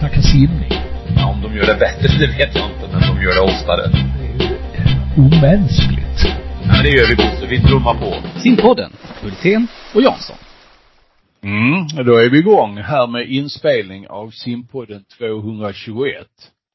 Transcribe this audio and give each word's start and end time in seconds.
snacka 0.00 0.22
simning. 0.22 0.72
Ja, 1.16 1.32
om 1.32 1.42
de 1.42 1.56
gör 1.56 1.66
det 1.66 1.78
bättre, 1.86 2.08
det 2.18 2.26
vet 2.26 2.54
jag 2.54 2.70
inte, 2.70 2.88
men 2.92 3.00
de 3.00 3.22
gör 3.22 3.34
det 3.34 3.40
oftare. 3.40 3.82
Det 4.18 4.26
är 4.26 4.38
ju 4.38 4.56
omänskligt. 5.22 6.18
Ja, 6.68 6.82
det 6.82 6.90
gör 6.96 7.06
vi 7.08 7.16
Bosse. 7.16 7.46
Vi 7.46 7.60
trummar 7.60 7.94
på. 7.94 8.38
Simpodden, 8.38 8.92
Hultén 9.22 9.66
och 9.94 10.02
Jansson. 10.02 10.36
Mm, 11.42 12.06
då 12.06 12.16
är 12.16 12.30
vi 12.30 12.38
igång 12.38 12.76
här 12.76 13.06
med 13.06 13.30
inspelning 13.30 14.08
av 14.08 14.30
Simpodden 14.30 15.04
221. 15.18 16.26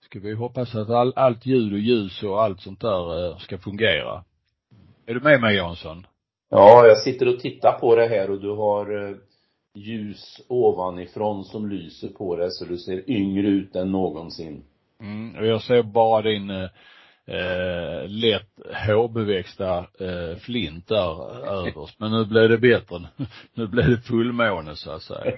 Ska 0.06 0.20
vi 0.20 0.34
hoppas 0.34 0.76
att 0.76 0.90
all, 0.90 1.14
allt 1.16 1.46
ljud 1.46 1.74
och 1.74 1.80
ljus 1.80 2.24
och 2.24 2.44
allt 2.44 2.62
sånt 2.62 2.82
där 2.82 3.32
eh, 3.32 3.38
ska 3.38 3.58
fungera. 3.58 4.24
Är 5.08 5.14
du 5.14 5.20
med 5.20 5.42
mig 5.42 5.56
Jansson? 5.56 6.08
Ja, 6.50 6.88
jag 6.88 6.98
sitter 6.98 7.28
och 7.28 7.40
tittar 7.40 7.72
på 7.72 7.96
det 7.96 8.08
här 8.08 8.30
och 8.30 8.42
du 8.42 8.50
har 8.50 9.10
eh, 9.10 9.16
ljus 9.76 10.42
ovanifrån 10.48 11.44
som 11.44 11.70
lyser 11.70 12.08
på 12.08 12.36
dig 12.36 12.52
så 12.52 12.66
du 12.66 12.78
ser 12.78 13.10
yngre 13.10 13.48
ut 13.48 13.76
än 13.76 13.92
någonsin. 13.92 14.64
Mm, 15.02 15.36
och 15.36 15.46
jag 15.46 15.62
ser 15.62 15.84
bara 15.84 16.22
din 16.22 16.50
eh, 16.50 16.70
eh, 17.28 18.08
lätt 18.08 18.60
hårbeväxta 18.88 19.78
eh, 19.78 20.38
flint 20.38 20.88
där 20.88 21.38
överst. 21.48 22.00
Men 22.00 22.12
nu 22.12 22.26
blev 22.26 22.50
det 22.50 22.58
bättre. 22.58 23.08
Nu 23.54 23.68
blev 23.68 23.90
det 23.90 24.02
fullmåne 24.02 24.76
så 24.76 24.92
att 24.92 25.04
säga. 25.04 25.32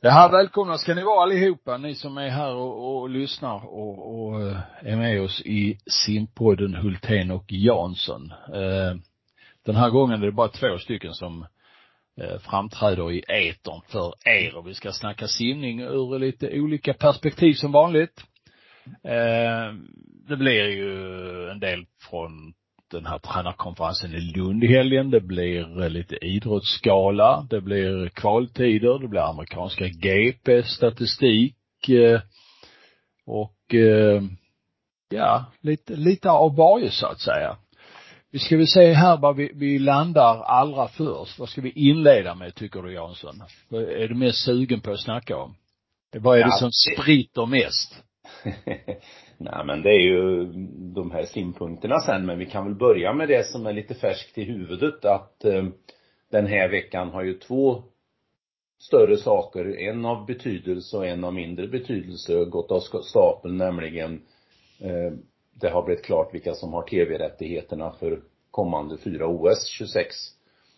Ja, 0.00 0.28
välkomna 0.32 0.78
ska 0.78 0.94
ni 0.94 1.02
vara 1.02 1.22
allihopa, 1.22 1.76
ni 1.76 1.94
som 1.94 2.18
är 2.18 2.28
här 2.28 2.54
och, 2.54 3.00
och 3.00 3.10
lyssnar 3.10 3.66
och, 3.66 4.24
och 4.24 4.42
eh, 4.42 4.56
är 4.80 4.96
med 4.96 5.22
oss 5.22 5.40
i 5.40 5.78
simpodden 5.86 6.74
Hultén 6.74 7.30
och 7.30 7.52
Jansson. 7.52 8.32
Eh, 8.54 8.96
den 9.64 9.76
här 9.76 9.90
gången 9.90 10.22
är 10.22 10.26
det 10.26 10.32
bara 10.32 10.48
två 10.48 10.78
stycken 10.78 11.14
som 11.14 11.46
Eh, 12.20 12.38
framträder 12.38 13.12
i 13.12 13.24
etern 13.28 13.80
för 13.88 14.14
er 14.24 14.56
och 14.56 14.68
vi 14.68 14.74
ska 14.74 14.92
snacka 14.92 15.28
simning 15.28 15.80
ur 15.80 16.18
lite 16.18 16.60
olika 16.60 16.94
perspektiv 16.94 17.54
som 17.54 17.72
vanligt. 17.72 18.24
Eh, 19.04 19.74
det 20.28 20.36
blir 20.36 20.64
ju 20.68 21.50
en 21.50 21.60
del 21.60 21.86
från 22.10 22.54
den 22.90 23.06
här 23.06 23.18
tränarkonferensen 23.18 24.14
i 24.14 24.20
Lund 24.20 24.64
i 24.64 24.66
helgen. 24.66 25.10
Det 25.10 25.20
blir 25.20 25.82
eh, 25.82 25.90
lite 25.90 26.16
idrottsskala. 26.16 27.46
Det 27.50 27.60
blir 27.60 28.08
kvaltider. 28.08 28.98
Det 28.98 29.08
blir 29.08 29.30
amerikanska 29.30 29.88
GP, 29.88 30.62
statistik 30.62 31.54
och 33.26 33.74
ja, 35.08 35.44
lite, 35.60 35.96
lite 35.96 36.30
av 36.30 36.56
varje 36.56 36.90
så 36.90 37.06
att 37.06 37.20
säga. 37.20 37.56
Vi 38.30 38.38
ska 38.38 38.56
väl 38.56 38.66
se 38.66 38.92
här 38.92 39.16
vad 39.16 39.36
vi, 39.36 39.50
vi 39.54 39.78
landar 39.78 40.42
allra 40.42 40.88
först. 40.88 41.38
Vad 41.38 41.48
ska 41.48 41.60
vi 41.60 41.70
inleda 41.70 42.34
med 42.34 42.54
tycker 42.54 42.82
du 42.82 42.92
Jansson? 42.92 43.42
Vad 43.68 43.82
är 43.82 44.08
du 44.08 44.14
mest 44.14 44.44
sugen 44.44 44.80
på 44.80 44.90
att 44.90 45.00
snacka 45.00 45.36
om? 45.36 45.54
Vad 46.18 46.38
är 46.38 46.42
det 46.42 46.50
Ja, 46.50 46.56
som 46.56 46.70
spritter 46.72 47.46
mest? 47.46 48.04
Nej 49.38 49.64
men 49.66 49.82
det 49.82 49.90
är 49.90 50.00
ju 50.00 50.44
de 50.94 51.10
här 51.10 51.24
simpunkterna 51.24 52.00
sen, 52.00 52.26
men 52.26 52.38
vi 52.38 52.46
kan 52.46 52.64
väl 52.64 52.74
börja 52.74 53.12
med 53.12 53.28
det 53.28 53.46
som 53.46 53.66
är 53.66 53.72
lite 53.72 53.94
färskt 53.94 54.38
i 54.38 54.44
huvudet 54.44 55.04
att 55.04 55.44
eh, 55.44 55.64
den 56.30 56.46
här 56.46 56.68
veckan 56.68 57.08
har 57.08 57.22
ju 57.24 57.34
två 57.34 57.82
större 58.80 59.16
saker, 59.16 59.78
en 59.78 60.04
av 60.04 60.26
betydelse 60.26 60.96
och 60.96 61.06
en 61.06 61.24
av 61.24 61.34
mindre 61.34 61.68
betydelse 61.68 62.44
gått 62.44 62.70
av 62.70 62.80
stapeln, 63.02 63.56
nämligen 63.56 64.22
eh, 64.80 65.12
det 65.60 65.70
har 65.70 65.82
blivit 65.82 66.04
klart 66.04 66.34
vilka 66.34 66.54
som 66.54 66.72
har 66.72 66.82
tv-rättigheterna 66.82 67.92
för 67.92 68.20
kommande 68.50 68.98
fyra 68.98 69.26
OS, 69.26 69.66
26, 69.66 70.14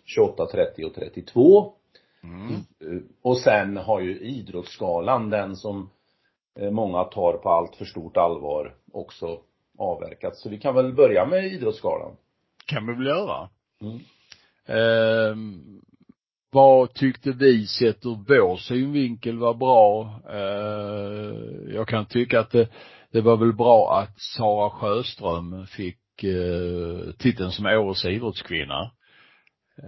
28, 0.05 0.47
30 0.47 0.85
och 0.85 0.95
32. 0.95 1.73
Mm. 2.23 2.53
Eh, 2.55 3.03
Och 3.23 3.39
sen 3.39 3.77
har 3.77 4.01
ju 4.01 4.21
idrottsskalan, 4.21 5.31
den 5.31 5.57
som 5.57 5.91
eh, 6.61 6.71
många 6.71 7.05
tar 7.05 7.33
på 7.33 7.51
allt 7.51 7.77
för 7.77 7.85
stort 7.85 8.17
allvar, 8.17 8.75
också 8.93 9.41
avverkats. 9.79 10.43
Så 10.43 10.49
vi 10.49 10.59
kan 10.59 10.75
väl 10.75 10.93
börja 10.93 11.27
med 11.27 11.47
idrottsskalan. 11.47 12.17
Kan 12.67 12.87
vi 12.87 12.93
väl 12.95 13.07
göra. 13.07 13.49
Mm. 13.81 13.99
Ehm, 14.67 15.81
vad 16.51 16.95
tyckte 16.95 17.31
vi 17.33 17.67
sett 17.67 18.07
ur 18.07 18.19
vår 18.29 18.57
synvinkel 18.57 19.39
var 19.39 19.55
bra? 19.55 20.15
Ehm, 20.31 21.75
jag 21.75 21.89
kan 21.89 22.07
tycka 22.07 22.41
att 22.41 22.51
det, 22.51 22.69
det 23.13 23.21
var 23.21 23.37
väl 23.37 23.53
bra 23.53 24.01
att 24.01 24.21
Sara 24.21 24.71
Sjöström 24.71 25.67
fick 25.67 26.25
eh, 26.25 27.13
titeln 27.19 27.51
som 27.51 27.67
årets 27.67 28.05
idrottskvinna. 28.05 28.91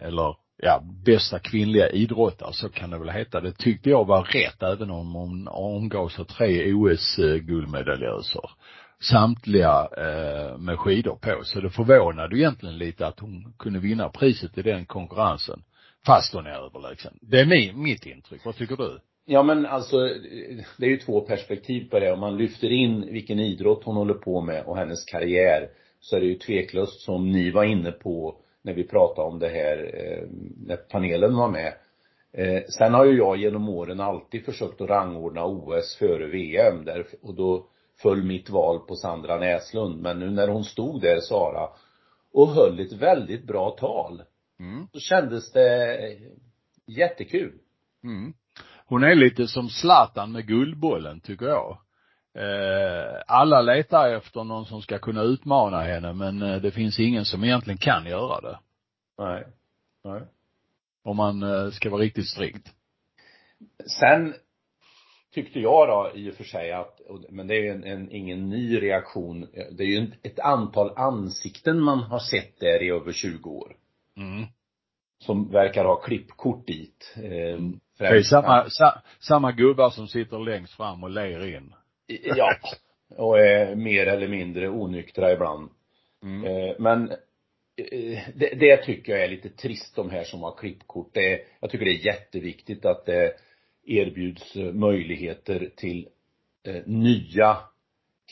Eller 0.01 0.37
ja, 0.57 0.83
bästa 1.05 1.39
kvinnliga 1.39 1.89
idrottare, 1.89 2.53
så 2.53 2.69
kan 2.69 2.91
det 2.91 2.99
väl 2.99 3.11
heta. 3.11 3.41
Det 3.41 3.53
tyckte 3.53 3.91
jag 3.91 4.07
var 4.07 4.25
rätt 4.25 4.63
även 4.63 4.91
om 4.91 5.15
hon 5.15 5.49
omgavs 5.49 6.19
av 6.19 6.25
tre 6.25 6.73
OS-guldmedaljöser. 6.73 8.51
Samtliga 9.01 9.89
eh, 9.97 10.59
med 10.59 10.79
skidor 10.79 11.17
på. 11.17 11.41
Så 11.45 11.61
det 11.61 11.71
förvånade 11.71 12.37
ju 12.37 12.43
egentligen 12.43 12.79
lite 12.79 13.07
att 13.07 13.21
hon 13.21 13.55
kunde 13.59 13.79
vinna 13.79 14.09
priset 14.09 14.59
i 14.59 14.63
den 14.63 14.87
konkurrensen. 14.87 15.63
Fast 16.07 16.35
hon 16.35 16.47
är 16.47 16.51
överlägsen. 16.51 17.19
Det 17.21 17.41
är 17.41 17.47
min, 17.47 17.83
mitt 17.83 18.07
intryck. 18.07 18.45
Vad 18.45 18.57
tycker 18.57 18.77
du? 18.77 19.01
Ja 19.25 19.43
men 19.43 19.67
alltså, 19.67 19.97
det 20.79 20.87
är 20.87 20.91
ju 20.91 20.97
två 20.99 21.21
perspektiv 21.21 21.91
på 21.91 21.99
det. 21.99 22.13
Om 22.13 22.21
man 22.21 22.37
lyfter 22.37 22.73
in 22.73 23.13
vilken 23.13 23.39
idrott 23.39 23.85
hon 23.85 23.97
håller 23.97 24.15
på 24.15 24.41
med 24.41 24.65
och 24.65 24.77
hennes 24.77 25.05
karriär, 25.05 25.71
så 26.01 26.17
är 26.17 26.21
det 26.21 26.27
ju 26.27 26.39
tveklöst 26.39 27.01
som 27.01 27.33
ni 27.33 27.51
var 27.51 27.65
inne 27.65 27.93
på 27.93 28.37
när 28.63 28.75
vi 28.75 28.85
pratade 28.85 29.29
om 29.29 29.39
det 29.39 29.49
här, 29.49 29.91
eh, 29.95 30.29
när 30.67 30.77
panelen 30.77 31.37
var 31.37 31.49
med. 31.49 31.75
Eh, 32.33 32.63
sen 32.79 32.95
har 32.95 33.05
ju 33.05 33.17
jag 33.17 33.37
genom 33.37 33.69
åren 33.69 34.01
alltid 34.01 34.45
försökt 34.45 34.81
att 34.81 34.89
rangordna 34.89 35.45
OS 35.47 35.97
före 35.99 36.27
VM 36.27 36.85
där, 36.85 37.07
och 37.23 37.35
då 37.35 37.67
föll 38.03 38.23
mitt 38.23 38.51
val 38.51 38.79
på 38.79 38.95
Sandra 38.95 39.39
Näslund. 39.39 40.03
Men 40.03 40.19
nu 40.19 40.31
när 40.31 40.49
hon 40.49 40.65
stod 40.65 41.01
där, 41.01 41.21
Sara, 41.21 41.69
och 42.33 42.49
höll 42.49 42.81
ett 42.81 42.93
väldigt 42.93 43.45
bra 43.47 43.71
tal, 43.71 44.23
Mm. 44.61 44.87
så 44.93 45.01
kändes 45.01 45.53
det 45.53 45.99
jättekul. 46.87 47.53
Mm. 48.05 48.33
Hon 48.93 49.05
är 49.05 49.15
lite 49.15 49.47
som 49.47 49.69
Zlatan 49.69 50.33
med 50.33 50.47
Guldbollen, 50.47 51.21
tycker 51.21 51.47
jag. 51.47 51.79
Eh, 52.39 53.23
alla 53.27 53.63
letar 53.63 54.15
efter 54.15 54.45
någon 54.45 54.67
som 54.67 54.83
ska 54.83 54.99
kunna 54.99 55.23
utmana 55.23 55.81
henne, 55.81 56.13
men 56.13 56.43
eh, 56.43 56.63
det 56.63 56.71
finns 56.71 57.01
ingen 57.01 57.25
som 57.25 57.45
egentligen 57.45 57.79
kan 57.79 58.07
göra 58.07 58.41
det. 58.41 58.59
Nej. 59.19 59.47
Nej. 60.05 60.23
Om 61.05 61.17
man 61.17 61.43
eh, 61.43 61.71
ska 61.71 61.91
vara 61.91 62.03
riktigt 62.03 62.29
strikt. 62.29 62.69
Sen 64.01 64.35
tyckte 65.35 65.61
jag 65.61 65.89
då 65.89 66.13
i 66.15 66.31
och 66.31 66.35
för 66.35 66.45
sig 66.45 66.73
att, 66.73 67.01
men 67.31 67.47
det 67.47 67.55
är 67.55 67.63
ju 67.63 67.71
en, 67.71 67.85
en, 67.85 68.11
ingen 68.11 68.49
ny 68.49 68.83
reaktion, 68.83 69.41
det 69.71 69.83
är 69.83 69.89
ju 69.89 70.11
ett 70.23 70.41
antal 70.41 70.93
ansikten 70.97 71.81
man 71.81 71.99
har 71.99 72.19
sett 72.19 72.61
där 72.61 72.83
i 72.83 72.91
över 72.91 73.13
20 73.13 73.51
år. 73.51 73.77
Mm. 74.17 74.47
Som 75.23 75.51
verkar 75.51 75.85
ha 75.85 75.97
klippkort 75.97 76.67
dit. 76.67 77.15
Eh, 77.17 77.59
Det 77.99 78.07
är 78.07 78.23
samma, 78.23 78.71
sa, 78.71 79.03
samma 79.21 79.53
gubbar 79.53 79.91
som 79.91 80.09
sitter 80.09 80.39
längst 80.39 80.75
fram 80.77 81.03
och 81.05 81.11
ler 81.11 81.57
in. 81.57 81.75
Ja. 82.37 82.55
Och 83.17 83.39
är 83.39 83.75
mer 83.75 84.07
eller 84.07 84.29
mindre 84.29 84.69
onyktra 84.69 85.33
ibland. 85.33 85.71
Mm. 86.23 86.45
Eh, 86.45 86.75
Men 86.79 87.11
eh, 87.77 88.19
det, 88.35 88.55
det 88.61 88.77
tycker 88.77 89.13
jag 89.13 89.25
är 89.25 89.29
lite 89.29 89.49
trist 89.49 89.97
de 89.97 90.11
här 90.11 90.25
som 90.25 90.43
har 90.43 90.57
klippkort. 90.57 91.15
Det 91.15 91.41
jag 91.61 91.71
tycker 91.71 91.85
det 91.85 91.91
är 91.91 92.07
jätteviktigt 92.07 92.85
att 92.85 93.07
det 93.07 93.33
erbjuds 93.87 94.55
möjligheter 94.73 95.71
till 95.77 96.09
nya 96.85 97.59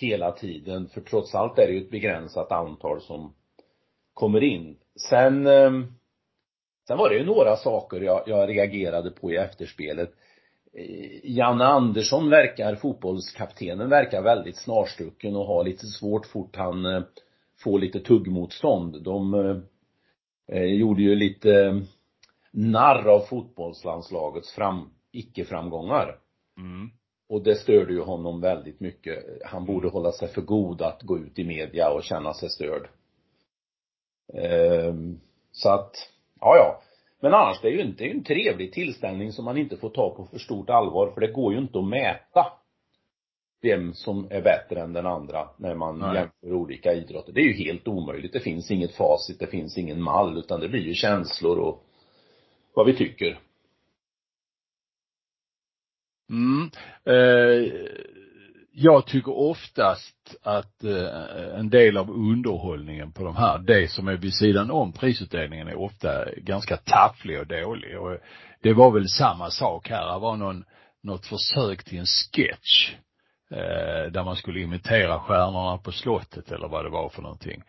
hela 0.01 0.33
tiden. 0.33 0.89
För 0.89 1.01
trots 1.01 1.35
allt 1.35 1.59
är 1.59 1.67
det 1.67 1.73
ju 1.73 1.81
ett 1.81 1.91
begränsat 1.91 2.53
antal 2.53 3.01
som 3.01 3.35
kommer 4.15 4.43
in. 4.43 4.77
Sen, 5.09 5.47
eh, 5.47 5.71
sen 6.91 6.99
var 6.99 7.09
det 7.09 7.17
ju 7.17 7.25
några 7.25 7.57
saker 7.57 8.01
jag, 8.01 8.23
jag 8.27 8.49
reagerade 8.49 9.11
på 9.11 9.31
i 9.33 9.37
efterspelet. 9.37 10.11
Eh, 10.73 11.31
Janne 11.31 11.65
Andersson 11.65 12.31
verkar, 12.31 12.75
fotbollskaptenen 12.75 13.89
verkar 13.89 14.23
väldigt 14.23 14.57
snarstucken 14.57 15.37
och 15.37 15.47
har 15.47 15.65
lite 15.65 15.87
svårt 15.87 16.27
fort 16.27 16.57
han 16.57 16.85
eh, 16.85 17.03
får 17.59 17.79
lite 17.79 18.01
tuggmotstånd. 18.01 19.03
De 19.03 19.35
eh, 19.35 19.57
eh, 20.57 20.65
gjorde 20.65 21.03
ju 21.03 21.15
lite 21.15 21.55
eh, 21.55 21.77
narr 22.51 23.09
av 23.09 23.21
fotbollslandslagets 23.21 24.53
fram, 24.53 24.91
icke-framgångar. 25.13 26.19
Mm. 26.59 26.91
Och 27.29 27.43
det 27.43 27.55
störde 27.55 27.93
ju 27.93 28.01
honom 28.01 28.41
väldigt 28.41 28.81
mycket. 28.81 29.25
Han 29.45 29.65
borde 29.65 29.89
hålla 29.89 30.13
sig 30.13 30.29
för 30.29 30.43
god 30.43 30.83
att 30.83 31.03
gå 31.03 31.19
ut 31.19 31.39
i 31.39 31.45
media 31.45 31.91
och 31.91 32.03
känna 32.03 32.35
sig 32.35 32.51
störd. 32.51 32.89
Ehm, 34.35 35.21
så 35.53 35.69
att, 35.69 35.93
ja 36.41 36.57
ja. 36.57 36.83
Men 37.21 37.35
annars, 37.35 37.61
det 37.61 37.69
är 37.69 37.73
ju 37.73 37.83
inte, 37.83 38.05
det 38.05 38.11
är 38.11 38.15
en 38.15 38.25
trevlig 38.25 38.73
tillställning 38.73 39.33
som 39.33 39.45
man 39.45 39.57
inte 39.57 39.77
får 39.77 39.91
ta 39.91 40.15
på 40.15 40.25
för 40.25 40.39
stort 40.39 40.71
allvar, 40.71 41.11
för 41.11 41.21
det 41.21 41.33
går 41.33 41.53
ju 41.53 41.59
inte 41.59 41.79
att 41.79 41.89
mäta 41.89 42.53
vem 43.63 43.95
som 43.95 44.27
är 44.31 44.43
bättre 44.43 44.81
än 44.81 44.93
den 44.93 45.07
andra 45.07 45.49
när 45.57 45.75
man 45.75 45.99
Nej. 45.99 46.15
jämför 46.15 46.53
olika 46.53 46.93
idrotter. 46.93 47.33
Det 47.33 47.41
är 47.41 47.45
ju 47.45 47.65
helt 47.65 47.89
omöjligt. 47.89 48.33
Det 48.33 48.41
finns 48.41 48.71
inget 48.71 48.95
facit, 48.95 49.39
det 49.39 49.47
finns 49.47 49.79
ingen 49.79 50.03
mall, 50.03 50.39
utan 50.39 50.61
det 50.61 50.69
blir 50.69 50.81
ju 50.81 50.95
känslor 50.95 51.59
och 51.59 51.85
vad 52.75 52.87
vi 52.87 52.97
tycker. 52.97 53.39
Mm. 56.31 56.71
Eh, 57.05 57.73
jag 58.73 59.07
tycker 59.07 59.39
oftast 59.39 60.37
att 60.43 60.85
eh, 60.85 61.59
en 61.59 61.71
del 61.71 61.97
av 61.97 62.11
underhållningen 62.11 63.13
på 63.13 63.25
de 63.25 63.37
här, 63.37 63.59
det 63.59 63.91
som 63.91 64.09
är 64.09 64.17
vid 64.17 64.35
sidan 64.35 64.71
om 64.71 64.93
prisutdelningen 64.93 65.69
är 65.69 65.79
ofta 65.79 66.25
ganska 66.37 66.77
tafflig 66.77 67.41
och 67.41 67.47
dålig. 67.47 67.99
Och 68.01 68.19
det 68.63 68.73
var 68.73 68.91
väl 68.91 69.09
samma 69.09 69.51
sak 69.51 69.89
här. 69.89 70.13
Det 70.15 70.19
var 70.19 70.37
någon, 70.37 70.65
något 71.03 71.27
försök 71.27 71.85
till 71.85 71.99
en 71.99 72.07
sketch 72.07 72.95
eh, 73.51 74.13
där 74.13 74.25
man 74.25 74.37
skulle 74.37 74.61
imitera 74.61 75.21
stjärnorna 75.21 75.79
på 75.79 75.93
slottet 75.93 76.53
eller 76.53 76.69
vad 76.69 76.85
det 76.85 76.91
var 76.91 77.09
för 77.09 77.23
någonting. 77.23 77.63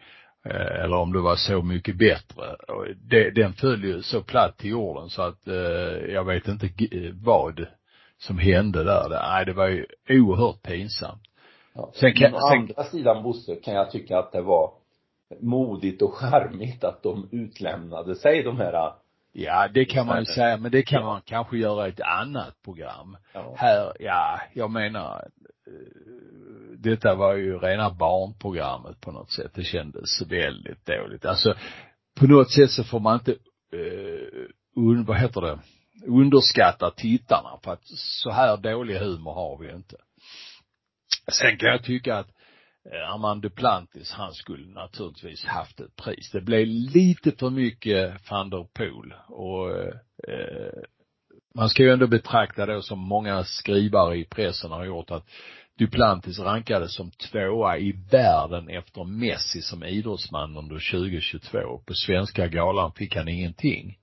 Eh, 0.45 0.83
eller 0.83 0.95
om 0.95 1.13
det 1.13 1.19
var 1.21 1.36
Så 1.36 1.62
mycket 1.62 1.98
bättre. 1.98 2.53
Och 2.53 2.86
det, 3.09 3.30
den 3.30 3.53
föll 3.53 3.83
ju 3.83 4.01
så 4.01 4.21
platt 4.21 4.57
till 4.57 4.69
jorden 4.69 5.09
så 5.09 5.21
att 5.21 5.48
eh, 5.48 6.13
jag 6.13 6.25
vet 6.25 6.48
inte 6.48 6.69
vad 7.13 7.65
som 8.21 8.38
hände 8.38 8.83
där. 8.83 9.09
Det, 9.09 9.19
nej, 9.29 9.45
det 9.45 9.53
var 9.53 9.68
ju 9.68 9.85
oerhört 10.09 10.62
pinsamt. 10.63 11.21
Ja. 11.73 11.91
Sen 11.94 12.13
kan- 12.13 12.33
å 12.35 12.38
andra 12.38 12.83
sidan 12.83 13.23
Bosse 13.23 13.56
kan 13.56 13.73
jag 13.73 13.91
tycka 13.91 14.19
att 14.19 14.31
det 14.31 14.41
var 14.41 14.71
modigt 15.39 16.01
och 16.01 16.13
charmigt 16.13 16.83
att 16.83 17.03
de 17.03 17.29
utlämnade 17.31 18.15
sig 18.15 18.44
de 18.44 18.57
här 18.57 18.94
Ja, 19.33 19.68
det 19.73 19.85
kan 19.85 20.07
man 20.07 20.19
ju 20.19 20.25
säga, 20.25 20.57
men 20.57 20.71
det 20.71 20.81
kan 20.83 21.03
man 21.03 21.21
kanske 21.25 21.57
göra 21.57 21.88
i 21.88 21.89
ett 21.89 22.01
annat 22.01 22.62
program. 22.65 23.18
ja, 23.33 23.53
Här, 23.57 23.94
ja, 24.00 24.39
jag 24.53 24.71
menar, 24.71 25.27
eh, 25.67 25.74
detta 26.77 27.15
var 27.15 27.35
ju 27.35 27.57
rena 27.57 27.89
barnprogrammet 27.89 29.01
på 29.01 29.12
något 29.12 29.31
sätt. 29.31 29.51
Det 29.56 29.63
kändes 29.63 30.21
väldigt 30.21 30.85
dåligt. 30.85 31.25
Alltså, 31.25 31.53
på 32.19 32.27
något 32.27 32.51
sätt 32.51 32.71
så 32.71 32.83
får 32.83 33.00
man 33.00 33.13
inte, 33.13 33.35
un, 34.75 35.06
vad 35.06 35.17
heter 35.17 35.41
det, 35.41 35.59
underskatta 36.07 36.92
tittarna 36.92 37.59
för 37.63 37.74
att 37.74 37.88
så 37.95 38.31
här 38.31 38.57
dålig 38.57 38.95
humor 38.95 39.33
har 39.33 39.57
vi 39.57 39.71
inte. 39.71 39.95
Sen 41.31 41.57
kan 41.57 41.69
jag 41.69 41.83
tycka 41.83 42.18
att 42.18 42.30
eh, 42.92 43.13
Armand 43.13 43.42
Duplantis, 43.42 44.12
han 44.12 44.33
skulle 44.33 44.74
naturligtvis 44.74 45.45
haft 45.45 45.80
ett 45.80 45.95
pris. 45.95 46.31
Det 46.31 46.42
blev 46.42 46.68
lite 46.68 47.31
för 47.31 47.50
mycket 47.50 48.31
van 48.31 48.50
der 48.50 48.63
Poel 48.74 49.13
och 49.27 49.71
eh, 50.27 50.83
man 51.56 51.69
ska 51.69 51.83
ju 51.83 51.92
ändå 51.92 52.07
betrakta 52.07 52.65
då 52.65 52.81
som 52.81 53.00
många 53.00 53.44
skrivare 53.44 54.18
i 54.18 54.25
pressen 54.25 54.71
har 54.71 54.86
gjort 54.86 55.12
att 55.12 55.25
Duplantis 55.77 56.39
rankades 56.39 56.95
som 56.95 57.12
tvåa 57.12 57.77
i 57.77 57.92
världen 58.12 58.69
efter 58.69 59.03
Messi 59.03 59.62
som 59.62 59.83
idrottsman 59.83 60.57
under 60.57 60.92
2022. 60.92 61.81
På 61.86 61.94
svenska 61.94 62.48
galan 62.48 62.92
fick 62.92 63.15
han 63.15 63.27
ingenting 63.27 63.98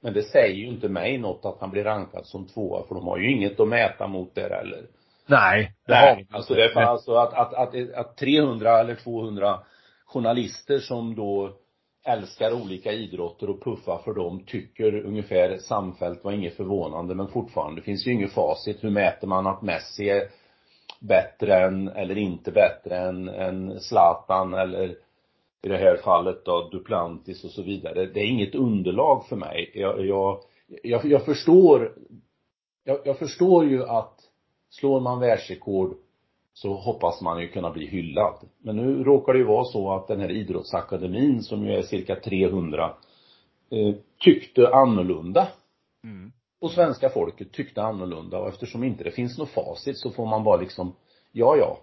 men 0.00 0.12
det 0.12 0.22
säger 0.22 0.54
ju 0.54 0.66
inte 0.66 0.88
mig 0.88 1.18
något 1.18 1.44
att 1.44 1.60
han 1.60 1.70
blir 1.70 1.84
rankad 1.84 2.26
som 2.26 2.46
tvåa 2.46 2.86
för 2.86 2.94
de 2.94 3.06
har 3.06 3.18
ju 3.18 3.32
inget 3.32 3.60
att 3.60 3.68
mäta 3.68 4.06
mot 4.06 4.34
där 4.34 4.50
heller. 4.50 4.86
Nej, 5.26 5.72
det 5.86 5.94
har 5.94 6.14
Nej, 6.14 6.26
de 6.28 6.36
alltså 6.36 6.54
det 6.54 6.64
är 6.64 6.68
för 6.68 6.80
alltså 6.80 7.14
att, 7.14 7.34
att, 7.34 7.54
att, 7.54 7.94
att 7.94 8.16
300 8.16 8.80
eller 8.80 8.94
200 8.94 9.60
journalister 10.06 10.78
som 10.78 11.14
då 11.14 11.52
älskar 12.04 12.52
olika 12.52 12.92
idrotter 12.92 13.50
och 13.50 13.64
puffar 13.64 13.98
för 13.98 14.14
dem 14.14 14.44
tycker 14.46 15.04
ungefär 15.04 15.58
samfällt 15.58 16.24
var 16.24 16.32
inget 16.32 16.56
förvånande 16.56 17.14
men 17.14 17.28
fortfarande 17.28 17.82
finns 17.82 18.06
ju 18.06 18.12
inget 18.12 18.32
facit. 18.32 18.84
Hur 18.84 18.90
mäter 18.90 19.26
man 19.26 19.46
att 19.46 19.62
Messi 19.62 20.10
är 20.10 20.28
bättre 21.00 21.64
än, 21.64 21.88
eller 21.88 22.18
inte 22.18 22.52
bättre 22.52 22.96
än, 22.96 23.28
än 23.28 23.80
Zlatan 23.80 24.54
eller 24.54 24.94
i 25.62 25.68
det 25.68 25.76
här 25.76 25.96
fallet 25.96 26.44
då 26.44 26.68
Duplantis 26.68 27.44
och 27.44 27.50
så 27.50 27.62
vidare. 27.62 28.06
Det 28.06 28.20
är 28.20 28.26
inget 28.26 28.54
underlag 28.54 29.26
för 29.28 29.36
mig. 29.36 29.70
Jag, 29.74 30.06
jag, 30.06 30.40
jag, 30.82 31.04
jag 31.04 31.24
förstår 31.24 31.94
jag, 32.88 32.98
jag 33.04 33.18
förstår 33.18 33.64
ju 33.64 33.84
att 33.84 34.20
slår 34.70 35.00
man 35.00 35.20
världsrekord 35.20 35.96
så 36.52 36.74
hoppas 36.74 37.20
man 37.20 37.40
ju 37.40 37.48
kunna 37.48 37.70
bli 37.70 37.86
hyllad. 37.86 38.48
Men 38.58 38.76
nu 38.76 39.04
råkar 39.04 39.32
det 39.32 39.38
ju 39.38 39.44
vara 39.44 39.64
så 39.64 39.92
att 39.92 40.08
den 40.08 40.20
här 40.20 40.30
idrottsakademin 40.30 41.42
som 41.42 41.66
ju 41.66 41.72
är 41.72 41.82
cirka 41.82 42.16
300 42.16 42.94
eh, 43.70 43.94
tyckte 44.18 44.68
annorlunda. 44.68 45.48
Mm. 46.04 46.32
Och 46.60 46.70
svenska 46.70 47.08
folket 47.10 47.52
tyckte 47.52 47.82
annorlunda 47.82 48.38
och 48.38 48.48
eftersom 48.48 48.84
inte 48.84 49.04
det 49.04 49.10
finns 49.10 49.38
något 49.38 49.50
facit 49.50 49.98
så 49.98 50.10
får 50.10 50.26
man 50.26 50.44
bara 50.44 50.56
liksom, 50.56 50.94
ja 51.32 51.56
ja. 51.56 51.78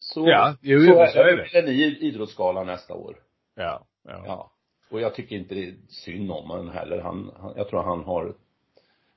Så, 0.00 0.28
Ja, 0.28 0.56
jo, 0.60 0.80
så, 0.80 1.06
så 1.12 1.18
är 1.18 1.36
det. 1.36 1.48
det. 1.52 1.58
en 1.58 1.64
ny 1.64 1.96
idrottsgala 1.96 2.64
nästa 2.64 2.94
år. 2.94 3.16
Ja, 3.54 3.86
ja. 4.04 4.22
Ja. 4.26 4.50
Och 4.90 5.00
jag 5.00 5.14
tycker 5.14 5.36
inte 5.36 5.54
det 5.54 5.68
är 5.68 5.74
synd 5.88 6.30
om 6.30 6.50
honom 6.50 6.70
heller. 6.70 7.00
Han, 7.00 7.30
han, 7.40 7.52
jag 7.56 7.68
tror 7.68 7.82
han 7.82 8.04
har, 8.04 8.34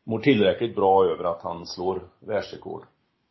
mår 0.03 0.19
tillräckligt 0.19 0.75
bra 0.75 1.06
över 1.06 1.24
att 1.24 1.41
han 1.41 1.65
slår 1.65 2.01
världsrekord. 2.19 2.83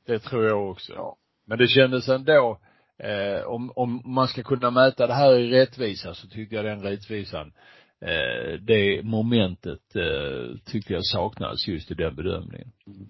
Det 0.07 0.19
tror 0.19 0.45
jag 0.45 0.71
också. 0.71 0.93
Ja. 0.93 1.17
Men 1.45 1.59
det 1.59 1.69
kändes 1.69 2.09
ändå, 2.09 2.59
eh, 2.99 3.43
om, 3.47 3.73
om 3.77 4.03
man 4.05 4.29
ska 4.29 4.43
kunna 4.43 4.71
mäta 4.71 5.07
det 5.07 5.15
här 5.15 5.39
i 5.39 5.51
rättvisa 5.51 6.15
så 6.15 6.29
tyckte 6.29 6.55
jag 6.55 6.65
den 6.65 6.83
rättvisan, 6.83 7.53
eh, 8.01 8.61
det 8.61 9.03
momentet 9.03 9.97
eh, 9.97 10.57
tyckte 10.65 10.93
jag 10.93 11.05
saknades 11.05 11.69
just 11.69 11.91
i 11.91 11.95
den 11.95 12.15
bedömningen. 12.17 12.73
Mm. 12.87 13.09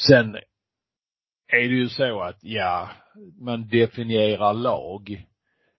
Sen 0.00 0.36
är 1.48 1.68
det 1.68 1.74
ju 1.74 1.88
så 1.88 2.20
att, 2.20 2.38
ja, 2.40 2.90
man 3.40 3.68
definierar 3.68 4.54
lag. 4.54 5.24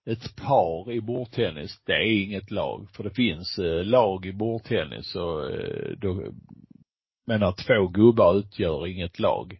Ett 0.06 0.36
par 0.36 0.92
i 0.92 1.00
bordtennis, 1.00 1.82
det 1.86 1.92
är 1.92 2.22
inget 2.22 2.50
lag. 2.50 2.88
För 2.96 3.04
det 3.04 3.10
finns 3.10 3.58
eh, 3.58 3.84
lag 3.84 4.26
i 4.26 4.32
bordtennis 4.32 5.16
och 5.16 5.50
eh, 5.50 5.90
då, 5.98 6.32
menar 7.26 7.52
två 7.52 7.88
gubbar 7.88 8.38
utgör 8.38 8.86
inget 8.86 9.18
lag. 9.18 9.58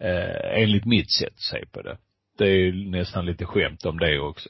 Eh, 0.00 0.62
enligt 0.62 0.84
mitt 0.84 1.12
sätt 1.12 1.32
att 1.32 1.40
se 1.40 1.66
på 1.66 1.82
det. 1.82 1.98
Det 2.38 2.44
är 2.44 2.56
ju 2.56 2.90
nästan 2.90 3.26
lite 3.26 3.44
skämt 3.44 3.84
om 3.84 3.98
det 3.98 4.20
också. 4.20 4.48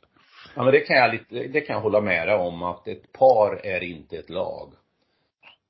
Ja 0.57 0.63
men 0.63 0.73
det 0.73 0.81
kan 0.81 0.97
jag 0.97 1.13
lite, 1.13 1.49
det 1.49 1.61
kan 1.61 1.75
jag 1.75 1.83
hålla 1.83 2.01
med 2.01 2.29
dig 2.29 2.37
om 2.37 2.63
att 2.63 2.89
ett 2.89 3.13
par 3.13 3.67
är 3.67 3.83
inte 3.83 4.17
ett 4.17 4.31
lag. 4.31 4.75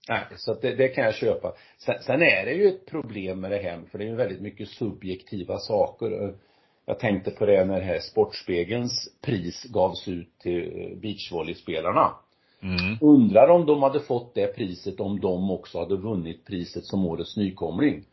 Nej, 0.08 0.24
så 0.36 0.54
det, 0.54 0.74
det 0.74 0.88
kan 0.88 1.04
jag 1.04 1.14
köpa. 1.14 1.52
Sen, 1.78 1.94
sen 2.00 2.22
är 2.22 2.44
det 2.44 2.52
ju 2.52 2.68
ett 2.68 2.86
problem 2.86 3.40
med 3.40 3.50
det 3.50 3.58
här, 3.58 3.80
för 3.90 3.98
det 3.98 4.04
är 4.04 4.08
ju 4.08 4.16
väldigt 4.16 4.40
mycket 4.40 4.68
subjektiva 4.68 5.58
saker. 5.58 6.34
Jag 6.86 6.98
tänkte 6.98 7.30
på 7.30 7.46
det 7.46 7.64
när 7.64 7.80
det 7.80 7.86
här 7.86 7.98
Sportspegelns 7.98 9.08
pris 9.20 9.64
gavs 9.64 10.08
ut 10.08 10.38
till 10.38 10.98
beachvolleyspelarna. 11.02 12.14
Mm. 12.62 12.98
Undrar 13.00 13.48
om 13.48 13.66
de 13.66 13.82
hade 13.82 14.00
fått 14.00 14.34
det 14.34 14.56
priset 14.56 15.00
om 15.00 15.20
de 15.20 15.50
också 15.50 15.78
hade 15.78 15.96
vunnit 15.96 16.46
priset 16.46 16.84
som 16.84 17.06
årets 17.06 17.36
nykomling. 17.36 18.04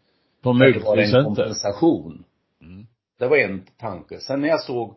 För 0.43 0.53
det 0.73 0.79
var 0.79 0.97
en 0.97 1.23
kompensation. 1.25 2.23
Mm. 2.61 2.87
Det 3.19 3.27
var 3.27 3.37
en 3.37 3.65
tanke. 3.77 4.19
Sen 4.19 4.41
när 4.41 4.47
jag 4.47 4.61
såg 4.61 4.95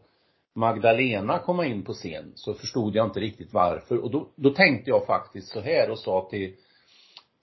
Magdalena 0.55 1.39
komma 1.39 1.67
in 1.67 1.85
på 1.85 1.93
scen 1.93 2.33
så 2.35 2.55
förstod 2.55 2.95
jag 2.95 3.07
inte 3.07 3.21
riktigt 3.21 3.53
varför. 3.53 3.97
Och 4.05 4.11
då, 4.11 4.29
då 4.37 4.51
tänkte 4.51 4.91
jag 4.91 5.07
faktiskt 5.07 5.49
så 5.49 5.61
här 5.61 5.91
och 5.91 5.99
sa 5.99 6.29
till, 6.31 6.55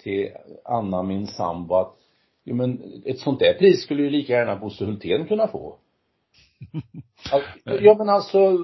till 0.04 0.30
Anna, 0.66 1.04
min 1.04 1.28
sambo, 1.28 1.76
att 1.76 1.96
jo 2.44 2.56
men 2.56 3.02
ett 3.06 3.20
sånt 3.20 3.40
där 3.40 3.54
pris 3.54 3.84
skulle 3.84 4.04
ju 4.04 4.10
lika 4.10 4.34
gärna 4.34 4.56
Bosse 4.56 4.86
Hultén 4.86 5.28
kunna 5.28 5.48
få. 5.48 5.78
Att, 7.32 7.44
ja 7.82 7.96
men 7.98 8.10
alltså, 8.10 8.58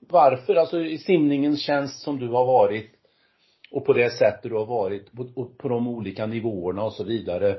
varför? 0.00 0.54
Alltså 0.54 0.80
i 0.80 0.98
simningens 0.98 1.62
tjänst 1.62 2.00
som 2.02 2.18
du 2.18 2.28
har 2.28 2.46
varit 2.46 2.90
och 3.70 3.84
på 3.86 3.92
det 3.92 4.10
sättet 4.10 4.42
du 4.42 4.54
har 4.54 4.66
varit 4.66 5.12
på, 5.12 5.28
och 5.34 5.58
på 5.58 5.68
de 5.68 5.88
olika 5.88 6.26
nivåerna 6.26 6.82
och 6.84 6.92
så 6.92 7.04
vidare. 7.04 7.50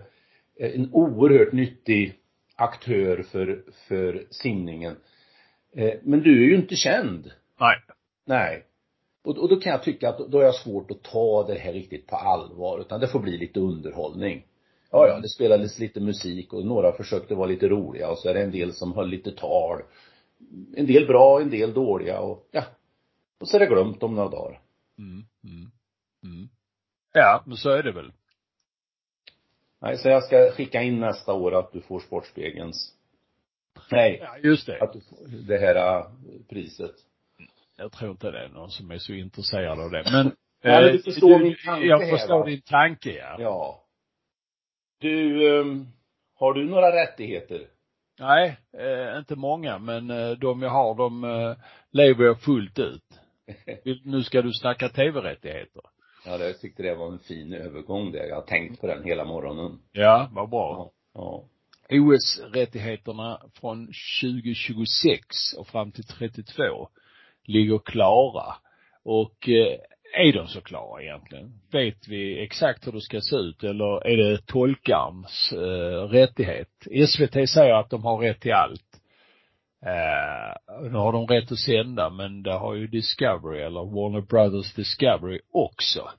eh, 0.59 0.71
En 0.75 0.89
oerhört 0.93 1.53
nyttig 1.53 2.13
aktör 2.55 3.23
för, 3.31 3.63
för 3.87 4.25
simningen. 4.29 4.95
Eh, 5.75 5.93
Men 6.03 6.19
du 6.21 6.43
är 6.43 6.49
ju 6.49 6.55
inte 6.55 6.75
känd. 6.75 7.31
Nej. 7.59 7.77
Nej. 8.25 8.63
Och, 9.25 9.37
och 9.37 9.49
då 9.49 9.55
kan 9.55 9.71
jag 9.71 9.83
tycka 9.83 10.09
att 10.09 10.17
då 10.17 10.37
har 10.37 10.45
jag 10.45 10.55
svårt 10.55 10.91
att 10.91 11.03
ta 11.03 11.43
det 11.47 11.59
här 11.59 11.73
riktigt 11.73 12.07
på 12.07 12.15
allvar, 12.15 12.79
utan 12.79 12.99
det 12.99 13.07
får 13.07 13.19
bli 13.19 13.37
lite 13.37 13.59
underhållning. 13.59 14.45
Ja, 14.91 15.07
ja, 15.07 15.19
det 15.19 15.29
spelades 15.29 15.79
lite 15.79 15.99
musik 15.99 16.53
och 16.53 16.65
några 16.65 16.91
försökte 16.91 17.35
vara 17.35 17.47
lite 17.47 17.67
roliga 17.67 18.09
och 18.09 18.17
så 18.17 18.29
är 18.29 18.33
det 18.33 18.41
en 18.41 18.51
del 18.51 18.73
som 18.73 18.93
höll 18.93 19.09
lite 19.09 19.31
tal. 19.31 19.81
En 20.75 20.85
del 20.85 21.07
bra, 21.07 21.41
en 21.41 21.49
del 21.49 21.73
dåliga 21.73 22.19
och 22.19 22.47
ja. 22.51 22.63
Och 23.39 23.47
så 23.47 23.55
är 23.55 23.59
det 23.59 23.65
glömt 23.65 24.03
om 24.03 24.15
några 24.15 24.29
dagar. 24.29 24.61
Mm. 24.97 25.25
Mm. 25.43 25.71
Mm. 26.23 26.49
Ja, 27.13 27.43
men 27.45 27.57
så 27.57 27.69
är 27.69 27.83
det 27.83 27.91
väl. 27.91 28.11
Nej, 29.81 29.97
så 29.97 30.09
jag 30.09 30.23
ska 30.23 30.51
skicka 30.51 30.81
in 30.81 30.99
nästa 30.99 31.33
år 31.33 31.55
att 31.55 31.73
du 31.73 31.81
får 31.81 31.99
Sportspegelns 31.99 32.93
Nej, 33.91 34.19
Ja, 34.23 34.37
just 34.37 34.65
det. 34.65 34.81
att 34.81 34.93
du 34.93 35.01
får 35.01 35.17
det 35.27 35.57
här 35.57 35.97
äh, 35.97 36.05
priset. 36.49 36.95
Jag 37.77 37.91
tror 37.91 38.11
inte 38.11 38.31
det 38.31 38.45
är 38.45 38.49
någon 38.49 38.71
som 38.71 38.91
är 38.91 38.97
så 38.97 39.13
intresserad 39.13 39.79
av 39.79 39.91
det. 39.91 40.03
Men, 40.11 40.25
Nej, 40.63 40.83
men 40.83 40.91
du 40.91 40.97
eh, 40.97 41.03
förstår 41.03 41.39
min 41.39 41.55
tanke 41.65 41.85
Jag 41.85 42.09
förstår 42.09 42.45
din 42.45 42.61
tanke, 42.61 43.11
ja. 43.11 43.35
Ja. 43.39 43.81
Du, 44.99 45.47
um, 45.59 45.87
har 46.35 46.53
du 46.53 46.65
några 46.65 47.03
rättigheter? 47.03 47.67
Nej, 48.19 48.57
eh, 48.77 49.17
inte 49.17 49.35
många, 49.35 49.79
men 49.79 50.09
eh, 50.09 50.31
de 50.31 50.61
jag 50.61 50.69
har, 50.69 50.95
de 50.95 51.23
eh, 51.23 51.55
lever 51.91 52.25
jag 52.25 52.41
fullt 52.41 52.79
ut. 52.79 53.03
Nu 54.03 54.23
ska 54.23 54.41
du 54.41 54.53
snacka 54.53 54.89
tv-rättigheter. 54.89 55.81
Ja, 56.25 56.37
jag 56.37 56.59
tyckte 56.59 56.83
det 56.83 56.95
var 56.95 57.07
en 57.07 57.19
fin 57.19 57.53
övergång 57.53 58.11
där. 58.11 58.27
Jag 58.27 58.35
har 58.35 58.41
tänkt 58.41 58.81
på 58.81 58.87
den 58.87 59.03
hela 59.03 59.25
morgonen. 59.25 59.79
Ja, 59.91 60.29
vad 60.31 60.49
bra. 60.49 60.91
Ja. 61.13 61.43
OS-rättigheterna 61.89 63.41
från 63.53 63.87
2026 64.21 65.53
och 65.57 65.67
fram 65.67 65.91
till 65.91 66.03
32 66.03 66.89
ligger 67.47 67.79
klara. 67.79 68.55
Och 69.03 69.49
eh, 69.49 69.79
är 70.17 70.33
de 70.33 70.47
så 70.47 70.61
klara 70.61 71.03
egentligen? 71.03 71.51
Vet 71.71 72.07
vi 72.07 72.43
exakt 72.43 72.87
hur 72.87 72.91
det 72.91 73.01
ska 73.01 73.21
se 73.21 73.35
ut 73.35 73.63
eller 73.63 74.07
är 74.07 74.17
det 74.17 74.45
tolkarens 74.45 75.51
eh, 75.51 76.07
rättighet? 76.07 76.69
SVT 77.07 77.49
säger 77.49 77.73
att 77.73 77.89
de 77.89 78.03
har 78.03 78.17
rätt 78.17 78.41
till 78.41 78.53
allt. 78.53 79.01
Eh, 79.85 80.81
nu 80.91 80.97
har 80.97 81.11
de 81.11 81.27
rätt 81.27 81.51
att 81.51 81.59
sända 81.59 82.09
men 82.09 82.43
det 82.43 82.53
har 82.53 82.75
ju 82.75 82.87
Discovery 82.87 83.61
eller 83.61 83.85
Warner 83.85 84.21
Brothers 84.21 84.73
Discovery 84.73 85.39
också. 85.53 86.09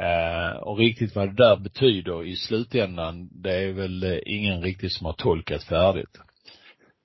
Eh, 0.00 0.56
och 0.56 0.78
riktigt 0.78 1.14
vad 1.14 1.28
det 1.28 1.44
där 1.44 1.56
betyder 1.56 2.26
i 2.26 2.36
slutändan, 2.36 3.28
det 3.32 3.54
är 3.54 3.72
väl 3.72 4.02
eh, 4.02 4.18
ingen 4.26 4.62
riktigt 4.62 4.92
som 4.92 5.06
har 5.06 5.12
tolkat 5.12 5.64
färdigt. 5.64 6.18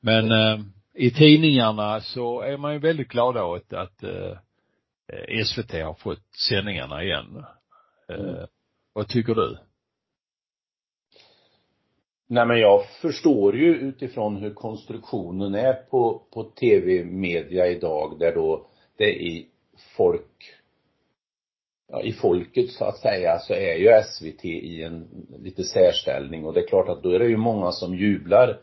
Men 0.01 0.31
eh, 0.31 0.59
i 0.95 1.11
tidningarna 1.11 2.01
så 2.01 2.41
är 2.41 2.57
man 2.57 2.73
ju 2.73 2.79
väldigt 2.79 3.07
glada 3.07 3.45
åt 3.45 3.73
att 3.73 4.03
eh, 4.03 4.37
SVT 5.45 5.71
har 5.71 5.93
fått 5.93 6.35
sändningarna 6.49 7.03
igen. 7.03 7.45
Eh, 8.09 8.19
mm. 8.19 8.47
Vad 8.93 9.07
tycker 9.07 9.35
du? 9.35 9.57
Nej 12.27 12.45
men 12.45 12.59
jag 12.59 12.85
förstår 13.01 13.55
ju 13.55 13.75
utifrån 13.75 14.35
hur 14.35 14.53
konstruktionen 14.53 15.55
är 15.55 15.73
på, 15.73 16.21
på 16.33 16.43
tv-media 16.43 17.67
idag 17.67 18.19
där 18.19 18.35
då 18.35 18.67
det 18.97 19.13
i 19.13 19.47
folk 19.97 20.55
ja, 21.87 22.01
i 22.01 22.13
folket 22.13 22.71
så 22.71 22.85
att 22.85 22.97
säga 22.97 23.39
så 23.39 23.53
är 23.53 23.75
ju 23.75 24.03
SVT 24.03 24.45
i 24.45 24.83
en 24.83 25.07
lite 25.39 25.63
särställning 25.63 26.45
och 26.45 26.53
det 26.53 26.59
är 26.59 26.67
klart 26.67 26.89
att 26.89 27.03
då 27.03 27.09
är 27.09 27.19
det 27.19 27.27
ju 27.27 27.37
många 27.37 27.71
som 27.71 27.95
jublar 27.95 28.59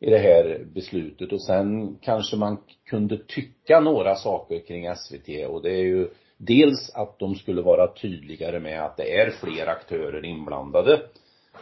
i 0.00 0.10
det 0.10 0.18
här 0.18 0.66
beslutet 0.74 1.32
och 1.32 1.42
sen 1.42 1.98
kanske 2.00 2.36
man 2.36 2.58
kunde 2.84 3.18
tycka 3.18 3.80
några 3.80 4.14
saker 4.14 4.58
kring 4.66 4.96
SVT 4.96 5.48
och 5.48 5.62
det 5.62 5.70
är 5.70 5.84
ju 5.84 6.08
dels 6.36 6.90
att 6.94 7.18
de 7.18 7.34
skulle 7.34 7.62
vara 7.62 7.94
tydligare 7.94 8.60
med 8.60 8.84
att 8.84 8.96
det 8.96 9.16
är 9.16 9.30
fler 9.30 9.66
aktörer 9.66 10.24
inblandade 10.24 11.02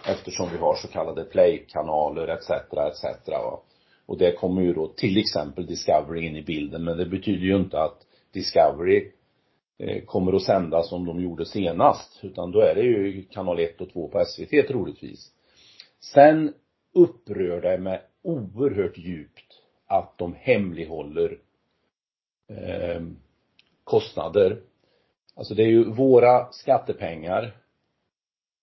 eftersom 0.06 0.48
vi 0.52 0.58
har 0.58 0.74
så 0.74 0.88
kallade 0.88 1.24
playkanaler 1.24 2.28
etc. 2.28 2.50
etc. 2.50 3.28
Och 4.06 4.18
det 4.18 4.32
kommer 4.32 4.62
ju 4.62 4.72
då 4.72 4.88
till 4.88 5.18
exempel 5.18 5.66
Discovery 5.66 6.26
in 6.26 6.36
i 6.36 6.42
bilden 6.42 6.84
men 6.84 6.96
det 6.96 7.06
betyder 7.06 7.46
ju 7.46 7.56
inte 7.56 7.80
att 7.80 7.98
Discovery 8.32 9.10
eh, 9.78 10.04
kommer 10.04 10.32
att 10.32 10.42
sända 10.42 10.82
som 10.82 11.06
de 11.06 11.20
gjorde 11.20 11.46
senast 11.46 12.20
utan 12.22 12.52
då 12.52 12.60
är 12.60 12.74
det 12.74 12.82
ju 12.82 13.22
kanal 13.30 13.58
1 13.58 13.80
och 13.80 13.92
2 13.92 14.08
på 14.08 14.24
SVT 14.24 14.68
troligtvis. 14.68 15.30
Sen 16.00 16.52
upprör 16.94 17.60
det 17.60 17.78
mig 17.78 18.00
oerhört 18.24 18.98
djupt 18.98 19.60
att 19.86 20.18
de 20.18 20.34
hemlighåller 20.38 21.38
eh, 22.48 23.02
kostnader. 23.84 24.60
Alltså 25.34 25.54
det 25.54 25.62
är 25.62 25.68
ju 25.68 25.84
våra 25.84 26.52
skattepengar. 26.52 27.56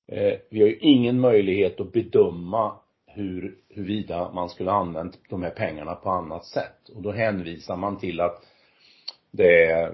Eh, 0.07 0.39
vi 0.49 0.61
har 0.61 0.67
ju 0.67 0.77
ingen 0.77 1.19
möjlighet 1.19 1.79
att 1.79 1.93
bedöma 1.93 2.75
hur, 3.05 3.57
huruvida 3.69 4.31
man 4.31 4.49
skulle 4.49 4.71
använt 4.71 5.19
de 5.29 5.43
här 5.43 5.49
pengarna 5.49 5.95
på 5.95 6.09
annat 6.09 6.45
sätt. 6.45 6.89
Och 6.95 7.01
då 7.01 7.11
hänvisar 7.11 7.75
man 7.75 7.97
till 7.99 8.19
att 8.19 8.45
det 9.31 9.65
är, 9.71 9.93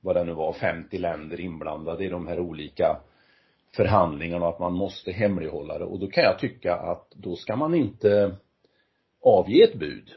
vad 0.00 0.16
det 0.16 0.24
nu 0.24 0.32
var, 0.32 0.52
50 0.52 0.98
länder 0.98 1.40
inblandade 1.40 2.04
i 2.04 2.08
de 2.08 2.26
här 2.26 2.40
olika 2.40 3.00
förhandlingarna 3.76 4.46
och 4.46 4.52
att 4.52 4.60
man 4.60 4.72
måste 4.72 5.12
hemlighålla 5.12 5.78
det. 5.78 5.84
Och 5.84 5.98
då 5.98 6.06
kan 6.06 6.24
jag 6.24 6.38
tycka 6.38 6.76
att 6.76 7.10
då 7.10 7.36
ska 7.36 7.56
man 7.56 7.74
inte 7.74 8.36
avge 9.22 9.62
ett 9.62 9.78
bud. 9.78 10.10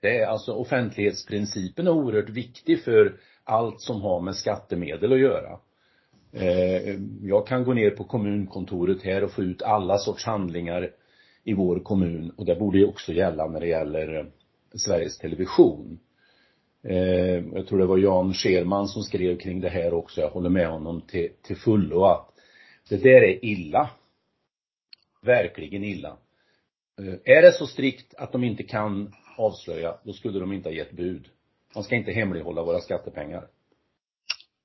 Det 0.00 0.18
är 0.18 0.26
alltså 0.26 0.52
offentlighetsprincipen 0.52 1.86
är 1.86 1.90
oerhört 1.90 2.28
viktig 2.28 2.84
för 2.84 3.20
allt 3.44 3.80
som 3.80 4.02
har 4.02 4.20
med 4.20 4.36
skattemedel 4.36 5.12
att 5.12 5.18
göra. 5.18 5.58
Eh, 6.32 6.96
jag 7.22 7.46
kan 7.46 7.64
gå 7.64 7.74
ner 7.74 7.90
på 7.90 8.04
kommunkontoret 8.04 9.02
här 9.02 9.24
och 9.24 9.30
få 9.30 9.42
ut 9.42 9.62
alla 9.62 9.98
sorts 9.98 10.24
handlingar 10.24 10.90
i 11.44 11.54
vår 11.54 11.80
kommun 11.80 12.30
och 12.36 12.44
det 12.44 12.54
borde 12.54 12.78
ju 12.78 12.86
också 12.86 13.12
gälla 13.12 13.46
när 13.46 13.60
det 13.60 13.68
gäller 13.68 14.18
eh, 14.18 14.26
Sveriges 14.74 15.18
Television. 15.18 15.98
Eh, 16.82 17.44
jag 17.54 17.66
tror 17.66 17.78
det 17.78 17.86
var 17.86 17.98
Jan 17.98 18.34
Scherman 18.34 18.88
som 18.88 19.02
skrev 19.02 19.38
kring 19.38 19.60
det 19.60 19.68
här 19.68 19.94
också, 19.94 20.20
jag 20.20 20.30
håller 20.30 20.50
med 20.50 20.68
honom 20.68 21.00
till, 21.00 21.28
till 21.42 21.56
fullo 21.56 22.04
att 22.04 22.28
det 22.88 22.96
där 22.96 23.22
är 23.22 23.44
illa. 23.44 23.90
Verkligen 25.22 25.84
illa. 25.84 26.16
Eh, 26.98 27.36
är 27.36 27.42
det 27.42 27.52
så 27.52 27.66
strikt 27.66 28.14
att 28.14 28.32
de 28.32 28.44
inte 28.44 28.62
kan 28.62 29.14
avslöja, 29.36 29.94
då 30.04 30.12
skulle 30.12 30.40
de 30.40 30.52
inte 30.52 30.68
ha 30.68 30.74
gett 30.74 30.92
bud. 30.92 31.28
Man 31.74 31.84
ska 31.84 31.96
inte 31.96 32.12
hemlighålla 32.12 32.62
våra 32.62 32.80
skattepengar. 32.80 33.46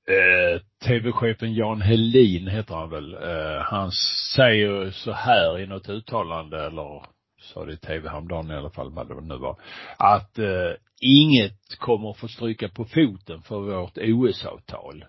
Eh, 0.08 0.60
tv-chefen 0.86 1.54
Jan 1.54 1.80
Helin 1.80 2.48
heter 2.48 2.74
han 2.74 2.90
väl. 2.90 3.14
Eh, 3.14 3.62
han 3.62 3.90
säger 4.36 4.90
så 4.90 5.12
här 5.12 5.58
i 5.58 5.66
något 5.66 5.88
uttalande, 5.88 6.66
eller 6.66 7.06
sa 7.40 7.64
det 7.64 7.72
i 7.72 7.76
tv 7.76 8.08
häromdagen 8.08 8.50
i 8.50 8.54
alla 8.54 8.70
fall, 8.70 8.90
vad 8.90 9.08
det 9.08 9.20
nu 9.20 9.36
var, 9.36 9.56
att 9.98 10.38
eh, 10.38 10.72
inget 11.00 11.78
kommer 11.78 12.10
att 12.10 12.18
få 12.18 12.28
stryka 12.28 12.68
på 12.68 12.84
foten 12.84 13.42
för 13.42 13.60
vårt 13.60 13.98
OS-avtal. 13.98 15.04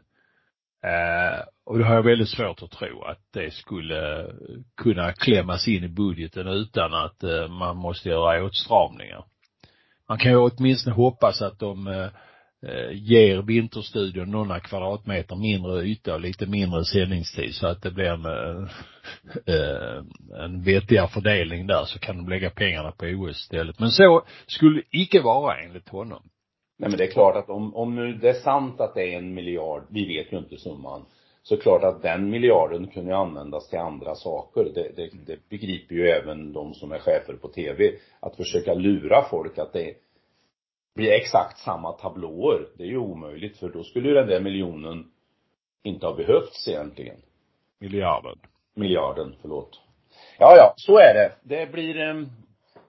Eh, 0.83 1.45
och 1.65 1.77
det 1.77 1.85
har 1.85 1.95
jag 1.95 2.03
väldigt 2.03 2.29
svårt 2.29 2.63
att 2.63 2.71
tro 2.71 3.03
att 3.03 3.19
det 3.33 3.53
skulle 3.53 4.31
kunna 4.77 5.13
klämmas 5.13 5.67
in 5.67 5.83
i 5.83 5.87
budgeten 5.87 6.47
utan 6.47 6.93
att 6.93 7.23
eh, 7.23 7.47
man 7.47 7.77
måste 7.77 8.09
göra 8.09 8.45
åtstramningar. 8.45 9.25
Man 10.09 10.17
kan 10.17 10.31
ju 10.31 10.37
åtminstone 10.37 10.95
hoppas 10.95 11.41
att 11.41 11.59
de 11.59 11.87
eh, 11.87 12.07
eh, 12.71 12.91
ger 12.91 13.41
Vinterstudion 13.41 14.31
några 14.31 14.59
kvadratmeter 14.59 15.35
mindre 15.35 15.83
yta 15.83 16.13
och 16.13 16.21
lite 16.21 16.45
mindre 16.45 16.85
sändningstid 16.85 17.55
så 17.55 17.67
att 17.67 17.81
det 17.81 17.91
blir 17.91 18.05
en, 18.05 18.25
en 20.43 20.63
vettigare 20.63 21.07
fördelning 21.07 21.67
där 21.67 21.85
så 21.85 21.99
kan 21.99 22.17
de 22.17 22.29
lägga 22.29 22.49
pengarna 22.49 22.91
på 22.91 23.05
OS 23.05 23.37
istället. 23.37 23.79
Men 23.79 23.89
så 23.89 24.23
skulle 24.47 24.75
det 24.75 24.97
icke 24.97 25.21
vara 25.21 25.57
enligt 25.57 25.89
honom. 25.89 26.23
Nej 26.79 26.89
men 26.89 26.97
det 26.97 27.03
är 27.03 27.11
klart 27.11 27.35
att 27.35 27.49
om, 27.49 27.75
om 27.75 27.95
nu 27.95 28.13
det 28.13 28.29
är 28.29 28.41
sant 28.41 28.79
att 28.79 28.93
det 28.95 29.13
är 29.13 29.17
en 29.17 29.33
miljard, 29.33 29.83
vi 29.89 30.07
vet 30.07 30.33
ju 30.33 30.37
inte 30.37 30.57
summan, 30.57 31.05
så 31.43 31.57
klart 31.57 31.83
att 31.83 32.01
den 32.01 32.29
miljarden 32.29 32.87
kunde 32.87 33.11
ju 33.11 33.17
användas 33.17 33.69
till 33.69 33.79
andra 33.79 34.15
saker. 34.15 34.63
Det, 34.63 34.91
det, 34.95 35.09
det 35.25 35.49
begriper 35.49 35.95
ju 35.95 36.07
även 36.07 36.53
de 36.53 36.73
som 36.73 36.91
är 36.91 36.99
chefer 36.99 37.33
på 37.33 37.47
tv. 37.47 37.91
Att 38.19 38.35
försöka 38.35 38.73
lura 38.73 39.23
folk 39.29 39.57
att 39.57 39.73
det 39.73 39.93
blir 40.95 41.11
exakt 41.11 41.57
samma 41.57 41.91
tablåer, 41.91 42.67
det 42.77 42.83
är 42.83 42.87
ju 42.87 42.97
omöjligt 42.97 43.57
för 43.57 43.69
då 43.69 43.83
skulle 43.83 44.07
ju 44.09 44.13
den 44.13 44.27
där 44.27 44.39
miljonen 44.39 45.11
inte 45.83 46.05
ha 46.05 46.13
behövts 46.13 46.67
egentligen. 46.67 47.17
Miljarden. 47.79 48.39
Miljarden, 48.75 49.35
förlåt. 49.41 49.81
Ja, 50.39 50.55
ja, 50.57 50.73
så 50.77 50.97
är 50.97 51.13
det. 51.13 51.31
Det 51.43 51.71
blir, 51.71 51.99
ehm, 51.99 52.29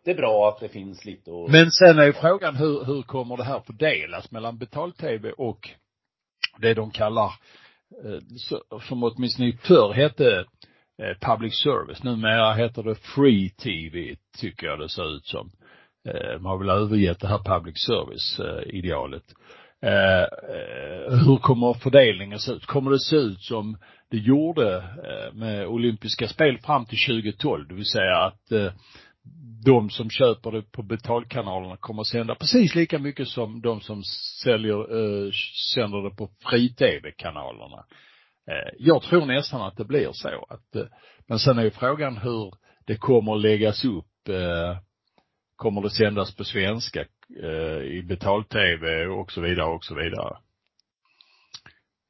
det 0.05 0.11
är 0.11 0.15
bra 0.15 0.49
att 0.49 0.61
det 0.61 0.69
finns 0.69 1.05
lite 1.05 1.31
och... 1.31 1.51
Men 1.51 1.71
sen 1.71 1.99
är 1.99 2.07
ju 2.07 2.13
frågan 2.13 2.57
hur, 2.57 2.85
hur 2.85 3.03
kommer 3.03 3.37
det 3.37 3.45
här 3.45 3.61
fördelas 3.61 4.31
mellan 4.31 4.59
betal-tv 4.59 5.33
och 5.33 5.71
det 6.59 6.75
de 6.75 6.91
kallar, 6.91 7.33
Eh, 8.05 8.79
som 8.81 9.03
åtminstone 9.03 9.53
förr 9.53 9.93
hette 9.93 10.45
eh, 11.03 11.17
public 11.21 11.55
service. 11.55 12.03
Numera 12.03 12.53
heter 12.53 12.83
det 12.83 12.95
free 12.95 13.51
TV, 13.51 14.17
tycker 14.39 14.67
jag 14.67 14.79
det 14.79 14.89
ser 14.89 15.17
ut 15.17 15.27
som. 15.27 15.51
Eh, 16.09 16.41
man 16.41 16.51
har 16.51 16.59
väl 16.59 16.69
övergett 16.69 17.21
det 17.21 17.29
här 17.29 17.59
public 17.59 17.79
service 17.79 18.41
idealet. 18.67 19.25
Hur 21.27 21.37
kommer 21.37 21.75
fördelningen 21.75 22.39
se 22.39 22.53
ut? 22.53 22.67
Kommer 22.67 22.91
det 22.91 22.99
se 22.99 23.17
ut 23.17 23.41
som 23.41 23.77
det 24.11 24.17
gjorde 24.17 24.85
med 25.33 25.67
olympiska 25.67 26.29
spel 26.29 26.59
fram 26.59 26.87
till 26.87 26.99
2012, 26.99 27.69
det 27.69 27.75
vill 27.75 27.87
säga 27.87 28.17
att 28.17 28.75
de 29.64 29.90
som 29.90 30.11
köper 30.11 30.52
det 30.52 30.62
på 30.62 30.83
betalkanalerna 30.83 31.76
kommer 31.76 32.00
att 32.00 32.07
sända 32.07 32.35
precis 32.35 32.75
lika 32.75 32.99
mycket 32.99 33.28
som 33.28 33.61
de 33.61 33.81
som 33.81 34.02
säljer, 34.43 34.78
eh, 34.78 35.31
sänder 35.75 36.02
det 36.02 36.16
på 36.16 36.31
fri-tv-kanalerna. 36.50 37.85
Eh, 38.49 38.73
jag 38.78 39.02
tror 39.02 39.26
nästan 39.26 39.62
att 39.62 39.76
det 39.76 39.85
blir 39.85 40.12
så 40.12 40.47
att, 40.49 40.76
eh, 40.76 40.87
men 41.26 41.38
sen 41.38 41.59
är 41.59 41.62
ju 41.62 41.71
frågan 41.71 42.16
hur 42.16 42.54
det 42.85 42.97
kommer 42.97 43.35
att 43.35 43.40
läggas 43.40 43.85
upp, 43.85 44.28
eh, 44.28 44.78
kommer 45.57 45.83
det 45.83 45.90
sändas 45.90 46.37
på 46.37 46.45
svenska, 46.45 47.04
eh, 47.43 47.83
i 47.83 48.02
betal-tv 48.09 49.07
och 49.07 49.33
så 49.33 49.40
vidare 49.40 49.75
och 49.75 49.85
så 49.85 49.95
vidare. 49.95 50.37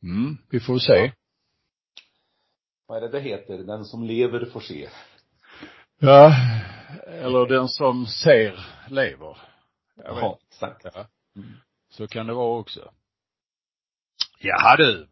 Mm, 0.03 0.37
vi 0.51 0.61
får 0.61 0.79
se. 0.79 1.13
Vad 2.87 2.97
är 2.97 3.01
det 3.01 3.19
det 3.19 3.21
heter? 3.21 3.59
Den 3.59 3.85
som 3.85 4.05
lever 4.05 4.45
får 4.45 4.61
se. 4.61 4.89
Ja, 6.01 6.35
eller 7.15 7.47
den 7.47 7.69
som 7.69 8.07
ser 8.07 8.59
lever. 8.89 9.37
Ja, 10.05 10.39
exakt. 10.49 10.85
Ja. 10.95 11.07
Mm. 11.37 11.53
Så 11.91 12.07
kan 12.07 12.27
det 12.27 12.35
vara 12.35 12.59
också. 12.59 12.91
Jaha 14.41 14.77
du. 14.77 15.09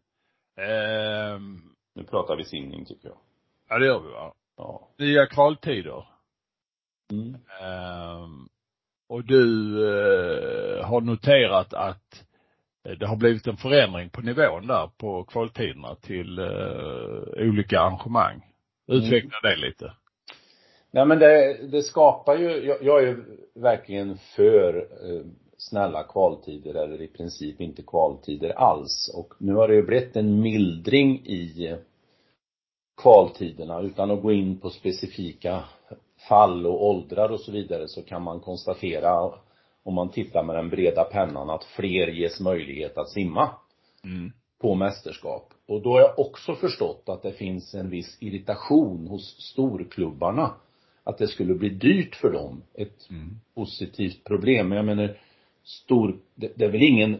Ehm, 0.63 1.61
Nu 1.95 2.03
pratar 2.03 2.35
vi 2.35 2.45
simning 2.45 2.85
tycker 2.85 3.07
jag. 3.07 3.17
ja 3.69 3.79
det 3.79 3.85
gör 3.85 3.99
vi 3.99 4.09
va. 4.11 4.33
Ja. 4.57 4.87
Nya 4.97 5.25
kvaltider. 5.25 6.07
Mm. 7.11 7.35
Ehm, 7.61 8.47
och 9.09 9.23
du 9.23 9.73
eh, 9.87 10.85
har 10.85 11.01
noterat 11.01 11.73
att 11.73 12.25
det 12.99 13.05
har 13.07 13.15
blivit 13.15 13.47
en 13.47 13.57
förändring 13.57 14.09
på 14.09 14.21
nivån 14.21 14.67
där 14.67 14.87
på 14.97 15.23
kvaltiderna 15.23 15.95
till 15.95 16.39
eh, 16.39 17.47
olika 17.49 17.79
arrangemang. 17.79 18.45
Utveckla 18.87 19.39
det 19.43 19.55
lite. 19.55 19.93
Nej 20.93 21.05
men 21.05 21.19
det, 21.19 21.57
det 21.71 21.83
skapar 21.83 22.35
ju, 22.35 22.49
jag, 22.49 22.77
jag 22.83 23.03
är 23.03 23.07
ju 23.07 23.23
verkligen 23.53 24.17
för 24.17 24.77
eh, 24.77 25.25
snälla 25.57 26.03
kvaltider 26.03 26.73
eller 26.73 27.01
i 27.01 27.07
princip 27.07 27.61
inte 27.61 27.81
kvaltider 27.81 28.49
alls. 28.49 29.11
Och 29.15 29.33
nu 29.37 29.53
har 29.53 29.67
det 29.67 29.75
ju 29.75 29.83
blivit 29.83 30.15
en 30.15 30.41
mildring 30.41 31.25
i 31.25 31.75
kvaltiderna 33.01 33.81
utan 33.81 34.11
att 34.11 34.21
gå 34.21 34.31
in 34.31 34.59
på 34.59 34.69
specifika 34.69 35.63
fall 36.29 36.65
och 36.65 36.85
åldrar 36.85 37.29
och 37.29 37.39
så 37.39 37.51
vidare 37.51 37.87
så 37.87 38.01
kan 38.01 38.21
man 38.21 38.39
konstatera 38.39 39.31
om 39.83 39.93
man 39.93 40.09
tittar 40.09 40.43
med 40.43 40.55
den 40.55 40.69
breda 40.69 41.03
pennan 41.03 41.49
att 41.49 41.63
fler 41.63 42.07
ges 42.07 42.39
möjlighet 42.39 42.97
att 42.97 43.09
simma 43.09 43.49
Mm. 44.05 44.31
på 44.61 44.75
mästerskap. 44.75 45.53
Och 45.67 45.81
då 45.81 45.91
har 45.93 46.01
jag 46.01 46.19
också 46.19 46.55
förstått 46.55 47.03
att 47.09 47.21
det 47.21 47.31
finns 47.31 47.73
en 47.75 47.89
viss 47.89 48.17
irritation 48.19 49.07
hos 49.07 49.41
storklubbarna. 49.51 50.53
Att 51.03 51.17
det 51.17 51.27
skulle 51.27 51.53
bli 51.53 51.69
dyrt 51.69 52.15
för 52.15 52.31
dem. 52.31 52.63
Ett 52.73 53.09
Mm. 53.09 53.39
positivt 53.55 54.23
problem. 54.23 54.69
Men 54.69 54.75
jag 54.75 54.85
menar, 54.85 55.17
stor, 55.63 56.15
det, 56.35 56.51
det 56.55 56.65
är 56.65 56.71
väl 56.71 56.83
ingen 56.83 57.19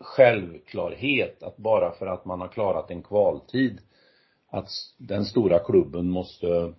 självklarhet 0.00 1.42
att 1.42 1.56
bara 1.56 1.92
för 1.92 2.06
att 2.06 2.24
man 2.24 2.40
har 2.40 2.48
klarat 2.48 2.90
en 2.90 3.02
kvaltid 3.02 3.78
att 4.50 4.68
den 4.98 5.24
stora 5.24 5.58
klubben 5.58 6.10
måste 6.10 6.74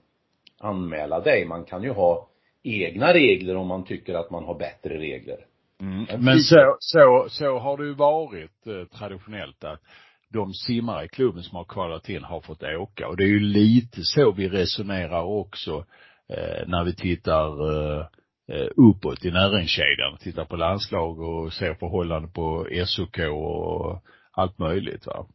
anmäla 0.60 1.20
dig. 1.20 1.46
Man 1.46 1.66
kan 1.66 1.84
ju 1.84 1.90
ha 1.92 2.30
egna 2.64 3.14
regler 3.14 3.56
om 3.56 3.68
man 3.68 3.86
tycker 3.86 4.14
att 4.14 4.32
man 4.32 4.44
har 4.44 4.56
bättre 4.60 4.98
regler. 5.00 5.46
Mm. 5.82 6.06
En 6.10 6.24
Men 6.24 6.40
så, 6.40 6.76
så, 6.80 7.26
så 7.30 7.58
har 7.60 7.78
det 7.78 7.86
ju 7.86 7.94
varit 7.94 8.68
eh, 8.68 8.98
traditionellt 8.98 9.64
att 9.64 9.82
de 10.30 10.54
simmare 10.54 11.06
i 11.06 11.08
klubben 11.08 11.44
som 11.44 11.56
har 11.56 11.64
kvalat 11.64 12.10
in 12.10 12.24
har 12.24 12.42
fått 12.42 12.64
åka 12.64 13.08
och 13.08 13.18
det 13.18 13.24
är 13.24 13.28
ju 13.28 13.40
lite 13.40 14.02
så 14.04 14.32
vi 14.32 14.50
resonerar 14.50 15.24
också 15.24 15.86
eh, 16.30 16.68
när 16.68 16.84
vi 16.84 16.96
tittar 16.96 17.72
eh, 17.72 18.06
eh, 18.48 18.68
uppåt 18.76 19.26
i 19.26 19.32
näringskedjan, 19.32 20.18
tittar 20.20 20.46
på 20.46 20.56
landslag 20.56 21.20
och 21.20 21.54
ser 21.54 21.74
förhållande 21.74 22.28
på 22.28 22.68
SOK 22.86 23.20
och 23.20 24.02
allt 24.32 24.60
möjligt 24.60 25.06
va. 25.06 25.26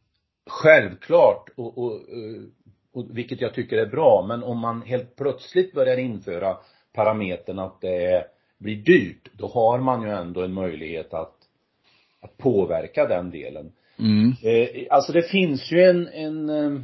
Självklart 0.49 1.49
och, 1.57 1.77
och, 1.77 1.91
eh, 1.91 2.41
och 2.93 3.17
vilket 3.17 3.41
jag 3.41 3.53
tycker 3.53 3.77
är 3.77 3.85
bra, 3.85 4.25
men 4.27 4.43
om 4.43 4.59
man 4.59 4.81
helt 4.81 5.15
plötsligt 5.15 5.73
börjar 5.73 5.97
införa 5.97 6.57
parametern 6.93 7.59
att 7.59 7.81
det 7.81 8.25
blir 8.59 8.75
dyrt, 8.75 9.29
då 9.33 9.47
har 9.47 9.79
man 9.79 10.01
ju 10.01 10.09
ändå 10.09 10.41
en 10.41 10.53
möjlighet 10.53 11.13
att, 11.13 11.35
att 12.21 12.37
påverka 12.37 13.07
den 13.07 13.31
delen. 13.31 13.71
Mm. 13.99 14.33
Eh, 14.43 14.87
alltså 14.89 15.11
det 15.11 15.21
finns 15.21 15.71
ju 15.71 15.83
en, 15.83 16.07
en 16.07 16.49
eh, 16.49 16.81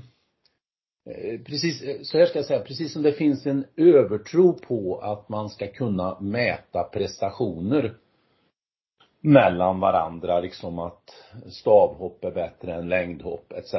Eh, 1.08 1.40
precis, 1.46 1.84
eh, 1.84 2.02
så 2.02 2.18
här 2.18 2.26
ska 2.26 2.40
jag 2.40 2.46
säga, 2.46 2.60
precis 2.60 2.94
som 2.94 3.02
det 3.02 3.14
finns 3.14 3.46
en 3.46 3.66
övertro 3.76 4.54
på 4.54 5.00
att 5.00 5.30
man 5.30 5.50
ska 5.50 5.68
kunna 5.68 6.20
mäta 6.20 6.84
prestationer 6.84 7.94
mellan 9.22 9.80
varandra, 9.80 10.40
liksom 10.40 10.80
att 10.80 11.10
stavhopp 11.50 12.24
är 12.24 12.32
bättre 12.32 12.74
än 12.74 12.90
längdhopp 12.90 13.54
etc. 13.54 13.76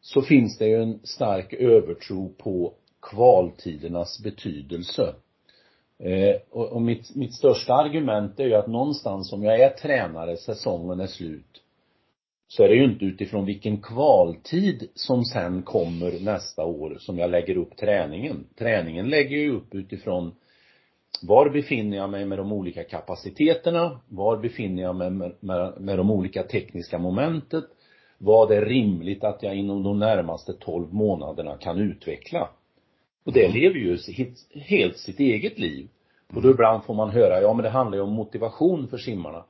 Så 0.00 0.22
finns 0.22 0.58
det 0.58 0.66
ju 0.66 0.82
en 0.82 1.00
stark 1.02 1.52
övertro 1.52 2.34
på 2.38 2.72
kvaltidernas 3.02 4.22
betydelse. 4.22 5.14
Eh, 5.98 6.36
och, 6.50 6.72
och 6.72 6.82
mitt, 6.82 7.14
mitt 7.14 7.34
största 7.34 7.74
argument 7.74 8.40
är 8.40 8.44
ju 8.44 8.54
att 8.54 8.66
någonstans 8.66 9.32
om 9.32 9.42
jag 9.42 9.60
är 9.60 9.70
tränare, 9.70 10.36
säsongen 10.36 11.00
är 11.00 11.06
slut, 11.06 11.62
så 12.48 12.62
är 12.62 12.68
det 12.68 12.74
ju 12.74 12.84
inte 12.84 13.04
utifrån 13.04 13.44
vilken 13.44 13.82
kvaltid 13.82 14.88
som 14.94 15.24
sen 15.24 15.62
kommer 15.62 16.20
nästa 16.20 16.64
år 16.64 16.96
som 17.00 17.18
jag 17.18 17.30
lägger 17.30 17.56
upp 17.56 17.76
träningen. 17.76 18.46
Träningen 18.58 19.08
lägger 19.08 19.36
jag 19.36 19.54
upp 19.54 19.74
utifrån 19.74 20.34
var 21.22 21.50
befinner 21.50 21.96
jag 21.96 22.10
mig 22.10 22.24
med 22.24 22.38
de 22.38 22.52
olika 22.52 22.84
kapaciteterna? 22.84 24.00
Var 24.08 24.36
befinner 24.36 24.82
jag 24.82 24.96
mig 24.96 25.10
med, 25.10 25.32
med, 25.40 25.80
med 25.80 25.98
de 25.98 26.10
olika 26.10 26.42
tekniska 26.42 26.98
momentet? 26.98 27.64
Vad 28.18 28.52
är 28.52 28.64
rimligt 28.64 29.24
att 29.24 29.42
jag 29.42 29.56
inom 29.56 29.82
de 29.82 29.98
närmaste 29.98 30.52
12 30.52 30.94
månaderna 30.94 31.56
kan 31.56 31.78
utveckla? 31.78 32.48
Och 33.24 33.32
det 33.32 33.48
lever 33.48 33.76
ju 33.76 33.98
helt 34.54 34.98
sitt 34.98 35.20
eget 35.20 35.58
liv. 35.58 35.88
Och 36.34 36.42
då 36.42 36.50
ibland 36.50 36.84
får 36.84 36.94
man 36.94 37.10
höra, 37.10 37.40
ja 37.40 37.52
men 37.52 37.62
det 37.62 37.70
handlar 37.70 37.98
ju 37.98 38.04
om 38.04 38.12
motivation 38.12 38.88
för 38.88 38.98
simmarna. 38.98 39.44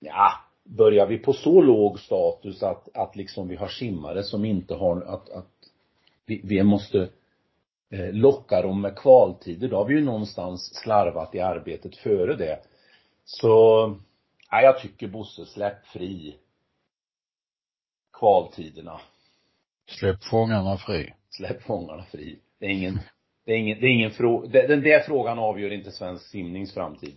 Ja, 0.00 0.30
börjar 0.64 1.06
vi 1.06 1.18
på 1.18 1.32
så 1.32 1.60
låg 1.60 2.00
status 2.00 2.62
att, 2.62 2.96
att 2.96 3.16
liksom 3.16 3.48
vi 3.48 3.56
har 3.56 3.68
simmare 3.68 4.22
som 4.22 4.44
inte 4.44 4.74
har, 4.74 5.02
att, 5.02 5.30
att 5.30 5.50
vi, 6.26 6.40
vi 6.44 6.62
måste 6.62 7.08
eh, 7.90 8.12
locka 8.12 8.62
dem 8.62 8.80
med 8.80 8.96
kvaltider, 8.96 9.68
då 9.68 9.76
har 9.76 9.84
vi 9.84 9.94
ju 9.94 10.04
någonstans 10.04 10.74
slarvat 10.74 11.34
i 11.34 11.40
arbetet 11.40 11.96
före 11.96 12.36
det. 12.36 12.60
Så, 13.24 13.48
ja, 14.50 14.62
jag 14.62 14.80
tycker 14.80 15.08
Bosse, 15.08 15.46
släpp 15.46 15.86
fri 15.86 16.36
kvaltiderna. 18.12 19.00
Släpp 19.86 20.24
fångarna 20.24 20.76
fri. 20.76 21.14
Släpp 21.30 21.62
fångarna 21.62 22.04
fri. 22.04 22.38
Det 22.58 22.66
är 22.66 22.70
ingen, 22.70 23.00
det 23.44 23.52
är 23.52 23.56
ingen, 23.56 23.80
det 23.80 23.86
är 23.86 23.90
ingen 23.90 24.10
fråga, 24.10 24.66
den 24.66 24.82
där 24.82 25.00
frågan 25.00 25.38
avgör 25.38 25.70
inte 25.70 25.90
svensk 25.90 26.26
simnings 26.26 26.74
framtid. 26.74 27.16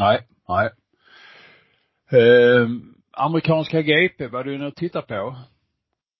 Nej, 0.00 0.26
nej. 0.48 0.70
Eh, 2.12 2.68
amerikanska 3.12 3.82
GP 3.82 4.26
var 4.26 4.44
du 4.44 4.54
inne 4.54 4.66
och 4.66 4.76
tittade 4.76 5.06
på? 5.06 5.36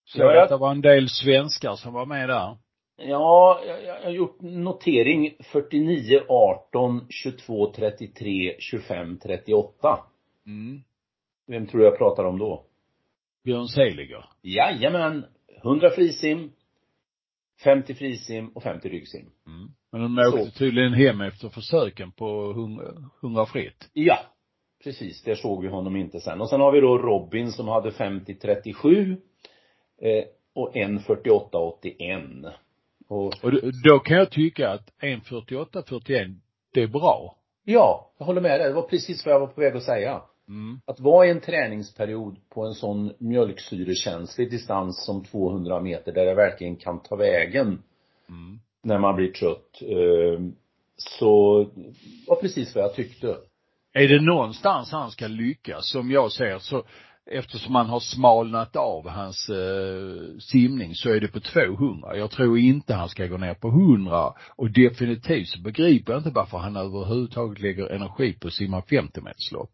Så 0.04 0.18
Ja, 0.20 0.34
jag- 0.34 0.42
att 0.42 0.48
det 0.48 0.56
var 0.56 0.70
en 0.70 0.80
del 0.80 1.08
svenskar 1.08 1.74
som 1.74 1.92
var 1.92 2.06
med 2.06 2.28
där. 2.28 2.56
Ja, 2.96 3.60
jag, 3.86 4.02
har 4.02 4.10
gjort 4.10 4.40
notering 4.40 5.34
49, 5.52 6.20
18, 6.28 7.06
22, 7.10 7.72
33, 7.72 8.56
25, 8.58 9.18
38. 9.18 9.98
Mm. 10.46 10.80
Vem 11.46 11.66
tror 11.66 11.82
jag 11.84 11.98
pratar 11.98 12.24
om 12.24 12.38
då? 12.38 12.64
Björn 13.44 13.66
Seliger. 13.68 14.24
Jajamän, 14.42 15.24
100 15.62 15.90
frisim, 15.90 16.52
50 17.64 17.94
frisim 17.94 18.48
och 18.48 18.62
50 18.62 18.88
ryggsim. 18.88 19.26
Mm. 19.46 19.68
Men 19.92 20.00
de 20.02 20.18
åkte 20.28 20.50
Så. 20.50 20.58
tydligen 20.58 20.92
hem 20.92 21.20
efter 21.20 21.48
försöken 21.48 22.12
på 22.12 22.50
100, 22.52 22.84
100 23.22 23.46
fritt. 23.46 23.90
Ja, 23.92 24.18
precis. 24.84 25.22
Där 25.22 25.34
såg 25.34 25.62
vi 25.62 25.68
honom 25.68 25.96
inte 25.96 26.20
sen. 26.20 26.40
Och 26.40 26.48
sen 26.48 26.60
har 26.60 26.72
vi 26.72 26.80
då 26.80 26.98
Robin 26.98 27.52
som 27.52 27.68
hade 27.68 27.90
50-37 27.90 29.16
eh, 30.02 30.24
och 30.54 30.76
en 30.76 30.98
48-81. 31.00 32.52
Och 33.08 33.26
Och 33.42 33.52
då- 33.52 33.70
då 33.84 33.98
kan 33.98 34.16
jag 34.16 34.30
tycka 34.30 34.70
att 34.70 34.92
1.48-41, 35.02 36.34
det 36.74 36.82
är 36.82 36.86
bra. 36.86 37.36
ja, 37.64 38.10
jag 38.18 38.26
håller 38.26 38.40
med 38.40 38.60
dig. 38.60 38.68
Det 38.68 38.74
var 38.74 38.82
precis 38.88 39.26
vad 39.26 39.34
jag 39.34 39.40
var 39.40 39.46
på 39.46 39.60
väg 39.60 39.76
att 39.76 39.82
säga. 39.82 40.22
Mm. 40.48 40.80
Att 40.86 41.00
vara 41.00 41.26
i 41.26 41.30
en 41.30 41.40
träningsperiod 41.40 42.36
på 42.48 42.62
en 42.66 42.74
sån 42.74 43.12
mjölksyrekänslig 43.18 44.50
distans 44.50 45.04
som 45.06 45.24
200 45.24 45.80
meter 45.80 46.12
där 46.12 46.26
det 46.26 46.34
verkligen 46.34 46.76
kan 46.76 47.02
ta 47.02 47.16
vägen 47.16 47.82
Mm. 48.28 48.60
när 48.82 48.98
man 48.98 49.16
blir 49.16 49.32
trött. 49.32 49.82
Eh, 49.82 50.40
så 50.96 51.58
var 52.26 52.36
precis 52.40 52.74
vad 52.74 52.84
jag 52.84 52.94
tyckte. 52.94 53.36
Är 53.92 54.08
det 54.08 54.20
någonstans 54.20 54.92
han 54.92 55.10
ska 55.10 55.26
lyckas, 55.26 55.90
som 55.90 56.10
jag 56.10 56.32
ser, 56.32 56.58
så 56.58 56.84
eftersom 57.30 57.74
han 57.74 57.86
har 57.86 58.00
smalnat 58.00 58.76
av 58.76 59.08
hans 59.08 59.48
eh, 59.48 60.38
simning 60.38 60.94
så 60.94 61.10
är 61.10 61.20
det 61.20 61.28
på 61.28 61.40
200. 61.40 62.16
Jag 62.16 62.30
tror 62.30 62.58
inte 62.58 62.94
han 62.94 63.08
ska 63.08 63.26
gå 63.26 63.36
ner 63.36 63.54
på 63.54 63.68
100 63.68 64.32
och 64.56 64.70
definitivt 64.70 65.48
så 65.48 65.60
begriper 65.60 66.12
jag 66.12 66.20
inte 66.20 66.30
varför 66.30 66.58
han 66.58 66.76
överhuvudtaget 66.76 67.60
lägger 67.60 67.86
energi 67.86 68.32
på 68.32 68.48
att 68.48 68.54
simma 68.54 68.82
50 68.82 69.20
meterslopp. 69.20 69.70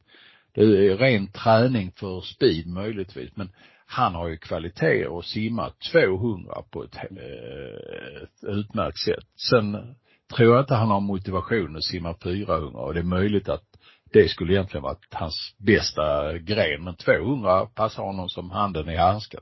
Det 0.55 0.61
är 0.61 0.97
ren 0.97 1.27
träning 1.27 1.93
för 1.93 2.21
speed 2.21 2.67
möjligtvis 2.67 3.31
men 3.37 3.53
han 3.87 4.15
har 4.15 4.29
ju 4.29 4.37
kvaliteter 4.37 5.19
att 5.19 5.25
simma 5.25 5.71
200 5.93 6.55
på 6.71 6.85
ett, 6.85 6.97
eh, 6.97 8.23
ett 8.23 8.57
utmärkt 8.59 8.99
sätt. 8.99 9.25
Sen 9.51 9.95
tror 10.37 10.55
jag 10.55 10.63
inte 10.63 10.75
han 10.75 10.91
har 10.91 11.01
motivation 11.01 11.77
att 11.77 11.85
simma 11.85 12.15
400 12.23 12.81
och 12.81 12.95
det 12.95 13.01
är 13.01 13.05
möjligt 13.05 13.49
att 13.49 13.76
det 14.13 14.29
skulle 14.29 14.53
egentligen 14.53 14.83
varit 14.83 15.15
hans 15.15 15.55
bästa 15.59 16.39
gren. 16.39 16.85
Men 16.85 16.97
200 16.97 17.67
passar 17.67 18.03
honom 18.03 18.29
som 18.29 18.51
handen 18.51 18.89
i 18.89 18.97
handsken. 18.97 19.41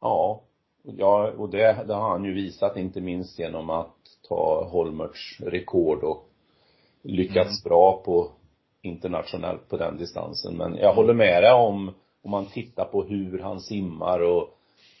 Ja, 0.00 0.42
ja 0.82 1.30
och 1.30 1.50
det, 1.50 1.84
det 1.86 1.94
har 1.94 2.10
han 2.10 2.24
ju 2.24 2.34
visat 2.34 2.76
inte 2.76 3.00
minst 3.00 3.38
genom 3.38 3.70
att 3.70 3.96
ta 4.28 4.68
Holmerts 4.72 5.40
rekord 5.40 6.04
och 6.04 6.28
lyckats 7.02 7.64
bra 7.64 8.02
på 8.04 8.30
internationellt 8.82 9.68
på 9.68 9.76
den 9.76 9.96
distansen. 9.96 10.56
Men 10.56 10.76
jag 10.76 10.94
håller 10.94 11.14
med 11.14 11.42
dig 11.42 11.52
om 11.52 11.94
om 12.22 12.30
man 12.30 12.46
tittar 12.46 12.84
på 12.84 13.04
hur 13.04 13.38
han 13.38 13.60
simmar 13.60 14.20
och 14.20 14.48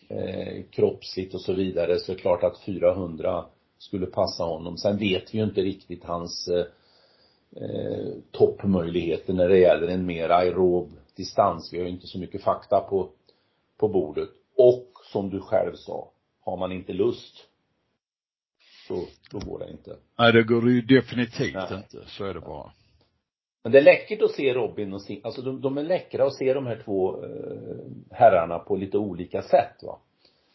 eh, 0.08 0.62
kroppsligt 0.70 1.34
och 1.34 1.40
så 1.40 1.52
vidare 1.52 1.98
så 1.98 2.12
är 2.12 2.16
det 2.16 2.22
klart 2.22 2.42
att 2.42 2.58
400 2.58 3.44
skulle 3.78 4.06
passa 4.06 4.44
honom. 4.44 4.76
Sen 4.76 4.98
vet 4.98 5.34
vi 5.34 5.38
ju 5.38 5.44
inte 5.44 5.60
riktigt 5.60 6.04
hans 6.04 6.48
eh, 6.48 6.64
eh, 7.56 8.12
toppmöjligheter 8.30 9.32
när 9.32 9.48
det 9.48 9.58
gäller 9.58 9.88
en 9.88 10.06
mer 10.06 10.28
aerob 10.28 10.90
distans. 11.16 11.72
Vi 11.72 11.78
har 11.78 11.84
ju 11.84 11.90
inte 11.90 12.06
så 12.06 12.18
mycket 12.18 12.42
fakta 12.42 12.80
på, 12.80 13.08
på 13.78 13.88
bordet. 13.88 14.28
Och 14.56 14.90
som 15.12 15.30
du 15.30 15.40
själv 15.40 15.74
sa, 15.74 16.10
har 16.40 16.56
man 16.56 16.72
inte 16.72 16.92
lust 16.92 17.48
så, 18.88 19.04
då 19.30 19.38
går 19.38 19.58
det 19.58 19.70
inte. 19.70 19.96
Nej, 20.18 20.32
det 20.32 20.42
går 20.42 20.70
ju 20.70 20.80
definitivt 20.80 21.54
Nej. 21.54 21.74
inte. 21.76 22.08
Så 22.08 22.24
är 22.24 22.34
det 22.34 22.40
bara. 22.40 22.72
Men 23.62 23.72
det 23.72 23.78
är 23.78 23.82
läckert 23.82 24.22
att 24.22 24.30
se 24.30 24.54
Robin 24.54 24.92
och 24.92 25.02
Sim, 25.02 25.20
alltså 25.24 25.42
de, 25.42 25.60
de 25.60 25.78
är 25.78 25.82
läckra 25.82 26.26
att 26.26 26.34
se 26.34 26.54
de 26.54 26.66
här 26.66 26.82
två 26.84 27.24
eh, 27.24 27.76
herrarna 28.10 28.58
på 28.58 28.76
lite 28.76 28.98
olika 28.98 29.42
sätt 29.42 29.82
va. 29.82 29.98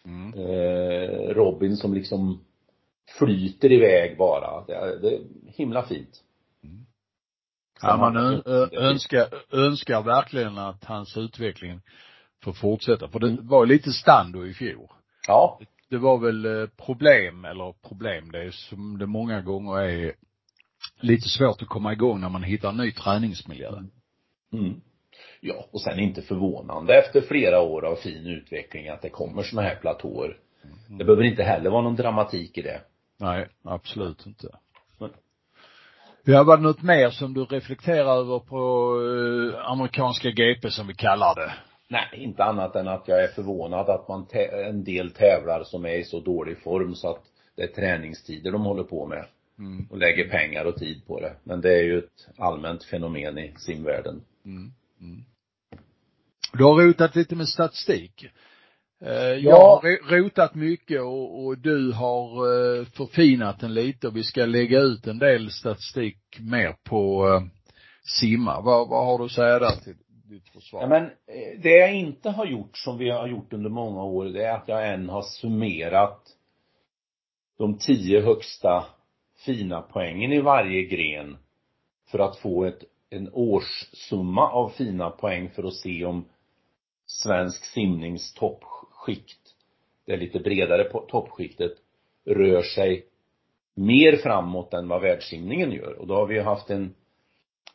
Mm. 0.05 0.33
Eh, 0.33 1.33
Robin 1.33 1.77
som 1.77 1.93
liksom 1.93 2.45
flyter 3.17 3.71
iväg 3.71 4.17
bara. 4.17 4.63
Det 4.67 4.99
det 5.01 5.15
är 5.15 5.21
himla 5.45 5.83
fint. 5.83 6.23
Ja, 7.81 7.97
man 7.97 8.41
önskar, 8.71 9.27
önskar 9.51 10.01
verkligen 10.01 10.57
att 10.57 10.85
hans 10.85 11.17
utveckling 11.17 11.81
får 12.43 12.53
fortsätta. 12.53 13.07
För 13.07 13.19
det 13.19 13.37
var 13.41 13.65
ju 13.65 13.71
lite 13.71 13.91
stando 13.91 14.45
i 14.45 14.53
fjol. 14.53 14.87
Ja. 15.27 15.59
Det 15.89 15.97
var 15.97 16.17
väl 16.17 16.45
eh, 16.45 16.67
problem, 16.85 17.45
eller 17.45 17.73
problem, 17.87 18.31
det 18.31 18.43
är 18.43 18.51
som 18.51 18.97
det 18.97 19.05
många 19.05 19.41
gånger 19.41 19.79
är 19.79 20.13
lite 20.99 21.29
svårt 21.29 21.61
att 21.61 21.67
komma 21.67 21.93
igång 21.93 22.21
när 22.21 22.29
man 22.29 22.43
hittar 22.43 22.69
en 22.69 22.77
ny 22.77 22.91
träningsmiljö. 22.91 23.69
Mm. 24.53 24.81
Ja, 25.41 25.65
och 25.71 25.81
sen 25.81 25.99
inte 25.99 26.21
förvånande 26.21 26.99
efter 26.99 27.21
flera 27.21 27.61
år 27.61 27.85
av 27.85 27.95
fin 27.95 28.27
utveckling 28.27 28.87
att 28.87 29.01
det 29.01 29.09
kommer 29.09 29.43
såna 29.43 29.61
här 29.61 29.75
platåer. 29.75 30.37
Det 30.87 31.03
behöver 31.03 31.23
inte 31.23 31.43
heller 31.43 31.69
vara 31.69 31.81
någon 31.81 31.95
dramatik 31.95 32.57
i 32.57 32.61
det. 32.61 32.81
Nej, 33.19 33.47
absolut 33.63 34.25
inte. 34.25 34.47
Ja, 36.31 36.43
var 36.43 36.57
det 36.57 36.63
något 36.63 36.81
mer 36.81 37.09
som 37.09 37.33
du 37.33 37.45
reflekterar 37.45 38.19
över 38.19 38.39
på 38.39 38.59
eh, 39.01 39.71
amerikanska 39.71 40.29
GP 40.29 40.71
som 40.71 40.87
vi 40.87 40.93
kallar 40.93 41.35
det? 41.35 41.53
Nej, 41.87 42.09
inte 42.13 42.43
annat 42.43 42.75
än 42.75 42.87
att 42.87 43.07
jag 43.07 43.23
är 43.23 43.27
förvånad 43.27 43.89
att 43.89 44.07
man 44.07 44.27
en 44.67 44.83
del 44.83 45.11
tävlar 45.11 45.63
som 45.63 45.85
är 45.85 45.93
i 45.93 46.03
så 46.03 46.19
dålig 46.19 46.63
form 46.63 46.95
så 46.95 47.09
att 47.09 47.23
det 47.55 47.63
är 47.63 47.67
träningstider 47.67 48.51
de 48.51 48.61
håller 48.61 48.83
på 48.83 49.07
med. 49.07 49.25
Mm. 49.59 49.87
Och 49.91 49.97
lägger 49.97 50.29
pengar 50.29 50.65
och 50.65 50.75
tid 50.75 51.01
på 51.07 51.19
det. 51.19 51.35
Men 51.43 51.61
det 51.61 51.73
är 51.73 51.83
ju 51.83 51.97
ett 51.97 52.27
allmänt 52.37 52.83
fenomen 52.83 53.37
i 53.37 53.53
simvärlden. 53.57 54.21
Mm. 54.45 54.71
Mm. 55.01 55.23
Du 56.53 56.63
har 56.63 56.81
rotat 56.81 57.15
lite 57.15 57.35
med 57.35 57.47
statistik. 57.47 58.25
Eh, 59.01 59.11
Jag 59.13 59.39
Ja. 59.41 59.81
har 59.83 59.89
ro- 59.89 60.17
rotat 60.23 60.55
mycket 60.55 61.01
och, 61.01 61.45
och 61.45 61.57
du 61.57 61.91
har 61.91 62.27
eh, 62.79 62.85
förfinat 62.85 63.59
den 63.59 63.73
lite 63.73 64.07
och 64.07 64.15
vi 64.15 64.23
ska 64.23 64.45
lägga 64.45 64.79
ut 64.79 65.07
en 65.07 65.19
del 65.19 65.51
statistik 65.51 66.17
mer 66.39 66.75
på 66.83 67.27
eh, 67.27 67.41
simma. 68.19 68.61
Vad, 68.61 68.89
vad 68.89 69.05
har 69.05 69.17
du 69.17 69.25
att 69.25 69.31
säga 69.31 69.59
där 69.59 69.71
till 69.83 69.95
ditt 70.29 70.49
försvar? 70.49 70.81
Ja, 70.81 70.87
men 70.87 71.09
det 71.61 71.69
jag 71.77 71.95
inte 71.95 72.29
har 72.29 72.45
gjort 72.45 72.77
som 72.77 72.97
vi 72.97 73.09
har 73.09 73.27
gjort 73.27 73.53
under 73.53 73.69
många 73.69 74.03
år, 74.03 74.25
det 74.25 74.43
är 74.45 74.53
att 74.55 74.67
jag 74.67 74.93
än 74.93 75.09
har 75.09 75.21
summerat 75.21 76.21
de 77.57 77.77
tio 77.77 78.21
högsta 78.21 78.85
fina 79.45 79.81
poängen 79.81 80.33
i 80.33 80.41
varje 80.41 80.83
gren 80.83 81.37
för 82.11 82.19
att 82.19 82.37
få 82.37 82.65
ett, 82.65 82.83
en 83.09 83.29
årssumma 83.33 84.49
av 84.51 84.69
fina 84.69 85.09
poäng 85.09 85.49
för 85.49 85.63
att 85.63 85.73
se 85.73 86.05
om 86.05 86.25
svensk 87.05 87.65
simnings 87.65 88.33
skikt, 89.09 89.55
det 90.05 90.17
lite 90.17 90.39
bredare 90.39 90.83
toppskiktet, 91.07 91.71
rör 92.25 92.61
sig 92.61 93.05
mer 93.75 94.15
framåt 94.15 94.73
än 94.73 94.87
vad 94.87 95.01
världssimningen 95.01 95.71
gör. 95.71 95.99
Och 95.99 96.07
då 96.07 96.13
har 96.15 96.25
vi 96.25 96.35
ju 96.35 96.41
haft 96.41 96.69
en, 96.69 96.95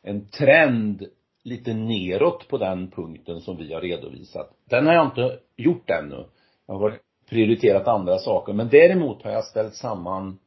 en 0.03 0.29
trend 0.29 1.07
lite 1.43 1.75
neråt 1.75 2.49
på 2.49 2.59
den 2.59 2.91
punkten 2.91 3.41
som 3.41 3.57
vi 3.57 3.73
har 3.73 3.81
redovisat. 3.81 4.51
Den 4.65 4.87
har 4.87 4.95
jag 4.95 5.07
inte 5.07 5.39
gjort 5.57 5.91
ännu. 5.91 6.25
Jag 6.67 6.75
har 6.75 6.99
prioriterat 7.29 7.89
andra 7.89 8.19
saker. 8.19 8.53
Men 8.53 8.69
däremot 8.69 9.23
har 9.23 9.31
jag 9.31 9.45
ställt 9.45 9.75
samman 9.75 10.39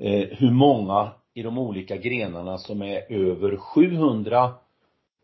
eh, 0.00 0.28
hur 0.30 0.50
många 0.50 1.12
i 1.34 1.42
de 1.42 1.58
olika 1.58 1.96
grenarna 1.96 2.58
som 2.58 2.82
är 2.82 3.12
över 3.12 3.56
700, 3.56 4.54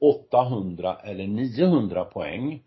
800 0.00 0.96
eller 1.04 1.26
900 1.26 2.04
poäng 2.04 2.62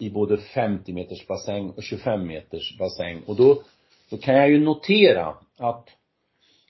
i 0.00 0.10
både 0.10 0.36
50 0.36 0.92
meters 0.92 1.26
bassäng 1.26 1.70
och 1.70 1.82
25 1.82 2.26
meters 2.26 2.78
bassäng. 2.78 3.22
Och 3.26 3.36
då, 3.36 3.62
då 4.10 4.16
kan 4.16 4.34
jag 4.34 4.50
ju 4.50 4.60
notera 4.60 5.34
att 5.58 5.88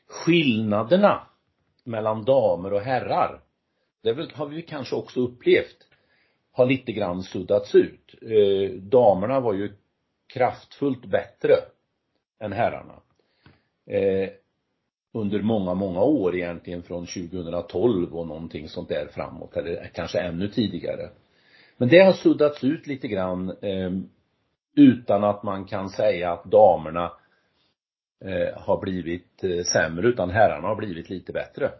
skillnaderna 0.06 1.26
mellan 1.84 2.24
damer 2.24 2.72
och 2.72 2.80
herrar, 2.80 3.40
det 4.02 4.12
väl, 4.12 4.30
har 4.34 4.46
vi 4.46 4.62
kanske 4.62 4.96
också 4.96 5.20
upplevt, 5.20 5.76
har 6.52 6.66
lite 6.66 6.92
grann 6.92 7.22
suddats 7.22 7.74
ut. 7.74 8.14
Eh, 8.22 8.70
damerna 8.70 9.40
var 9.40 9.54
ju 9.54 9.72
kraftfullt 10.32 11.06
bättre 11.06 11.54
än 12.40 12.52
herrarna. 12.52 13.00
Eh, 13.86 14.30
under 15.12 15.42
många, 15.42 15.74
många 15.74 16.00
år 16.00 16.36
egentligen 16.36 16.82
från 16.82 17.06
2012 17.06 18.16
och 18.16 18.26
någonting 18.26 18.68
sånt 18.68 18.88
där 18.88 19.06
framåt, 19.06 19.56
eller 19.56 19.90
kanske 19.94 20.20
ännu 20.20 20.48
tidigare. 20.48 21.10
Men 21.80 21.88
det 21.88 21.98
har 21.98 22.12
suddats 22.12 22.64
ut 22.64 22.86
lite 22.86 23.08
grann 23.08 23.50
eh, 23.50 23.90
utan 24.74 25.24
att 25.24 25.42
man 25.42 25.64
kan 25.64 25.88
säga 25.88 26.32
att 26.32 26.44
damerna 26.44 27.12
eh, 28.24 28.60
har 28.60 28.80
blivit 28.80 29.44
eh, 29.44 29.64
sämre 29.64 30.08
utan 30.08 30.30
herrarna 30.30 30.68
har 30.68 30.76
blivit 30.76 31.10
lite 31.10 31.32
bättre. 31.32 31.70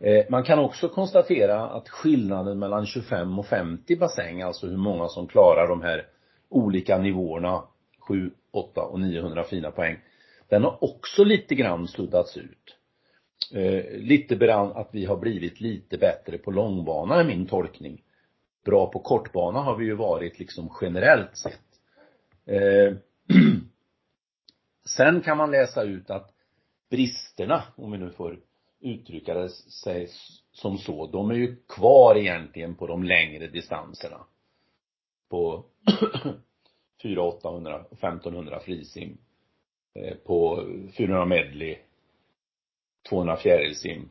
Eh, 0.00 0.24
man 0.28 0.44
kan 0.44 0.58
också 0.58 0.88
konstatera 0.88 1.68
att 1.68 1.88
skillnaden 1.88 2.58
mellan 2.58 2.86
25 2.86 3.38
och 3.38 3.46
50 3.46 3.96
bassäng, 3.96 4.42
alltså 4.42 4.66
hur 4.66 4.76
många 4.76 5.08
som 5.08 5.26
klarar 5.26 5.68
de 5.68 5.82
här 5.82 6.06
olika 6.48 6.98
nivåerna, 6.98 7.62
7, 7.98 8.30
8 8.50 8.82
och 8.82 9.00
900 9.00 9.44
fina 9.44 9.70
poäng, 9.70 9.98
den 10.48 10.62
har 10.62 10.84
också 10.84 11.24
lite 11.24 11.54
grann 11.54 11.88
suddats 11.88 12.36
ut. 12.36 12.76
Eh, 13.54 13.98
lite 13.98 14.36
grann 14.36 14.72
att 14.72 14.88
vi 14.92 15.04
har 15.04 15.16
blivit 15.16 15.60
lite 15.60 15.98
bättre 15.98 16.38
på 16.38 16.50
långbana 16.50 17.20
är 17.20 17.24
min 17.24 17.46
tolkning. 17.46 18.03
Bra 18.64 18.90
på 18.90 18.98
kortbana 18.98 19.60
har 19.60 19.76
vi 19.76 19.84
ju 19.84 19.94
varit 19.94 20.38
liksom 20.38 20.76
generellt 20.80 21.36
sett. 21.36 21.60
Eh, 22.46 22.96
sen 24.84 25.20
kan 25.20 25.36
man 25.36 25.50
läsa 25.50 25.82
ut 25.82 26.10
att 26.10 26.34
bristerna, 26.90 27.64
om 27.76 27.92
vi 27.92 27.98
nu 27.98 28.10
får 28.10 28.40
uttrycka 28.80 29.34
det 29.34 29.48
sig 29.50 30.08
som 30.52 30.78
så, 30.78 31.06
de 31.06 31.30
är 31.30 31.34
ju 31.34 31.56
kvar 31.56 32.16
egentligen 32.16 32.74
på 32.74 32.86
de 32.86 33.04
längre 33.04 33.46
distanserna. 33.46 34.24
På 35.28 35.64
4 37.02 37.22
800 37.22 37.84
och 37.90 37.92
1500 37.92 38.60
frisim. 38.60 39.18
Eh, 39.94 40.16
På 40.16 40.66
400 40.96 41.24
medley, 41.26 41.78
200 43.08 43.36
fjärilsim, 43.36 44.10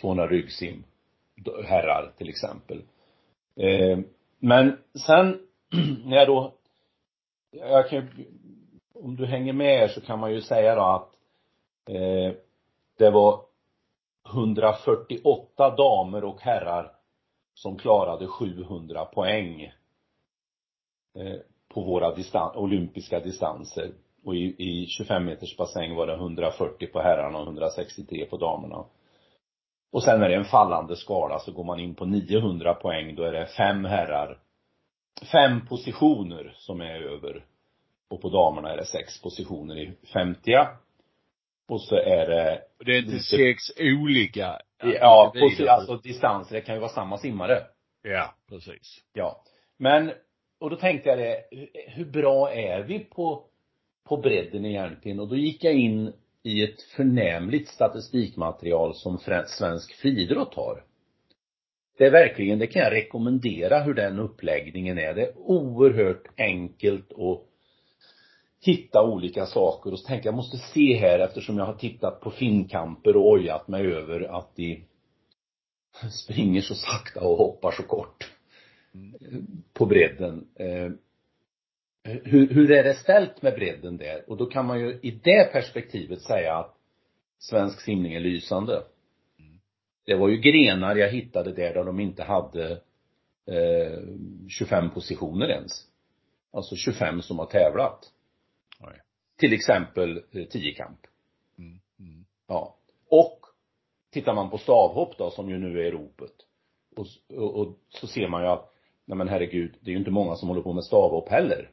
200 0.00 0.28
ryggsim, 0.28 0.84
herrar 1.64 2.12
till 2.18 2.28
exempel. 2.28 2.82
Eh, 3.56 3.98
Men 4.38 4.78
sen 5.06 5.40
när 6.04 6.16
jag 6.16 6.26
då, 6.28 6.52
jag 7.50 7.88
kan 7.88 7.98
ju- 7.98 8.24
om 8.94 9.16
du 9.16 9.26
hänger 9.26 9.52
med 9.52 9.78
här 9.78 9.88
så 9.88 10.00
kan 10.00 10.18
man 10.18 10.32
ju 10.32 10.40
säga 10.40 10.74
då 10.74 10.82
att 10.82 11.10
eh, 11.88 12.32
det 12.98 13.10
var 13.10 13.40
148 14.32 15.70
damer 15.76 16.24
och 16.24 16.40
herrar 16.40 16.92
som 17.54 17.78
klarade 17.78 18.26
700 18.26 19.04
poäng 19.04 19.62
eh, 21.14 21.36
på 21.68 21.80
våra 21.82 22.14
distan 22.14 22.56
olympiska 22.56 23.20
distanser. 23.20 23.92
Och 24.24 24.34
i, 24.36 24.54
i 24.58 24.86
25 24.86 25.24
meters 25.24 25.56
bassäng 25.56 25.94
var 25.94 26.06
det 26.06 26.14
140 26.14 26.86
på 26.92 27.00
herrarna 27.00 27.38
och 27.38 27.44
163 27.46 28.26
på 28.30 28.36
damerna. 28.36 28.84
Och 29.92 30.02
sen 30.02 30.22
är 30.22 30.28
det 30.28 30.34
en 30.34 30.44
fallande 30.44 30.96
skala 30.96 31.38
så 31.38 31.52
går 31.52 31.64
man 31.64 31.80
in 31.80 31.94
på 31.94 32.04
900 32.04 32.74
poäng, 32.74 33.14
då 33.14 33.22
är 33.22 33.32
det 33.32 33.46
fem 33.46 33.84
herrar, 33.84 34.38
fem 35.32 35.66
positioner 35.66 36.54
som 36.58 36.80
är 36.80 37.00
över. 37.00 37.44
Och 38.08 38.22
på 38.22 38.28
damerna 38.28 38.72
är 38.72 38.76
det 38.76 38.84
sex 38.86 39.22
positioner 39.22 39.78
i 39.78 39.92
50 40.12 40.52
Och 41.68 41.80
så 41.82 41.96
är 41.96 42.26
det 42.26 42.62
Det 42.84 42.92
är 42.92 42.98
inte 42.98 43.10
lite- 43.10 43.22
sex 43.24 43.62
olika 43.80 44.58
Ja, 44.82 45.32
på, 45.34 45.70
alltså 45.70 45.96
distanser, 45.96 46.54
det 46.54 46.60
kan 46.60 46.74
ju 46.74 46.80
vara 46.80 46.90
samma 46.90 47.18
simmare. 47.18 47.62
Ja, 48.02 48.34
precis. 48.48 49.04
Ja. 49.12 49.42
Men, 49.78 50.12
och 50.60 50.70
då 50.70 50.76
tänkte 50.76 51.08
jag 51.08 51.18
det, 51.18 51.44
hur- 51.50 51.70
hur 51.88 52.04
bra 52.04 52.52
är 52.52 52.82
vi 52.82 52.98
på, 52.98 53.44
på 54.08 54.16
bredden 54.16 54.64
egentligen? 54.64 55.20
Och 55.20 55.28
då 55.28 55.36
gick 55.36 55.64
jag 55.64 55.74
in 55.74 56.12
i 56.46 56.62
ett 56.62 56.82
förnämligt 56.82 57.68
statistikmaterial 57.68 58.94
som 58.94 59.18
Svensk 59.46 59.92
Friidrott 59.92 60.54
har. 60.54 60.84
det 61.98 62.04
är 62.04 62.10
verkligen, 62.10 62.58
det 62.58 62.66
kan 62.66 62.82
jag 62.82 62.92
rekommendera 62.92 63.82
hur 63.82 63.94
den 63.94 64.18
uppläggningen 64.18 64.98
är. 64.98 65.14
Det 65.14 65.22
är 65.22 65.38
oerhört 65.38 66.24
enkelt 66.36 67.12
att 67.12 67.42
hitta 68.60 69.02
olika 69.02 69.46
saker 69.46 69.92
och 69.92 69.98
så 69.98 70.06
tänker 70.06 70.26
jag 70.28 70.34
måste 70.34 70.56
se 70.56 70.96
här 70.96 71.18
eftersom 71.18 71.58
jag 71.58 71.66
har 71.66 71.74
tittat 71.74 72.20
på 72.20 72.30
finkamper 72.30 73.16
och 73.16 73.30
ojat 73.30 73.68
mig 73.68 73.86
över 73.86 74.38
att 74.38 74.56
de 74.56 74.84
springer 76.10 76.60
så 76.60 76.74
sakta 76.74 77.20
och 77.20 77.38
hoppar 77.38 77.70
så 77.70 77.82
kort 77.82 78.32
på 79.72 79.86
bredden. 79.86 80.46
Eh, 82.06 82.16
hur, 82.24 82.48
hur 82.48 82.70
är 82.70 82.84
det 82.84 82.94
ställt 82.94 83.42
med 83.42 83.54
bredden 83.54 83.96
där? 83.96 84.30
Och 84.30 84.36
då 84.36 84.46
kan 84.46 84.66
man 84.66 84.80
ju 84.80 84.98
i 85.02 85.10
det 85.10 85.52
perspektivet 85.52 86.22
säga 86.22 86.54
att 86.54 86.76
svensk 87.38 87.80
simning 87.80 88.14
är 88.14 88.20
lysande. 88.20 88.82
Det 90.04 90.14
var 90.14 90.28
ju 90.28 90.36
grenar 90.36 90.96
jag 90.96 91.10
hittade 91.10 91.52
där, 91.52 91.74
där 91.74 91.84
de 91.84 92.00
inte 92.00 92.22
hade 92.22 92.72
eh, 93.46 94.00
25 94.48 94.90
positioner 94.90 95.48
ens. 95.48 95.72
Alltså 96.52 96.76
25 96.76 97.22
som 97.22 97.38
har 97.38 97.46
tävlat. 97.46 98.12
Oj. 98.80 99.00
Till 99.38 99.52
exempel 99.52 100.22
eh, 100.32 100.44
tiokamp. 100.44 100.98
Mm. 101.58 101.80
Mm. 101.98 102.24
Ja. 102.46 102.76
Och 103.08 103.40
tittar 104.10 104.34
man 104.34 104.50
på 104.50 104.58
stavhopp 104.58 105.18
då, 105.18 105.30
som 105.30 105.50
ju 105.50 105.58
nu 105.58 105.86
är 105.86 105.90
ropet. 105.90 106.34
Och, 106.96 107.06
och, 107.38 107.60
och 107.60 107.78
så 107.88 108.06
ser 108.06 108.28
man 108.28 108.42
ju 108.42 108.48
att, 108.48 108.72
nej 109.04 109.18
men 109.18 109.28
herregud, 109.28 109.76
det 109.80 109.90
är 109.90 109.92
ju 109.92 109.98
inte 109.98 110.10
många 110.10 110.36
som 110.36 110.48
håller 110.48 110.62
på 110.62 110.72
med 110.72 110.84
stavhopp 110.84 111.28
heller. 111.28 111.70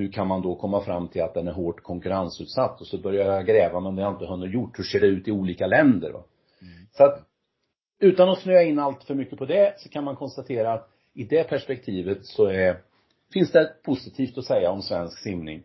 Hur 0.00 0.12
kan 0.12 0.26
man 0.26 0.42
då 0.42 0.54
komma 0.54 0.80
fram 0.84 1.08
till 1.08 1.22
att 1.22 1.34
den 1.34 1.48
är 1.48 1.52
hårt 1.52 1.82
konkurrensutsatt? 1.82 2.80
Och 2.80 2.86
så 2.86 2.98
börjar 2.98 3.32
jag 3.32 3.46
gräva, 3.46 3.80
men 3.80 3.96
det 3.96 4.02
har 4.02 4.10
jag 4.10 4.14
inte 4.14 4.26
hunnit 4.26 4.54
gjort. 4.54 4.78
Hur 4.78 4.84
ser 4.84 5.00
det 5.00 5.06
ut 5.06 5.28
i 5.28 5.30
olika 5.30 5.66
länder? 5.66 6.10
Va? 6.10 6.24
Mm. 6.62 6.86
Så 6.92 7.04
att, 7.04 7.26
utan 7.98 8.28
att 8.28 8.38
snöa 8.38 8.62
in 8.62 8.78
allt 8.78 9.04
för 9.04 9.14
mycket 9.14 9.38
på 9.38 9.44
det, 9.44 9.74
så 9.78 9.88
kan 9.88 10.04
man 10.04 10.16
konstatera 10.16 10.72
att 10.72 10.90
i 11.14 11.24
det 11.24 11.44
perspektivet 11.44 12.26
så 12.26 12.46
är, 12.46 12.80
finns 13.32 13.52
det 13.52 13.72
positivt 13.84 14.38
att 14.38 14.44
säga 14.44 14.70
om 14.70 14.82
svensk 14.82 15.18
simning. 15.18 15.62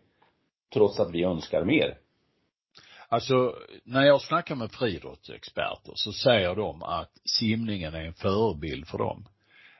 Trots 0.72 1.00
att 1.00 1.10
vi 1.10 1.24
önskar 1.24 1.64
mer. 1.64 1.98
Alltså, 3.08 3.54
när 3.84 4.02
jag 4.02 4.22
snackar 4.22 4.54
med 4.54 4.70
friidrottsexperter 4.70 5.92
så 5.94 6.12
säger 6.12 6.54
de 6.54 6.82
att 6.82 7.10
simningen 7.24 7.94
är 7.94 8.04
en 8.04 8.14
förebild 8.14 8.88
för 8.88 8.98
dem. 8.98 9.24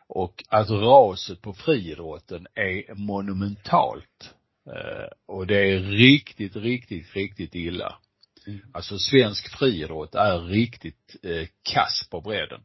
Och 0.08 0.44
att 0.48 0.70
raset 0.70 1.42
på 1.42 1.52
friidrotten 1.52 2.46
är 2.54 2.94
monumentalt. 2.94 4.35
Eh, 4.66 5.08
och 5.26 5.46
det 5.46 5.72
är 5.72 5.78
riktigt, 5.78 6.56
riktigt, 6.56 7.16
riktigt 7.16 7.54
illa. 7.54 7.98
Mm. 8.46 8.60
Alltså 8.72 8.98
svensk 8.98 9.58
friidrott 9.58 10.14
är 10.14 10.38
riktigt 10.40 11.16
eh, 11.22 11.48
kass 11.72 12.08
på 12.10 12.20
bredden. 12.20 12.60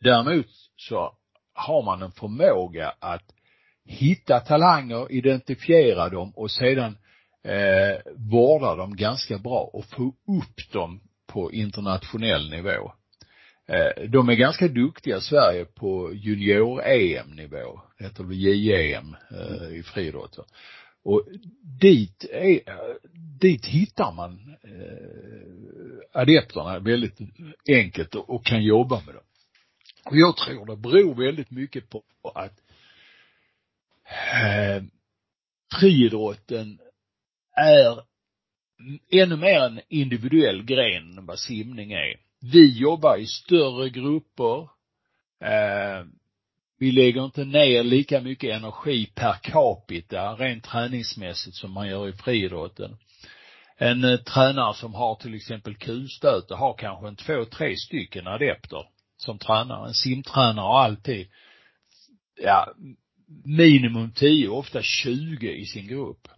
Däremot 0.00 0.46
så 0.76 1.16
har 1.54 1.82
man 1.82 2.02
en 2.02 2.12
förmåga 2.12 2.94
att 2.98 3.34
hitta 3.84 4.40
talanger, 4.40 5.12
identifiera 5.12 6.08
dem 6.08 6.32
och 6.36 6.50
sedan 6.50 6.98
eh, 7.44 8.12
vårda 8.16 8.74
dem 8.74 8.96
ganska 8.96 9.38
bra 9.38 9.70
och 9.72 9.84
få 9.84 10.06
upp 10.08 10.72
dem 10.72 11.00
på 11.26 11.52
internationell 11.52 12.50
nivå. 12.50 12.92
Eh, 13.68 14.08
de 14.08 14.28
är 14.28 14.34
ganska 14.34 14.68
duktiga 14.68 15.16
i 15.16 15.20
Sverige 15.20 15.64
på 15.64 16.10
junior-EM-nivå, 16.14 17.80
heter 17.98 18.24
det 18.24 18.34
JEM 18.34 19.16
eh, 19.30 19.78
i 19.78 19.82
friidrott. 19.82 20.38
Och 21.04 21.28
dit 21.80 22.24
är, 22.24 22.60
dit 23.40 23.66
hittar 23.66 24.12
man 24.12 24.56
eh, 24.62 26.20
adepterna 26.20 26.78
väldigt 26.78 27.18
enkelt 27.68 28.14
och, 28.14 28.30
och 28.30 28.46
kan 28.46 28.64
jobba 28.64 29.02
med 29.06 29.14
dem. 29.14 29.24
Och 30.04 30.16
jag 30.16 30.36
tror 30.36 30.66
det 30.66 30.76
beror 30.76 31.14
väldigt 31.14 31.50
mycket 31.50 31.90
på 31.90 32.02
att 32.34 32.60
eh, 34.32 34.82
friidrotten 35.80 36.78
är 37.56 38.00
ännu 39.10 39.36
mer 39.36 39.60
en 39.60 39.80
individuell 39.88 40.62
gren 40.64 41.18
än 41.18 41.26
vad 41.26 41.38
simning 41.38 41.92
är. 41.92 42.20
Vi 42.52 42.78
jobbar 42.78 43.16
i 43.16 43.26
större 43.26 43.90
grupper. 43.90 44.68
Eh, 45.40 46.06
vi 46.78 46.92
lägger 46.92 47.24
inte 47.24 47.44
ner 47.44 47.82
lika 47.82 48.20
mycket 48.20 48.56
energi 48.56 49.06
per 49.14 49.32
capita 49.32 50.34
rent 50.34 50.64
träningsmässigt 50.64 51.56
som 51.56 51.72
man 51.72 51.88
gör 51.88 52.08
i 52.08 52.12
friidrotten. 52.12 52.96
En 53.76 54.04
eh, 54.04 54.16
tränare 54.16 54.74
som 54.74 54.94
har 54.94 55.14
till 55.14 55.34
exempel 55.34 55.76
kulstöte 55.76 56.54
har 56.54 56.74
kanske 56.74 57.08
en 57.08 57.16
två, 57.16 57.44
tre 57.44 57.76
stycken 57.76 58.26
adepter 58.26 58.88
som 59.16 59.38
tränare. 59.38 59.88
En 59.88 59.94
simtränare 59.94 60.64
har 60.64 60.80
alltid, 60.80 61.28
ja, 62.42 62.74
minimum 63.44 64.12
10, 64.12 64.48
ofta 64.48 64.82
20 64.82 65.52
i 65.52 65.66
sin 65.66 65.86
grupp. 65.86 66.28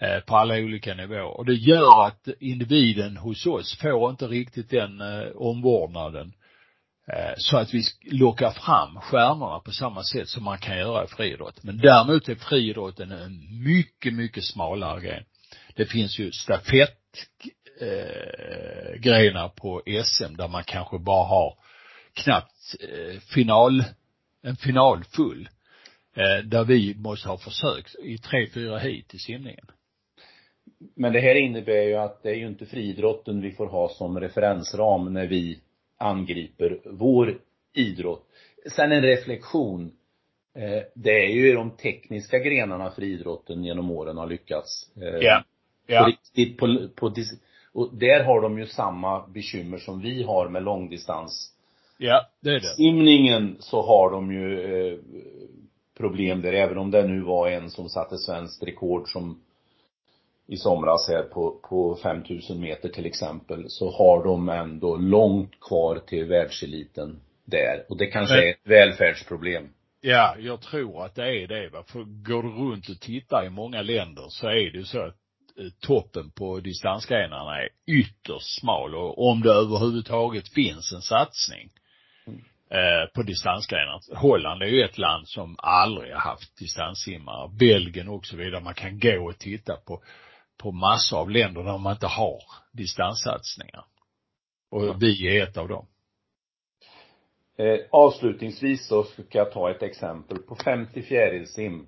Eh, 0.00 0.20
på 0.20 0.36
alla 0.36 0.54
olika 0.54 0.94
nivåer. 0.94 1.36
Och 1.36 1.44
det 1.44 1.54
gör 1.54 2.06
att 2.06 2.28
individen 2.40 3.16
hos 3.16 3.46
oss 3.46 3.78
får 3.78 4.10
inte 4.10 4.26
riktigt 4.26 4.70
den 4.70 5.00
eh, 5.00 5.28
omvårdnaden 5.34 6.26
eh, 6.26 6.45
Eh, 7.12 7.34
så 7.36 7.56
att 7.56 7.74
vi 7.74 7.82
lockar 8.04 8.50
fram 8.50 9.00
stjärnorna 9.00 9.60
på 9.60 9.70
samma 9.70 10.02
sätt 10.02 10.28
som 10.28 10.44
man 10.44 10.58
kan 10.58 10.78
göra 10.78 11.04
i 11.04 11.06
friidrott. 11.06 11.62
Men 11.62 11.78
däremot 11.78 12.28
är 12.28 12.34
friidrotten 12.34 13.12
en 13.12 13.62
mycket, 13.64 14.14
mycket 14.14 14.44
smalare 14.44 15.00
gren. 15.00 15.24
Det 15.74 15.86
finns 15.86 16.18
ju 16.18 16.32
stafett 16.32 16.98
eh, 17.80 19.00
grenar 19.00 19.48
på 19.48 19.82
SM 20.04 20.36
där 20.36 20.48
man 20.48 20.64
kanske 20.64 20.98
bara 20.98 21.26
har 21.26 21.58
knappt 22.14 22.76
eh, 22.80 23.20
final, 23.20 23.84
en 24.42 24.56
final 24.56 25.04
full. 25.04 25.48
Eh, 26.16 26.44
där 26.44 26.64
vi 26.64 26.94
måste 26.94 27.28
ha 27.28 27.38
försökt 27.38 27.94
i 27.94 28.18
tre, 28.18 28.46
fyra 28.54 28.78
hit 28.78 29.14
i 29.14 29.18
simningen. 29.18 29.66
Men 30.96 31.12
det 31.12 31.20
här 31.20 31.34
innebär 31.34 31.82
ju 31.82 31.94
att 31.94 32.22
det 32.22 32.30
är 32.30 32.34
ju 32.34 32.46
inte 32.46 32.66
friidrotten 32.66 33.40
vi 33.40 33.52
får 33.52 33.66
ha 33.66 33.88
som 33.88 34.20
referensram 34.20 35.12
när 35.12 35.26
vi 35.26 35.60
angriper 35.98 36.80
vår 36.84 37.38
idrott. 37.74 38.26
Sen 38.70 38.92
en 38.92 39.02
reflektion. 39.02 39.92
Eh, 40.54 40.82
det 40.94 41.24
är 41.24 41.28
ju 41.28 41.54
de 41.54 41.70
tekniska 41.70 42.38
grenarna 42.38 42.90
friidrotten 42.90 43.64
genom 43.64 43.90
åren 43.90 44.16
har 44.16 44.26
lyckats. 44.26 44.90
eh, 44.96 45.18
Ja. 45.20 45.44
Ja. 45.86 46.12
På 46.58 46.66
på, 46.66 46.88
på, 46.94 47.14
och 47.72 47.94
där 47.94 48.24
har 48.24 48.40
de 48.40 48.58
ju 48.58 48.66
samma 48.66 49.26
bekymmer 49.26 49.78
som 49.78 50.00
vi 50.00 50.22
har 50.22 50.48
med 50.48 50.62
långdistans. 50.62 51.52
Ja, 51.98 52.26
det 52.40 52.50
är 52.50 52.54
det. 52.60 52.60
Simningen 52.76 53.56
så 53.60 53.82
har 53.82 54.10
de 54.10 54.32
ju 54.32 54.60
eh, 54.60 54.98
problem 55.96 56.42
där, 56.42 56.52
även 56.52 56.78
om 56.78 56.90
det 56.90 57.08
nu 57.08 57.20
var 57.20 57.48
en 57.48 57.70
som 57.70 57.88
satte 57.88 58.18
svenskt 58.18 58.62
rekord 58.62 59.12
som 59.12 59.40
i 60.48 60.56
somras 60.56 61.08
här 61.08 61.22
på, 61.22 61.60
på 61.68 61.96
5000 62.02 62.60
meter 62.60 62.88
till 62.88 63.06
exempel, 63.06 63.64
så 63.68 63.90
har 63.90 64.24
de 64.24 64.48
ändå 64.48 64.96
långt 64.96 65.60
kvar 65.60 65.98
till 66.06 66.24
världseliten 66.24 67.20
där. 67.44 67.84
Och 67.88 67.96
det 67.96 68.06
kanske 68.06 68.34
Men- 68.34 68.44
är 68.44 68.50
ett 68.50 68.60
välfärdsproblem. 68.64 69.68
Ja, 70.00 70.36
jag 70.38 70.60
tror 70.60 71.04
att 71.04 71.14
det 71.14 71.42
är 71.42 71.46
det 71.46 71.68
va. 71.68 71.82
För 71.86 72.04
går 72.04 72.42
du 72.42 72.48
runt 72.48 72.88
och 72.88 73.00
tittar 73.00 73.46
i 73.46 73.50
många 73.50 73.82
länder 73.82 74.24
så 74.28 74.46
är 74.48 74.70
det 74.72 74.84
så 74.84 75.00
att 75.00 75.14
eh, 75.58 75.64
toppen 75.80 76.30
på 76.30 76.60
distansgrenarna 76.60 77.56
är 77.62 77.68
ytterst 77.86 78.60
smal 78.60 78.94
och 78.94 79.28
om 79.30 79.40
det 79.42 79.50
överhuvudtaget 79.52 80.48
finns 80.48 80.92
en 80.92 81.02
satsning 81.02 81.70
eh, 82.70 83.12
på 83.14 83.22
distansgrenar. 83.22 84.00
Holland 84.16 84.62
är 84.62 84.66
ju 84.66 84.82
ett 84.82 84.98
land 84.98 85.28
som 85.28 85.56
aldrig 85.58 86.12
har 86.12 86.20
haft 86.20 86.58
distanssimmare. 86.58 87.50
Belgien 87.58 88.08
och 88.08 88.26
så 88.26 88.36
vidare. 88.36 88.60
Man 88.60 88.74
kan 88.74 88.98
gå 88.98 89.28
och 89.28 89.38
titta 89.38 89.76
på, 89.76 90.02
på 90.58 90.72
massor 90.72 91.18
av 91.18 91.30
länder 91.30 91.62
där 91.62 91.78
man 91.78 91.92
inte 91.92 92.06
har 92.06 92.38
distanssatsningar. 92.72 93.84
Och 94.70 95.02
vi 95.02 95.38
är 95.38 95.42
ett 95.42 95.56
av 95.56 95.68
dem. 95.68 95.86
Eh, 97.58 97.78
avslutningsvis 97.90 98.88
så 98.88 99.04
ska 99.04 99.38
jag 99.38 99.52
ta 99.52 99.70
ett 99.70 99.82
exempel. 99.82 100.38
På 100.38 100.56
50 100.56 101.02
fjärilsim 101.02 101.86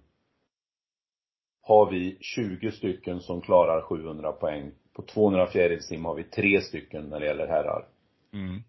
har 1.63 1.91
vi 1.91 2.19
20 2.21 2.71
stycken 2.71 3.21
som 3.21 3.41
klarar 3.41 3.83
700 3.83 4.33
poäng. 4.33 4.73
På 4.93 5.03
200 5.03 5.47
fjärilsim 5.47 6.05
har 6.05 6.15
vi 6.15 6.25
tre 6.25 6.61
stycken 6.61 7.05
när 7.05 7.21
det 7.21 7.27
gäller 7.27 7.47
herrar. 7.47 7.87
Mm. 8.33 8.63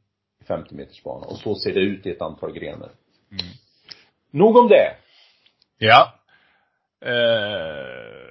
50 0.47 0.75
meters 0.75 1.03
bana. 1.03 1.25
Och 1.25 1.38
så 1.38 1.55
ser 1.55 1.73
det 1.73 1.79
ut 1.79 2.05
i 2.05 2.12
ett 2.12 2.21
antal 2.21 2.53
grenar. 2.53 2.89
Mm. 3.31 3.53
Nog 4.31 4.57
om 4.57 4.67
det. 4.67 4.95
Ja. 5.77 6.13
Eh, 7.01 8.28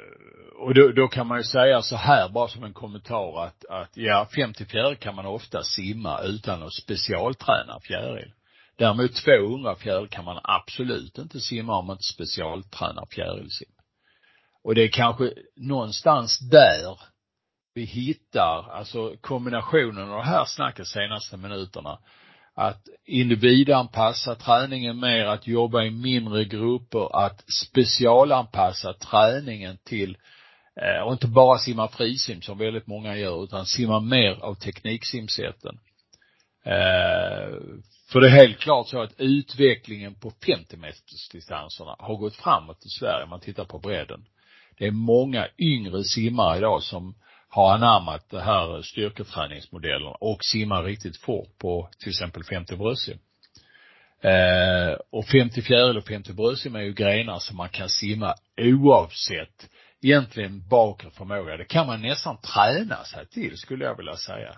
och 0.58 0.74
då, 0.74 0.92
då 0.92 1.08
kan 1.08 1.26
man 1.26 1.38
ju 1.38 1.44
säga 1.44 1.82
så 1.82 1.96
här 1.96 2.28
bara 2.28 2.48
som 2.48 2.64
en 2.64 2.72
kommentar 2.72 3.44
att, 3.46 3.64
att 3.64 3.90
ja, 3.94 4.28
50 4.34 4.64
fjäril 4.64 4.96
kan 4.96 5.14
man 5.14 5.26
ofta 5.26 5.62
simma 5.62 6.20
utan 6.20 6.62
att 6.62 6.72
specialträna 6.72 7.80
fjäril. 7.82 8.32
Däremot 8.78 9.14
200 9.14 9.74
fjäril 9.74 10.08
kan 10.08 10.24
man 10.24 10.40
absolut 10.42 11.18
inte 11.18 11.40
simma 11.40 11.78
om 11.78 11.86
man 11.86 11.94
inte 11.94 12.04
specialtränar 12.04 13.06
fjärilsim. 13.10 13.68
Och 14.64 14.74
det 14.74 14.82
är 14.82 14.88
kanske 14.88 15.32
någonstans 15.56 16.38
där 16.38 17.00
vi 17.74 17.84
hittar, 17.84 18.70
alltså 18.70 19.16
kombinationen 19.20 20.10
av 20.10 20.18
det 20.18 20.30
här 20.30 20.44
snacket 20.44 20.86
senaste 20.86 21.36
minuterna, 21.36 21.98
att 22.54 22.82
individanpassa 23.04 24.34
träningen 24.34 25.00
mer, 25.00 25.24
att 25.24 25.46
jobba 25.46 25.82
i 25.82 25.90
mindre 25.90 26.44
grupper, 26.44 27.24
att 27.24 27.44
specialanpassa 27.50 28.92
träningen 28.92 29.78
till 29.84 30.10
eh, 30.10 30.37
Eh, 30.82 31.02
och 31.02 31.12
inte 31.12 31.26
bara 31.26 31.58
simma 31.58 31.88
frisim 31.88 32.42
som 32.42 32.58
väldigt 32.58 32.86
många 32.86 33.16
gör, 33.16 33.44
utan 33.44 33.66
simma 33.66 34.00
mer 34.00 34.30
av 34.30 34.54
tekniksimsätten. 34.54 35.78
Eh, 36.64 37.58
för 38.12 38.20
det 38.20 38.26
är 38.26 38.30
helt 38.30 38.58
klart 38.58 38.88
så 38.88 39.02
att 39.02 39.20
utvecklingen 39.20 40.14
på 40.14 40.32
50 40.46 40.76
metersdistanserna 40.76 41.96
har 41.98 42.16
gått 42.16 42.36
framåt 42.36 42.86
i 42.86 42.88
Sverige 42.88 43.24
om 43.24 43.30
man 43.30 43.40
tittar 43.40 43.64
på 43.64 43.78
bredden. 43.78 44.24
Det 44.78 44.86
är 44.86 44.90
många 44.90 45.48
yngre 45.58 46.04
simmare 46.04 46.58
idag 46.58 46.82
som 46.82 47.14
har 47.48 47.74
anammat 47.74 48.30
det 48.30 48.40
här 48.40 48.82
styrketräningsmodellen 48.82 50.14
och 50.20 50.44
simmar 50.44 50.82
riktigt 50.82 51.16
fort 51.16 51.58
på 51.58 51.88
till 51.98 52.08
exempel 52.08 52.44
50 52.44 52.76
bröstsim. 52.76 53.18
Eh, 54.20 54.96
och 55.10 55.26
50 55.26 55.62
fjäril 55.62 55.96
och 55.96 56.06
50 56.06 56.32
bröstsim 56.32 56.76
är 56.76 56.80
ju 56.80 56.92
grenar 56.92 57.38
som 57.38 57.56
man 57.56 57.68
kan 57.68 57.88
simma 57.88 58.34
oavsett 58.56 59.68
egentligen 60.02 60.68
bakre 60.68 61.10
förmåga. 61.10 61.56
Det 61.56 61.64
kan 61.64 61.86
man 61.86 62.02
nästan 62.02 62.36
träna 62.36 63.04
sig 63.04 63.26
till 63.26 63.56
skulle 63.56 63.84
jag 63.84 63.96
vilja 63.96 64.16
säga. 64.16 64.56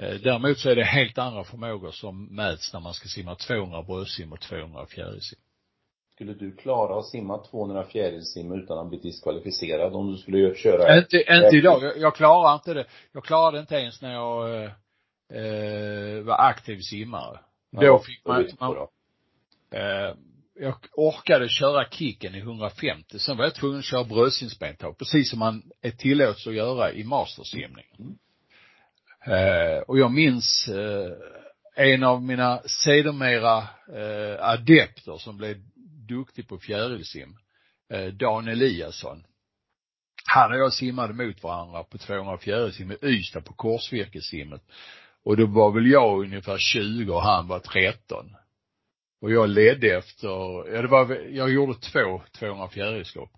Eh, 0.00 0.14
däremot 0.14 0.58
så 0.58 0.70
är 0.70 0.76
det 0.76 0.84
helt 0.84 1.18
andra 1.18 1.44
förmågor 1.44 1.90
som 1.90 2.36
mäts 2.36 2.72
när 2.72 2.80
man 2.80 2.94
ska 2.94 3.08
simma 3.08 3.34
200 3.34 3.82
bröstsim 3.82 4.32
och 4.32 4.40
200 4.40 4.86
fjärilsim. 4.86 5.38
Skulle 6.14 6.34
du 6.34 6.56
klara 6.56 6.98
att 6.98 7.06
simma 7.06 7.38
200 7.38 7.84
fjärilsim 7.84 8.52
utan 8.52 8.78
att 8.78 8.88
bli 8.88 8.98
diskvalificerad 8.98 9.94
om 9.94 10.12
du 10.12 10.18
skulle 10.18 10.54
köra? 10.54 10.98
Inte, 10.98 11.16
inte 11.16 11.56
idag. 11.56 11.82
Jag, 11.82 11.98
jag 11.98 12.14
klarar 12.16 12.54
inte 12.54 12.74
det. 12.74 12.86
Jag 13.12 13.24
klarade 13.24 13.60
inte 13.60 13.74
ens 13.74 14.02
när 14.02 14.12
jag 14.12 14.64
eh, 14.64 14.70
eh 15.40 16.22
var 16.22 16.48
aktiv 16.48 16.78
simmare. 16.80 17.38
Ja, 17.70 17.80
då 17.80 17.98
fick 17.98 18.26
man, 18.26 18.48
man 18.60 18.76
eh, 19.70 20.14
jag 20.54 20.74
orkade 20.92 21.48
köra 21.48 21.88
kicken 21.90 22.34
i 22.34 22.38
150. 22.38 23.18
Sen 23.18 23.36
var 23.36 23.44
jag 23.44 23.54
tvungen 23.54 23.78
att 23.78 23.84
köra 23.84 24.04
bröstsimsbentag, 24.04 24.98
precis 24.98 25.30
som 25.30 25.38
man 25.38 25.62
är 25.82 25.90
tillåts 25.90 26.46
att 26.46 26.54
göra 26.54 26.92
i 26.92 27.04
mastersimning. 27.04 27.86
Mm. 27.98 28.16
Eh, 29.26 29.78
och 29.78 29.98
jag 29.98 30.12
minns 30.12 30.68
eh, 30.68 31.12
en 31.76 32.04
av 32.04 32.22
mina 32.22 32.62
sedermera 32.84 33.58
eh, 33.88 34.48
adepter 34.48 35.18
som 35.18 35.36
blev 35.36 35.56
duktig 36.08 36.48
på 36.48 36.58
fjärilsim, 36.58 37.36
eh, 37.92 38.06
Dan 38.06 38.48
Eliasson. 38.48 39.24
Han 40.26 40.52
och 40.52 40.58
jag 40.58 40.72
simmade 40.72 41.12
mot 41.12 41.42
varandra 41.42 41.84
på 41.84 41.98
200 41.98 42.38
fjärilsim 42.38 42.92
i 42.92 42.96
Ystad 43.02 43.40
på 43.40 43.52
korsvirkesimmet. 43.52 44.62
Och 45.24 45.36
då 45.36 45.46
var 45.46 45.72
väl 45.72 45.86
jag 45.86 46.20
ungefär 46.20 46.58
20 46.58 47.12
och 47.12 47.22
han 47.22 47.48
var 47.48 47.58
13. 47.58 48.36
Och 49.24 49.32
jag 49.32 49.48
ledde 49.48 49.96
efter, 49.96 50.28
ja 50.74 50.82
det 50.82 50.88
var, 50.88 51.14
jag 51.14 51.50
gjorde 51.50 51.74
två 51.74 52.22
200 52.38 52.68
fjärilslopp. 52.68 53.30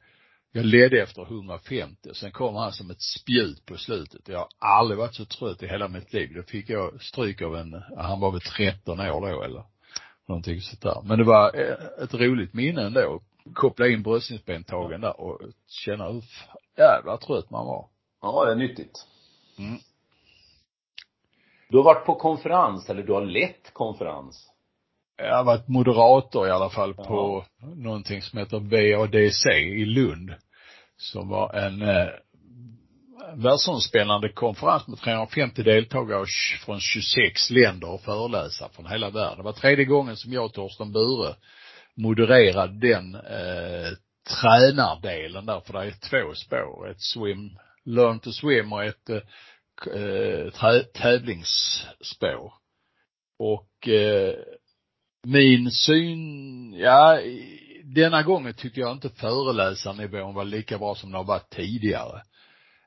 Jag 0.53 0.65
ledde 0.65 1.03
efter 1.03 1.23
150 1.23 2.11
och 2.11 2.17
sen 2.17 2.33
kom 2.33 2.55
han 2.55 2.73
som 2.73 2.91
ett 2.91 3.03
spjut 3.03 3.67
på 3.67 3.77
slutet. 3.77 4.29
Jag 4.29 4.39
har 4.39 4.49
aldrig 4.59 4.99
varit 4.99 5.15
så 5.15 5.25
trött 5.25 5.63
i 5.63 5.67
hela 5.67 5.89
mitt 5.89 6.13
liv. 6.13 6.33
Då 6.35 6.43
fick 6.43 6.71
jag 6.71 7.03
stryk 7.03 7.43
av 7.43 7.57
en, 7.57 7.83
han 7.97 8.21
var 8.21 8.31
väl 8.31 8.41
13 8.41 9.01
år 9.01 9.21
då 9.21 9.43
eller 9.43 9.63
någonting 10.29 10.61
sånt 10.61 10.83
där. 10.83 11.03
Men 11.05 11.19
det 11.19 11.25
var 11.25 11.57
eh, 11.57 12.05
ett 12.05 12.15
roligt 12.15 12.55
minne 12.55 12.83
ändå. 12.83 13.21
Koppla 13.55 13.89
in 13.89 14.03
bröstningsbentagen 14.03 15.01
där 15.01 15.21
och 15.21 15.41
känna 15.69 16.13
hur 16.13 16.25
jävla 16.77 17.17
trött 17.17 17.51
man 17.51 17.67
var. 17.67 17.89
Ja, 18.23 18.45
det 18.45 18.53
är 18.53 18.57
nyttigt. 18.57 19.07
Mm. 19.59 19.79
Du 21.69 21.77
har 21.77 21.85
varit 21.85 22.07
på 22.07 22.15
konferens, 22.15 22.91
eller 22.91 23.03
du 23.03 23.13
har 23.13 23.25
lett 23.25 23.73
konferens? 23.73 24.53
Jag 25.17 25.37
har 25.37 25.45
varit 25.45 25.69
moderator 25.69 26.49
i 26.49 26.51
alla 26.51 26.71
fall 26.71 26.95
på 26.95 27.45
ja. 27.61 27.67
någonting 27.67 28.23
som 28.23 28.39
heter 28.39 28.59
VADC 28.59 29.51
i 29.53 29.85
Lund. 29.85 30.35
Som 30.97 31.29
var 31.29 31.55
en 31.55 31.83
eh, 31.83 32.09
världsomspännande 33.35 34.29
konferens 34.29 34.89
med 34.89 34.99
350 34.99 35.63
deltagare 35.63 36.25
från 36.65 36.81
26 36.81 37.51
länder 37.51 37.91
och 37.91 38.01
föreläsare 38.01 38.69
från 38.73 38.87
hela 38.87 39.11
världen. 39.11 39.37
Det 39.37 39.43
var 39.43 39.53
tredje 39.53 39.85
gången 39.85 40.17
som 40.17 40.33
jag 40.33 40.45
och 40.45 40.53
Torsten 40.53 40.93
Bure 40.93 41.35
modererade 41.95 42.89
den 42.89 43.15
eh, 43.15 43.93
tränardelen 44.41 45.47
där, 45.47 45.61
för 45.61 45.73
det 45.73 45.85
är 45.85 45.91
två 45.91 46.35
spår. 46.35 46.91
Ett 46.91 47.01
swim, 47.03 47.59
learn 47.85 48.19
to 48.19 48.33
swim 48.33 48.73
och 48.73 48.85
ett 48.85 49.11
eh, 49.11 50.83
tävlingsspår. 50.95 52.53
Och 53.39 53.89
eh, 53.89 54.35
min 55.27 55.71
syn, 55.71 56.73
ja, 56.73 57.19
denna 57.85 58.23
gången 58.23 58.55
tyckte 58.55 58.81
jag 58.81 58.93
inte 58.93 59.09
föreläsarnivån 59.09 60.35
var 60.35 60.45
lika 60.45 60.79
bra 60.79 60.95
som 60.95 61.11
det 61.11 61.17
har 61.17 61.25
varit 61.25 61.51
tidigare. 61.51 62.23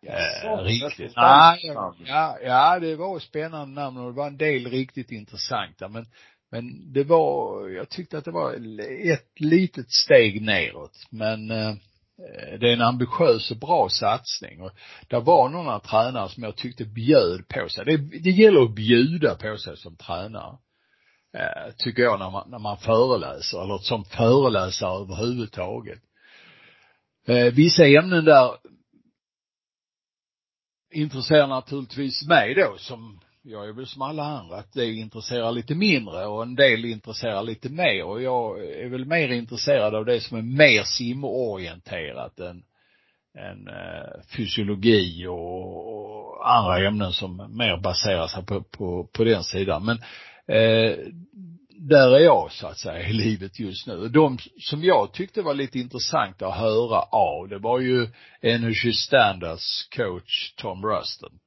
Eh, 0.08 0.58
riktigt. 0.64 1.12
Ja, 1.16 1.58
ja, 2.06 2.38
ja, 2.44 2.80
det 2.80 2.96
var 2.96 3.20
spännande 3.20 3.82
namn 3.82 3.98
och 3.98 4.06
det 4.06 4.18
var 4.18 4.28
en 4.28 4.38
del 4.38 4.68
riktigt 4.68 5.12
intressanta 5.12 5.88
men 5.88 6.06
men 6.52 6.94
det 6.94 7.04
var, 7.04 7.70
jag 7.70 7.90
tyckte 7.90 8.18
att 8.18 8.26
det 8.26 8.32
var 8.32 8.54
ett 9.14 9.40
litet 9.40 9.92
steg 9.92 10.42
neråt. 10.42 11.08
Men 11.10 11.52
eh, 11.52 11.74
det 12.60 12.70
är 12.70 12.74
en 12.74 12.82
ambitiös 12.82 13.52
och 13.52 13.58
bra 13.58 13.90
satsning 13.90 14.62
och 14.62 14.72
det 15.08 15.20
var 15.20 15.50
några 15.50 15.80
tränare 15.80 16.30
som 16.30 16.44
jag 16.44 16.56
tyckte 16.56 16.86
bjöd 16.86 17.48
på 17.48 17.70
sig. 17.70 17.86
Det, 17.86 17.98
det 17.98 18.30
gäller 18.30 18.62
att 18.62 18.76
bjuda 18.76 19.36
på 19.36 19.58
sig 19.58 19.78
som 19.78 19.96
tränare. 19.96 20.58
Eh, 21.34 21.74
tycker 21.78 22.02
jag 22.02 22.20
när 22.20 22.30
man, 22.30 22.50
när 22.50 22.60
man 22.60 22.78
föreläser 22.78 23.64
eller 23.64 23.78
som 23.78 24.06
föreläsare 24.06 25.02
överhuvudtaget. 25.02 26.00
Eh, 27.28 27.54
vissa 27.54 27.86
ämnen 27.86 28.26
där 28.26 28.58
intresserar 30.94 31.48
naturligtvis 31.48 32.28
mig 32.28 32.56
då 32.56 32.76
som 32.78 33.20
jag 33.42 33.68
är 33.68 33.74
väl 33.74 33.88
som 33.88 34.02
alla 34.02 34.24
andra 34.24 34.58
att 34.58 34.74
det 34.74 34.94
intresserar 34.94 35.52
lite 35.52 35.76
mindre 35.76 36.26
och 36.26 36.44
en 36.44 36.56
del 36.56 36.86
intresserar 36.86 37.44
lite 37.44 37.70
mer 37.70 38.04
och 38.04 38.22
jag 38.22 38.66
är 38.66 38.90
väl 38.90 39.06
mer 39.06 39.28
intresserad 39.28 39.96
av 39.96 40.06
det 40.06 40.22
som 40.22 40.38
är 40.38 40.42
mer 40.42 40.84
simorienterat 40.84 42.40
än, 42.40 42.64
än 43.38 43.68
eh, 43.68 44.22
fysiologi 44.38 45.28
och, 45.28 45.94
och, 45.94 46.50
andra 46.50 46.88
ämnen 46.88 47.14
som 47.14 47.58
mer 47.58 47.78
baserar 47.78 48.28
sig 48.28 48.46
på, 48.46 48.64
på, 48.64 49.10
på 49.14 49.24
den 49.24 49.44
sidan. 49.44 49.86
Men 49.86 50.00
eh, 50.50 50.98
där 51.82 52.16
är 52.16 52.20
jag 52.20 52.52
så 52.52 52.68
att 52.68 52.78
säga 52.78 53.08
i 53.08 53.14
livet 53.14 53.60
just 53.60 53.88
nu. 53.88 54.08
De 54.08 54.38
som 54.60 54.84
jag 54.84 55.14
tyckte 55.14 55.42
var 55.42 55.54
lite 55.54 55.80
intressanta 55.80 56.48
att 56.48 56.60
höra 56.60 57.02
av, 57.02 57.48
det 57.50 57.58
var 57.58 57.80
ju 57.80 58.08
Energy 58.42 58.94
Standards 58.94 59.90
coach 59.96 60.54
Tom 60.56 60.86
Ruston 60.86 61.40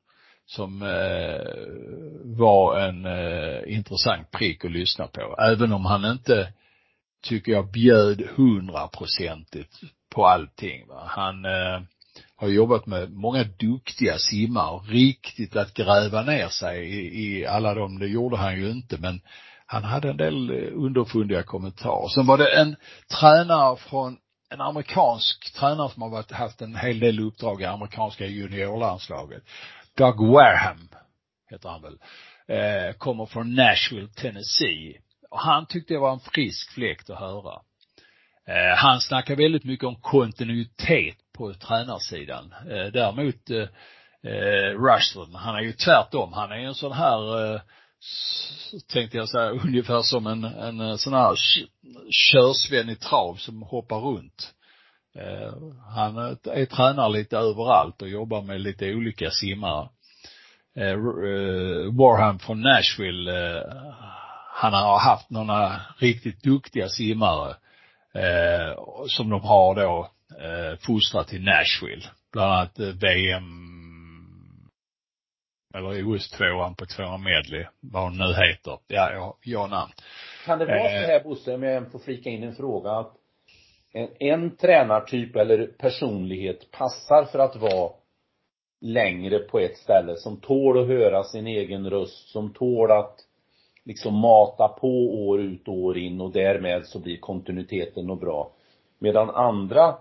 som 0.46 0.82
eh, 0.82 2.36
var 2.36 2.78
en 2.78 3.04
eh, 3.04 3.74
intressant 3.76 4.30
prick 4.30 4.64
att 4.64 4.72
lyssna 4.72 5.06
på. 5.06 5.36
Även 5.40 5.72
om 5.72 5.84
han 5.84 6.04
inte, 6.04 6.52
tycker 7.22 7.52
jag, 7.52 7.72
bjöd 7.72 8.22
hundraprocentigt 8.36 9.80
på 10.14 10.26
allting. 10.26 10.86
Va? 10.86 11.02
Han 11.06 11.44
eh, 11.44 11.82
har 12.42 12.48
jobbat 12.48 12.86
med 12.86 13.12
många 13.12 13.44
duktiga 13.44 14.18
simmare, 14.18 14.80
riktigt 14.88 15.56
att 15.56 15.74
gräva 15.74 16.22
ner 16.22 16.48
sig 16.48 16.84
i, 16.84 17.38
i 17.38 17.46
alla 17.46 17.74
dem, 17.74 17.98
det 17.98 18.06
gjorde 18.06 18.36
han 18.36 18.60
ju 18.60 18.70
inte 18.70 18.98
men 18.98 19.20
han 19.66 19.84
hade 19.84 20.10
en 20.10 20.16
del 20.16 20.50
eh, 20.50 20.72
underfundiga 20.74 21.42
kommentarer. 21.42 22.08
Sen 22.08 22.26
var 22.26 22.38
det 22.38 22.60
en 22.60 22.76
tränare 23.20 23.76
från 23.76 24.16
en 24.50 24.60
amerikansk 24.60 25.54
tränare 25.54 25.90
som 25.90 26.02
har 26.02 26.10
varit, 26.10 26.32
haft 26.32 26.60
en 26.62 26.76
hel 26.76 26.98
del 26.98 27.20
uppdrag 27.20 27.62
i 27.62 27.64
amerikanska 27.64 28.26
juniorlandslaget. 28.26 29.42
Doug 29.96 30.32
Wareham 30.32 30.88
heter 31.50 31.68
han 31.68 31.82
väl. 31.82 31.98
Eh, 32.48 32.92
kommer 32.92 33.26
från 33.26 33.54
Nashville, 33.54 34.08
Tennessee. 34.08 34.98
Och 35.30 35.40
han 35.40 35.66
tyckte 35.66 35.94
det 35.94 36.00
var 36.00 36.12
en 36.12 36.20
frisk 36.20 36.72
fläkt 36.72 37.10
att 37.10 37.18
höra. 37.18 37.60
Eh, 38.48 38.76
han 38.76 39.00
snackar 39.00 39.36
väldigt 39.36 39.64
mycket 39.64 39.86
om 39.86 39.96
kontinuitet 40.00 41.16
på 41.32 41.54
tränarsidan. 41.54 42.54
Eh, 42.70 42.92
däremot 42.92 43.50
eh, 43.50 43.68
eh 44.32 45.34
han 45.34 45.56
är 45.56 45.62
ju 45.62 45.72
tvärtom. 45.72 46.32
Han 46.32 46.52
är 46.52 46.56
ju 46.56 46.66
en 46.66 46.74
sån 46.74 46.92
här 46.92 47.54
eh, 47.54 47.60
tänkte 48.92 49.16
jag 49.16 49.28
säga, 49.28 49.50
ungefär 49.64 50.02
som 50.02 50.26
en, 50.26 50.44
en 50.44 50.80
eh, 50.80 50.96
sån 50.96 51.12
här 51.12 51.34
körsven 52.10 52.90
i 52.90 52.96
trav 52.96 53.34
som 53.34 53.62
hoppar 53.62 54.00
runt. 54.00 54.54
Eh, 55.14 55.52
han 55.94 56.18
eh, 56.18 56.36
är 56.44 56.66
tränare 56.66 57.12
lite 57.12 57.36
överallt 57.36 58.02
och 58.02 58.08
jobbar 58.08 58.42
med 58.42 58.60
lite 58.60 58.94
olika 58.94 59.30
simmare. 59.30 59.88
Eh, 60.76 60.96
Warham 61.98 62.38
från 62.38 62.60
Nashville, 62.60 63.62
han 64.54 64.72
har 64.72 64.98
haft 64.98 65.30
några 65.30 65.80
riktigt 65.98 66.42
duktiga 66.42 66.88
simmare 66.88 67.56
som 69.06 69.30
de 69.30 69.40
har 69.40 69.74
då 69.74 70.10
fostrat 70.86 71.28
till 71.28 71.44
Nashville. 71.44 72.02
Bland 72.32 72.52
annat 72.52 72.78
VM 72.78 73.72
eller 75.74 76.04
OS-tvåan 76.04 76.74
på 76.74 76.86
200 76.86 77.18
medley, 77.18 77.64
vad 77.80 78.02
hon 78.02 78.18
nu 78.18 78.24
heter. 78.24 78.78
Ja, 78.86 79.12
jag, 79.12 79.34
jag 79.42 79.70
namn. 79.70 79.92
Kan 80.46 80.58
det 80.58 80.64
vara 80.64 80.90
Eh. 80.90 81.04
så 81.04 81.12
här 81.12 81.24
Bosse, 81.24 81.54
om 81.54 81.62
jag 81.62 81.92
får 81.92 81.98
flika 81.98 82.30
in 82.30 82.42
en 82.42 82.54
fråga, 82.54 82.90
att 82.90 83.12
en, 83.92 84.08
en 84.18 84.56
tränartyp 84.56 85.36
eller 85.36 85.66
personlighet 85.66 86.70
passar 86.70 87.24
för 87.24 87.38
att 87.38 87.56
vara 87.56 87.92
längre 88.80 89.38
på 89.38 89.58
ett 89.58 89.76
ställe, 89.76 90.16
som 90.16 90.40
tål 90.40 90.82
att 90.82 90.88
höra 90.88 91.24
sin 91.24 91.46
egen 91.46 91.90
röst, 91.90 92.28
som 92.28 92.52
tål 92.52 92.90
att 92.90 93.16
liksom 93.84 94.14
mata 94.14 94.68
på 94.68 95.28
år 95.28 95.40
ut 95.40 95.68
och 95.68 95.74
år 95.74 95.98
in 95.98 96.20
och 96.20 96.32
därmed 96.32 96.86
så 96.86 96.98
blir 96.98 97.16
kontinuiteten 97.16 98.10
och 98.10 98.18
bra. 98.18 98.52
Medan 98.98 99.30
andra 99.30 99.94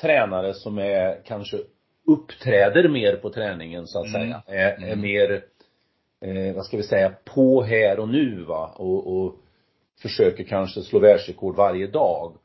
tränare 0.00 0.54
som 0.54 0.78
är 0.78 1.22
kanske 1.24 1.58
uppträder 2.06 2.88
mer 2.88 3.16
på 3.16 3.30
träningen 3.30 3.86
så 3.86 3.98
att 4.00 4.06
Mm. 4.06 4.20
säga, 4.20 4.42
är, 4.46 4.82
är 4.82 4.92
Mm. 4.92 5.00
mer, 5.00 5.42
eh, 6.20 6.54
vad 6.54 6.66
ska 6.66 6.76
vi 6.76 6.82
säga, 6.82 7.12
på 7.24 7.62
här 7.62 7.98
och 7.98 8.08
nu 8.08 8.44
va 8.44 8.74
och, 8.76 9.16
och 9.16 9.34
försöker 10.02 10.44
kanske 10.44 10.82
slå 10.82 10.98
världsrekord 10.98 11.56
varje 11.56 11.86
dag. 11.86 12.36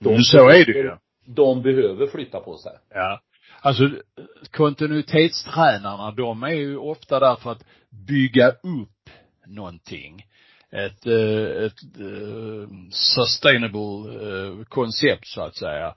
Men 0.00 0.22
så 0.22 0.48
är 0.48 0.64
det 0.64 0.72
ju. 0.72 0.90
De 1.26 1.62
behöver 1.62 2.06
flytta 2.06 2.40
på 2.40 2.56
sig. 2.56 2.72
Ja. 2.94 3.20
Alltså 3.60 3.90
kontinuitetstränarna, 4.50 6.10
de 6.10 6.42
är 6.42 6.54
ju 6.54 6.76
ofta 6.76 7.20
där 7.20 7.36
för 7.36 7.50
att 7.50 7.64
bygga 8.06 8.48
upp 8.48 9.10
någonting. 9.46 10.26
Ett, 10.70 11.06
eh, 11.06 11.64
ett 11.64 11.82
eh, 12.00 12.68
sustainable 12.90 13.80
eh, 14.22 14.64
koncept 14.64 15.26
så 15.26 15.40
att 15.42 15.56
säga. 15.56 15.94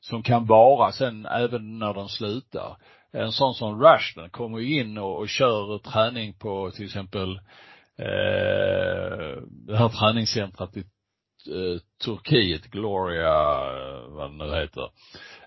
Som 0.00 0.22
kan 0.22 0.46
vara 0.46 0.92
sen 0.92 1.26
även 1.26 1.78
när 1.78 1.94
de 1.94 2.08
slutar. 2.08 2.76
En 3.12 3.32
sån 3.32 3.54
som 3.54 3.82
Rushden 3.82 4.30
kommer 4.30 4.58
ju 4.58 4.80
in 4.80 4.98
och, 4.98 5.18
och 5.18 5.28
kör 5.28 5.78
träning 5.78 6.34
på 6.34 6.70
till 6.70 6.84
exempel 6.84 7.40
eh, 7.98 9.42
det 9.66 9.76
här 9.76 9.88
träningscentret 9.88 10.76
i 10.76 10.80
eh, 10.80 11.80
Turkiet, 12.04 12.70
Gloria, 12.70 13.26
eh, 13.26 14.08
vad 14.08 14.30
det 14.30 14.36
nu 14.36 14.54
heter. 14.54 14.90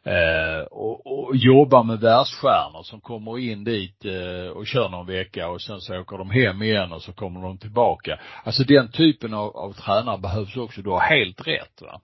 Eh, 0.04 0.64
och, 0.64 1.08
och 1.08 1.36
jobbar 1.36 1.84
med 1.84 1.99
världsstjärnor 1.99 2.84
som 2.84 3.02
kommer 3.02 3.39
in 3.39 3.64
dit 3.64 4.06
eh, 4.06 4.47
och 4.47 4.68
kör 4.68 4.89
någon 4.89 5.08
vecka 5.08 5.49
och 5.49 5.62
sen 5.62 5.82
så 5.82 5.99
åker 5.99 6.18
de 6.18 6.30
hem 6.30 6.62
igen 6.62 6.93
och 6.93 7.02
så 7.02 7.14
kommer 7.14 7.41
de 7.41 7.58
tillbaka. 7.58 8.20
Alltså 8.43 8.64
den 8.64 8.91
typen 8.91 9.34
av, 9.34 9.58
av 9.58 9.74
tränare 9.74 10.18
behövs 10.18 10.58
också. 10.58 10.82
Du 10.82 10.89
har 10.89 10.99
helt 10.99 11.47
rätt 11.47 11.82
va. 11.82 12.02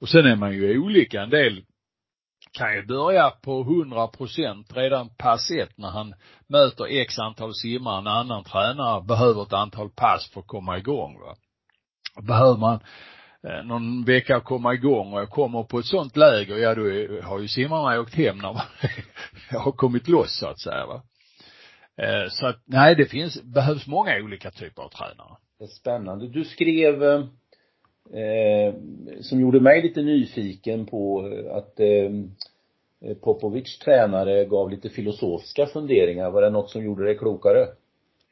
Och 0.00 0.08
sen 0.08 0.26
är 0.26 0.36
man 0.36 0.52
ju 0.52 0.78
olika. 0.78 1.22
En 1.22 1.30
del 1.30 1.64
kan 2.52 2.74
ju 2.74 2.86
börja 2.86 3.30
på 3.30 3.60
100 3.60 4.06
procent 4.06 4.76
redan 4.76 5.08
pass 5.08 5.50
ett 5.50 5.78
när 5.78 5.88
han 5.88 6.14
möter 6.48 6.86
x 7.00 7.18
antal 7.18 7.54
simmare. 7.54 7.98
En 7.98 8.06
annan 8.06 8.44
tränare 8.44 9.02
behöver 9.02 9.42
ett 9.42 9.52
antal 9.52 9.90
pass 9.90 10.30
för 10.30 10.40
att 10.40 10.46
komma 10.46 10.78
igång 10.78 11.20
va. 11.20 11.36
Behöver 12.22 12.56
man 12.58 12.80
eh, 13.48 13.64
någon 13.64 14.04
vecka 14.04 14.40
komma 14.40 14.74
igång 14.74 15.12
och 15.12 15.20
jag 15.20 15.30
kommer 15.30 15.62
på 15.62 15.78
ett 15.78 15.86
sånt 15.86 16.16
läger, 16.16 16.56
ja 16.56 16.74
då 16.74 16.82
har 17.22 17.38
ju 17.38 17.48
simmarna 17.48 18.00
åkt 18.00 18.14
hem 18.14 18.38
när 18.38 18.52
man 18.52 18.62
har 19.60 19.72
kommit 19.72 20.08
loss 20.08 20.38
så 20.38 20.46
att 20.46 20.60
säga 20.60 20.86
va. 20.86 21.02
Eh, 22.02 22.28
så 22.28 22.46
att, 22.46 22.62
nej 22.66 22.94
det 22.94 23.06
finns, 23.06 23.42
behövs 23.42 23.86
många 23.86 24.16
olika 24.16 24.50
typer 24.50 24.82
av 24.82 24.88
tränare. 24.88 25.36
Det 25.58 25.64
är 25.64 25.68
spännande. 25.68 26.28
Du 26.28 26.44
skrev, 26.44 27.02
eh, 27.02 27.24
eh, 28.14 28.74
som 29.20 29.40
gjorde 29.40 29.60
mig 29.60 29.82
lite 29.82 30.02
nyfiken 30.02 30.86
på 30.86 31.28
eh, 31.32 31.56
att 31.56 31.80
eh, 31.80 32.10
Popovic 33.20 33.78
tränare 33.78 34.44
gav 34.44 34.70
lite 34.70 34.88
filosofiska 34.88 35.66
funderingar. 35.66 36.30
Var 36.30 36.42
det 36.42 36.50
något 36.50 36.70
som 36.70 36.84
gjorde 36.84 37.04
dig 37.04 37.18
klokare? 37.18 37.66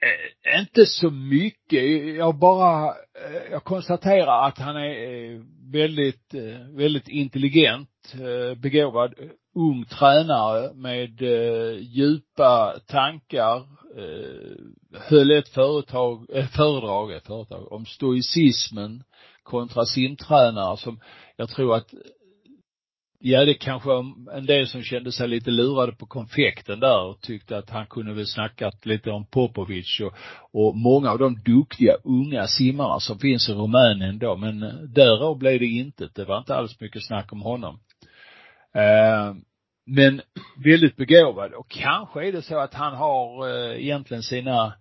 Eh, 0.01 0.61
inte 0.61 0.87
så 0.87 1.11
mycket. 1.11 2.14
Jag 2.16 2.35
bara, 2.35 2.89
eh, 2.89 3.43
jag 3.51 3.64
konstaterar 3.64 4.49
att 4.49 4.59
han 4.59 4.76
är 4.76 5.33
eh, 5.35 5.41
väldigt, 5.72 6.35
eh, 6.35 6.76
väldigt 6.76 7.09
intelligent, 7.09 8.14
eh, 8.14 8.59
begåvad, 8.59 9.14
eh, 9.18 9.26
ung 9.55 9.85
tränare 9.85 10.74
med 10.74 11.22
eh, 11.22 11.79
djupa 11.81 12.74
tankar, 12.87 13.57
eh, 13.97 15.01
höll 15.01 15.31
ett 15.31 15.49
företag, 15.49 16.26
eh, 16.33 16.47
föredrag, 16.47 17.12
ett 17.12 17.26
företag 17.26 17.72
om 17.72 17.87
stoicismen 17.87 19.03
kontra 19.49 19.84
simtränare 19.84 20.76
som 20.76 21.01
jag 21.36 21.49
tror 21.49 21.74
att 21.76 21.94
Ja, 23.20 23.44
det 23.44 23.55
kanske 23.55 23.88
var 23.88 24.05
en 24.36 24.46
del 24.46 24.66
som 24.66 24.82
kände 24.82 25.12
sig 25.12 25.28
lite 25.28 25.51
lurade 25.51 25.92
på 25.92 26.07
konfekten 26.07 26.80
där 26.80 27.05
och 27.05 27.20
tyckte 27.20 27.59
att 27.59 27.70
han 27.70 27.86
kunde 27.86 28.14
väl 28.14 28.26
snackat 28.26 28.86
lite 28.86 29.11
om 29.11 29.26
Popovic 29.26 30.01
och, 30.01 30.12
och 30.53 30.76
många 30.76 31.11
av 31.11 31.18
de 31.18 31.34
duktiga 31.34 31.94
unga 32.05 32.46
simmarna 32.46 33.01
som 33.01 33.18
finns 33.18 33.49
i 33.49 33.53
Rumänien 33.53 34.18
då, 34.18 34.36
men 34.36 34.62
eh, 34.62 34.74
därav 34.74 35.38
blev 35.38 35.59
det 35.59 35.66
inte. 35.66 36.09
Det 36.14 36.24
var 36.24 36.38
inte 36.38 36.55
alls 36.55 36.80
mycket 36.80 37.07
snack 37.07 37.32
om 37.32 37.42
honom. 37.42 37.80
Eh, 38.74 39.34
men 39.86 40.20
väldigt 40.64 40.96
begåvad 40.96 41.53
och 41.53 41.70
kanske 41.70 42.28
är 42.28 42.32
det 42.32 42.42
så 42.42 42.59
att 42.59 42.74
han 42.74 42.94
har 42.94 43.49
eh, 43.49 43.84
egentligen 43.84 44.22
sina 44.22 44.72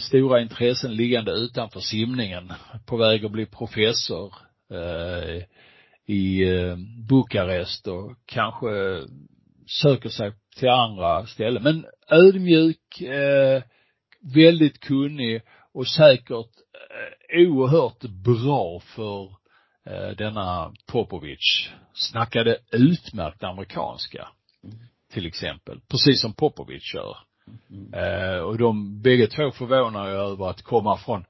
stora 0.00 0.40
intressen 0.40 0.96
liggande 0.96 1.32
utanför 1.32 1.80
simningen, 1.80 2.52
på 2.86 2.96
väg 2.96 3.24
att 3.24 3.32
bli 3.32 3.46
professor 3.46 4.34
eh, 4.70 5.42
i 6.06 6.42
eh, 6.42 6.76
Bukarest 7.08 7.86
och 7.86 8.16
kanske 8.26 8.68
söker 9.66 10.08
sig 10.08 10.32
till 10.56 10.68
andra 10.68 11.26
ställen. 11.26 11.62
Men 11.62 11.86
ödmjuk, 12.10 13.00
eh, 13.00 13.62
väldigt 14.34 14.80
kunnig 14.80 15.42
och 15.72 15.88
säkert 15.88 16.50
eh, 17.30 17.48
oerhört 17.48 18.02
bra 18.02 18.80
för 18.80 19.24
eh, 19.86 20.16
denna 20.16 20.72
Popovic. 20.86 21.70
Snackade 21.94 22.58
utmärkt 22.72 23.42
amerikanska. 23.42 24.28
Till 25.12 25.26
exempel. 25.26 25.80
Precis 25.90 26.20
som 26.20 26.34
Popovic 26.34 26.94
gör. 26.94 27.16
Eh, 27.92 28.38
och 28.38 28.58
de 28.58 29.02
bägge 29.02 29.26
två 29.26 29.50
förvånar 29.50 30.08
ju 30.08 30.14
över 30.14 30.50
att 30.50 30.62
komma 30.62 30.96
från 30.96 31.24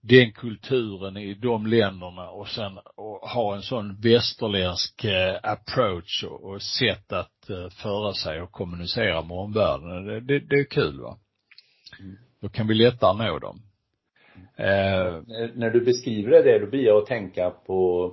den 0.00 0.32
kulturen 0.32 1.16
i 1.16 1.34
de 1.34 1.66
länderna 1.66 2.30
och 2.30 2.48
sen 2.48 2.78
och 2.94 3.28
ha 3.28 3.54
en 3.54 3.62
sån 3.62 4.00
västerländsk 4.00 5.04
eh, 5.04 5.36
approach 5.42 6.24
och, 6.24 6.44
och 6.44 6.62
sätt 6.62 7.12
att 7.12 7.50
eh, 7.50 7.68
föra 7.68 8.12
sig 8.12 8.42
och 8.42 8.52
kommunicera 8.52 9.22
med 9.22 9.36
omvärlden. 9.36 10.06
Det, 10.06 10.20
det, 10.20 10.38
det 10.38 10.56
är 10.56 10.64
kul 10.64 11.00
va. 11.00 11.18
Då 12.40 12.48
kan 12.48 12.66
vi 12.66 12.74
lättare 12.74 13.26
nå 13.26 13.38
dem. 13.38 13.62
Eh, 14.56 15.22
När, 15.26 15.52
när 15.54 15.70
du 15.70 15.80
beskriver 15.80 16.30
det 16.30 16.42
där, 16.42 16.60
då 16.60 16.66
blir 16.66 16.84
jag 16.84 17.02
att 17.02 17.06
tänka 17.06 17.50
på 17.50 18.12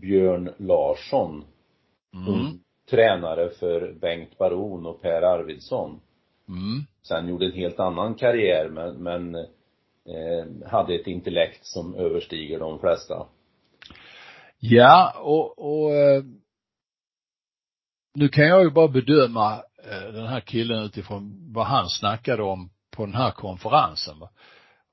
Björn 0.00 0.50
Larsson. 0.58 1.44
mm, 2.28 2.58
Tränare 2.90 3.50
för 3.50 3.92
Bengt 4.00 4.38
Baron 4.38 4.86
och 4.86 5.02
Per 5.02 5.22
Arvidsson. 5.22 6.00
Mm, 6.48 6.86
Sen 7.02 7.28
gjorde 7.28 7.46
en 7.46 7.52
helt 7.52 7.80
annan 7.80 8.14
karriär 8.14 8.68
men, 8.68 9.02
men 9.02 9.34
eh, 9.34 10.70
hade 10.70 10.94
ett 10.94 11.06
intellekt 11.06 11.66
som 11.66 11.94
överstiger 11.94 12.58
de 12.58 12.78
flesta. 12.78 13.26
Ja, 14.58 15.14
och, 15.20 15.58
och 15.58 15.94
eh, 15.94 16.22
nu 18.14 18.28
kan 18.28 18.46
jag 18.46 18.62
ju 18.62 18.70
bara 18.70 18.88
bedöma 18.88 19.62
eh, 19.84 20.12
den 20.12 20.26
här 20.26 20.40
killen 20.40 20.84
utifrån 20.84 21.52
vad 21.52 21.66
han 21.66 21.88
snackade 21.88 22.42
om 22.42 22.70
på 22.90 23.06
den 23.06 23.14
här 23.14 23.30
konferensen. 23.30 24.18
Va? 24.18 24.30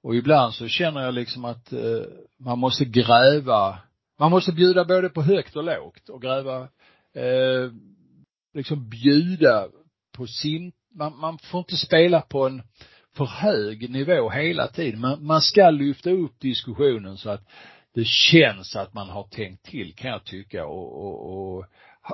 Och 0.04 0.16
ibland 0.16 0.54
så 0.54 0.68
känner 0.68 1.02
jag 1.02 1.14
liksom 1.14 1.46
att 1.46 1.74
eh, 1.74 2.04
man 2.40 2.60
måste 2.60 2.86
gräva, 2.86 3.80
man 4.20 4.32
måste 4.32 4.52
bjuda 4.52 4.86
både 4.86 5.10
på 5.10 5.22
högt 5.22 5.56
och 5.56 5.64
lågt 5.64 6.10
och 6.10 6.22
gräva, 6.22 6.62
eh, 7.14 7.72
liksom 8.54 8.90
bjuda 8.90 9.68
på 10.18 10.28
sin, 10.28 10.72
man, 11.00 11.20
man 11.20 11.38
får 11.38 11.60
inte 11.60 11.78
spela 11.78 12.22
på 12.22 12.46
en 12.48 12.62
för 13.18 13.26
hög 13.26 13.90
nivå 13.90 14.30
hela 14.30 14.68
tiden. 14.68 15.00
Man, 15.00 15.26
man 15.26 15.42
ska 15.42 15.70
lyfta 15.70 16.10
upp 16.10 16.40
diskussionen 16.40 17.18
så 17.18 17.30
att 17.30 17.42
det 17.94 18.06
känns 18.06 18.76
att 18.76 18.94
man 18.94 19.10
har 19.10 19.24
tänkt 19.24 19.66
till 19.66 19.94
kan 19.96 20.12
jag 20.12 20.24
tycka 20.24 20.66
och, 20.66 21.06
och, 21.06 21.56
och 21.58 21.66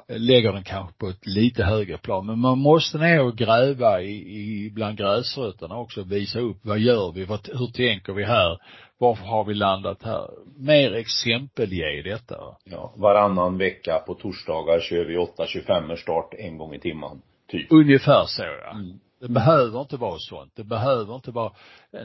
lägger 0.07 0.53
den 0.53 0.63
kanske 0.63 0.93
på 0.97 1.07
ett 1.07 1.25
lite 1.25 1.63
högre 1.63 1.97
plan. 1.97 2.25
Men 2.25 2.39
man 2.39 2.59
måste 2.59 2.97
ner 2.97 3.23
och 3.23 3.35
gräva 3.35 4.01
i, 4.01 4.65
i 4.65 4.71
bland 4.71 4.97
gräsrötterna 4.97 5.77
också 5.77 6.01
och 6.01 6.11
visa 6.11 6.39
upp 6.39 6.57
vad 6.61 6.79
gör 6.79 7.11
vi, 7.11 7.25
vad, 7.25 7.49
hur 7.53 7.71
tänker 7.71 8.13
vi 8.13 8.23
här, 8.23 8.59
varför 8.97 9.25
har 9.25 9.43
vi 9.43 9.53
landat 9.53 10.03
här? 10.03 10.29
Mer 10.57 10.93
exempel 10.93 11.73
ge 11.73 12.01
detta. 12.01 12.35
Ja, 12.63 12.93
varannan 12.97 13.57
vecka 13.57 14.03
på 14.07 14.13
torsdagar 14.13 14.79
kör 14.79 15.05
vi 15.05 15.17
8.25 15.17 15.95
start 15.95 16.33
en 16.37 16.57
gång 16.57 16.73
i 16.73 16.79
timmen. 16.79 17.21
Typ. 17.57 17.71
Ungefär 17.71 18.25
så 18.25 18.43
ja. 18.43 18.71
Mm. 18.71 18.99
Det 19.19 19.29
behöver 19.29 19.81
inte 19.81 19.97
vara 19.97 20.19
sånt. 20.19 20.51
Det 20.55 20.63
behöver 20.63 21.15
inte 21.15 21.31
vara 21.31 21.51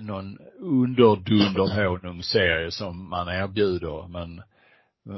någon 0.01 0.39
underdunderhonungsserie 0.59 2.71
som 2.71 3.09
man 3.09 3.29
erbjuder. 3.29 4.09
Men, 4.09 4.43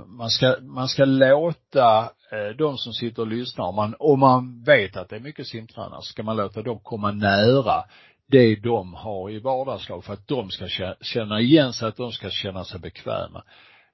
man 0.07 0.31
ska, 0.31 0.57
man 0.61 0.89
ska 0.89 1.05
låta 1.05 2.11
eh, 2.33 2.49
de 2.59 2.79
som 2.79 2.93
sitter 2.93 3.23
och 3.23 3.29
lyssnar, 3.29 3.65
om 3.65 3.75
man, 3.75 3.95
om 3.99 4.21
man 4.21 4.63
vet 4.63 4.97
att 4.97 5.09
det 5.09 5.17
är 5.17 5.21
mycket 5.21 5.47
simtränare, 5.47 6.03
ska 6.03 6.23
man 6.23 6.37
låta 6.37 6.63
dem 6.63 6.79
komma 6.79 7.11
nära 7.11 7.85
det 8.27 8.57
de 8.57 8.95
har 8.95 9.31
i 9.31 9.39
vardagslag 9.39 10.05
för 10.05 10.13
att 10.13 10.29
de 10.29 10.51
ska 10.51 10.95
känna 11.01 11.41
igen 11.41 11.73
sig, 11.73 11.89
att 11.89 11.97
de 11.97 12.13
ska 12.13 12.31
känna 12.31 12.65
sig 12.65 12.81
bekväma. 12.81 13.45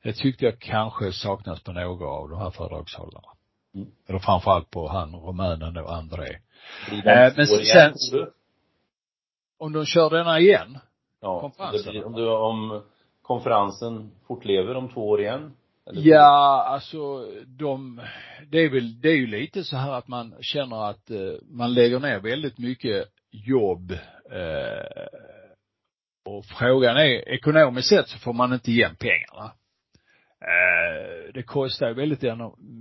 Det 0.03 0.12
tyckte 0.12 0.45
jag 0.45 0.59
kanske 0.59 1.12
saknas 1.12 1.62
på 1.62 1.72
några 1.72 2.07
av 2.07 2.28
de 2.28 2.39
här 2.39 2.51
föredragshållarna. 2.51 3.28
Mm. 3.74 3.88
Eller 4.06 4.18
framförallt 4.18 4.70
på 4.70 4.88
han 4.88 5.14
rumänen 5.14 5.74
då, 5.74 5.86
André. 5.86 6.38
Eh, 6.90 7.32
men 7.36 7.46
sen, 7.46 7.60
igen, 7.60 7.94
om 9.58 9.72
de 9.72 9.86
kör 9.86 10.10
denna 10.10 10.40
igen? 10.40 10.78
Ja, 11.20 11.40
konferensen? 11.40 11.92
Blir, 11.92 12.04
om, 12.04 12.12
du, 12.12 12.28
om 12.28 12.82
konferensen 13.22 14.10
fortlever 14.26 14.74
om 14.74 14.88
två 14.88 15.08
år 15.08 15.20
igen? 15.20 15.52
Ja, 15.92 16.64
alltså 16.68 17.26
de, 17.46 18.00
det 18.50 18.58
är 18.58 18.70
väl, 18.70 19.00
det 19.00 19.08
är 19.08 19.16
ju 19.16 19.26
lite 19.26 19.64
så 19.64 19.76
här 19.76 19.92
att 19.92 20.08
man 20.08 20.34
känner 20.40 20.90
att 20.90 21.10
eh, 21.10 21.32
man 21.50 21.74
lägger 21.74 22.00
ner 22.00 22.18
väldigt 22.18 22.58
mycket 22.58 23.08
jobb 23.30 23.92
eh, 24.30 25.06
och 26.24 26.44
frågan 26.44 26.96
är, 26.96 27.28
ekonomiskt 27.28 27.88
sett 27.88 28.08
så 28.08 28.18
får 28.18 28.32
man 28.32 28.52
inte 28.52 28.70
igen 28.70 28.96
pengarna. 28.98 29.52
Eh, 30.41 31.32
det 31.34 31.43
kostar 31.43 31.89
ju 31.89 31.95
väldigt, 31.95 32.24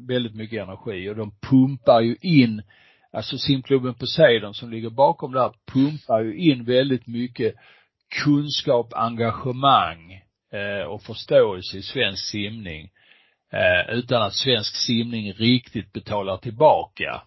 väldigt 0.08 0.36
mycket 0.36 0.64
energi 0.64 1.10
och 1.10 1.16
de 1.16 1.32
pumpar 1.50 2.02
ju 2.02 2.16
in, 2.22 2.64
alltså 3.12 3.38
simklubben 3.38 3.94
Poseidon 3.94 4.54
som 4.54 4.72
ligger 4.72 4.90
bakom 4.90 5.32
där, 5.32 5.52
pumpar 5.74 6.24
ju 6.24 6.38
in 6.38 6.64
väldigt 6.64 7.08
mycket 7.08 7.56
kunskap, 8.24 8.94
engagemang 8.94 10.22
eh, 10.54 10.88
och 10.88 11.02
förståelse 11.02 11.78
i 11.78 11.82
svensk 11.82 12.26
simning 12.26 12.90
eh, 13.54 13.96
utan 13.96 14.22
att 14.22 14.34
svensk 14.34 14.76
simning 14.76 15.34
riktigt 15.34 15.94
betalar 15.94 16.38
tillbaka. 16.38 17.22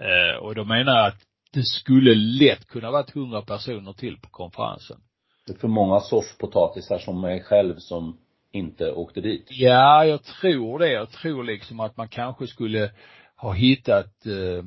Eh, 0.00 0.38
och 0.38 0.54
då 0.54 0.64
menar 0.64 0.96
jag 0.96 1.06
att 1.06 1.20
det 1.52 1.62
skulle 1.62 2.14
lätt 2.14 2.66
kunna 2.66 2.90
varit 2.90 3.10
hundra 3.10 3.42
personer 3.42 3.92
till 3.92 4.20
på 4.20 4.28
konferensen. 4.30 5.00
Det 5.46 5.52
är 5.52 5.58
för 5.58 5.68
många 5.68 6.00
soffpotatisar 6.00 6.98
som 6.98 7.20
mig 7.20 7.42
själv 7.42 7.76
som 7.78 8.18
inte 8.54 8.92
åkte 8.92 9.20
dit. 9.20 9.46
Ja, 9.50 10.04
jag 10.04 10.22
tror 10.22 10.78
det. 10.78 10.92
Jag 10.92 11.10
tror 11.10 11.44
liksom 11.44 11.80
att 11.80 11.96
man 11.96 12.08
kanske 12.08 12.46
skulle 12.46 12.90
ha 13.36 13.52
hittat 13.52 14.26
eh, 14.26 14.64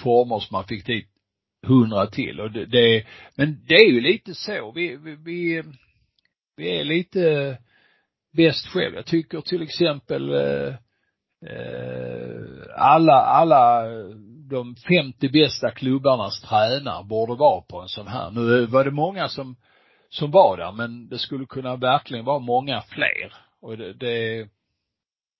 former 0.00 0.38
som 0.38 0.54
man 0.54 0.64
fick 0.64 0.86
dit 0.86 1.08
hundra 1.66 2.06
till 2.06 2.40
och 2.40 2.50
det, 2.50 2.66
det, 2.66 3.04
men 3.36 3.64
det 3.66 3.74
är 3.74 3.88
ju 3.88 4.00
lite 4.00 4.34
så. 4.34 4.72
Vi, 4.74 4.96
vi, 4.96 5.16
vi, 5.16 5.62
vi 6.56 6.80
är 6.80 6.84
lite 6.84 7.56
bäst 8.36 8.66
själv. 8.66 8.94
Jag 8.94 9.06
tycker 9.06 9.40
till 9.40 9.62
exempel 9.62 10.34
eh, 10.34 10.74
eh, 11.46 12.40
alla, 12.76 13.12
alla 13.12 13.84
de 14.50 14.76
50 14.76 15.28
bästa 15.28 15.70
klubbarnas 15.70 16.40
tränare 16.40 17.04
borde 17.04 17.34
vara 17.34 17.60
på 17.60 17.80
en 17.80 17.88
sån 17.88 18.08
här. 18.08 18.30
Nu 18.30 18.66
var 18.66 18.84
det 18.84 18.90
många 18.90 19.28
som, 19.28 19.56
som 20.08 20.30
var 20.30 20.56
där, 20.56 20.72
men 20.72 21.08
det 21.08 21.18
skulle 21.18 21.46
kunna 21.46 21.76
verkligen 21.76 22.24
vara 22.24 22.38
många 22.38 22.82
fler. 22.82 23.34
Och 23.60 23.78
det, 23.78 23.92
det 23.92 24.48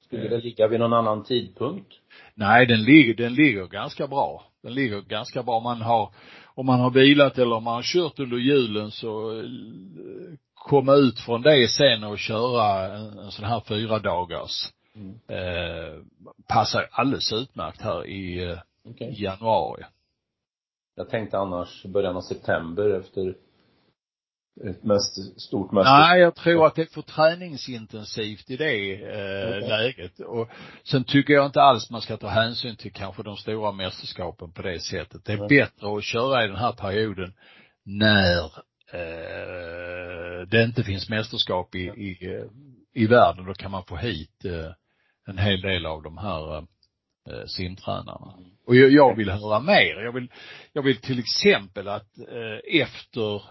skulle 0.04 0.28
det 0.28 0.40
ligga 0.40 0.68
vid 0.68 0.80
någon 0.80 0.92
annan 0.92 1.24
tidpunkt? 1.24 1.94
Nej, 2.34 2.66
den 2.66 2.82
ligger, 2.82 3.14
den 3.14 3.34
ligger 3.34 3.66
ganska 3.66 4.06
bra. 4.06 4.44
Den 4.62 4.74
ligger 4.74 5.00
ganska 5.00 5.42
bra. 5.42 5.60
Man 5.60 5.80
har, 5.80 6.12
om 6.54 6.66
man 6.66 6.80
har 6.80 6.90
bilat 6.90 7.38
eller 7.38 7.56
om 7.56 7.64
man 7.64 7.74
har 7.74 7.82
kört 7.82 8.18
under 8.18 8.36
julen 8.36 8.90
så 8.90 9.38
eh, 9.38 9.44
komma 10.54 10.94
ut 10.94 11.20
från 11.20 11.42
det 11.42 11.68
sen 11.68 12.04
och 12.04 12.18
köra 12.18 12.96
en, 12.96 13.18
en 13.18 13.30
sån 13.30 13.44
här 13.44 13.60
fyra 13.60 13.98
dagars 13.98 14.72
mm. 14.94 15.14
eh, 15.28 16.02
passar 16.48 16.88
alldeles 16.90 17.32
utmärkt 17.32 17.80
här 17.80 18.06
i, 18.06 18.50
eh, 18.50 18.58
okay. 18.84 19.08
i 19.08 19.22
januari. 19.22 19.84
Jag 20.96 21.08
tänkte 21.08 21.38
annars 21.38 21.84
början 21.84 22.16
av 22.16 22.20
september 22.20 22.90
efter 23.00 23.34
ett 24.64 24.84
mest, 24.84 25.40
stort 25.40 25.72
mäster. 25.72 25.92
Nej, 25.92 26.20
jag 26.20 26.34
tror 26.34 26.66
att 26.66 26.74
det 26.74 26.82
är 26.82 26.86
för 26.86 27.02
träningsintensivt 27.02 28.50
i 28.50 28.56
det 28.56 28.94
eh, 28.94 29.48
okay. 29.48 29.68
läget. 29.68 30.20
Och 30.20 30.48
sen 30.84 31.04
tycker 31.04 31.34
jag 31.34 31.46
inte 31.46 31.62
alls 31.62 31.90
man 31.90 32.00
ska 32.00 32.16
ta 32.16 32.28
hänsyn 32.28 32.76
till 32.76 32.92
kanske 32.92 33.22
de 33.22 33.36
stora 33.36 33.72
mästerskapen 33.72 34.52
på 34.52 34.62
det 34.62 34.80
sättet. 34.80 35.24
Det 35.24 35.32
är 35.32 35.36
mm. 35.36 35.48
bättre 35.48 35.96
att 35.96 36.04
köra 36.04 36.44
i 36.44 36.46
den 36.46 36.56
här 36.56 36.72
perioden 36.72 37.32
när 37.84 38.44
eh, 38.92 40.46
det 40.50 40.64
inte 40.64 40.84
finns 40.84 41.08
mästerskap 41.08 41.74
i, 41.74 41.78
i, 41.78 42.44
i 42.94 43.06
världen. 43.06 43.46
Då 43.46 43.54
kan 43.54 43.70
man 43.70 43.84
få 43.84 43.96
hit 43.96 44.44
eh, 44.44 44.72
en 45.26 45.38
hel 45.38 45.60
del 45.60 45.86
av 45.86 46.02
de 46.02 46.18
här 46.18 46.56
eh, 46.58 47.46
simtränarna. 47.46 48.34
Och 48.66 48.76
jag, 48.76 48.90
jag 48.90 49.16
vill 49.16 49.30
höra 49.30 49.60
mer. 49.60 50.04
Jag 50.04 50.12
vill, 50.12 50.28
jag 50.72 50.82
vill 50.82 50.96
till 50.96 51.18
exempel 51.18 51.88
att 51.88 52.18
eh, 52.18 52.80
efter 52.82 53.42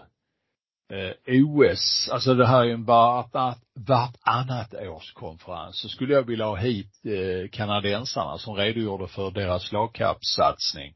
eh, 0.92 1.44
OS, 1.44 2.08
alltså 2.12 2.34
det 2.34 2.46
här 2.46 2.60
är 2.60 2.64
ju 2.64 2.72
en 2.72 2.84
vartannat, 2.84 3.58
vartannat 3.74 4.74
års 4.74 5.12
konferens, 5.12 5.80
så 5.80 5.88
skulle 5.88 6.14
jag 6.14 6.22
vilja 6.22 6.44
ha 6.44 6.56
hit 6.56 6.92
eh, 7.04 7.48
kanadensarna 7.50 8.38
som 8.38 8.54
redogjorde 8.54 9.08
för 9.08 9.30
deras 9.30 9.72
lagkappsatsning. 9.72 10.94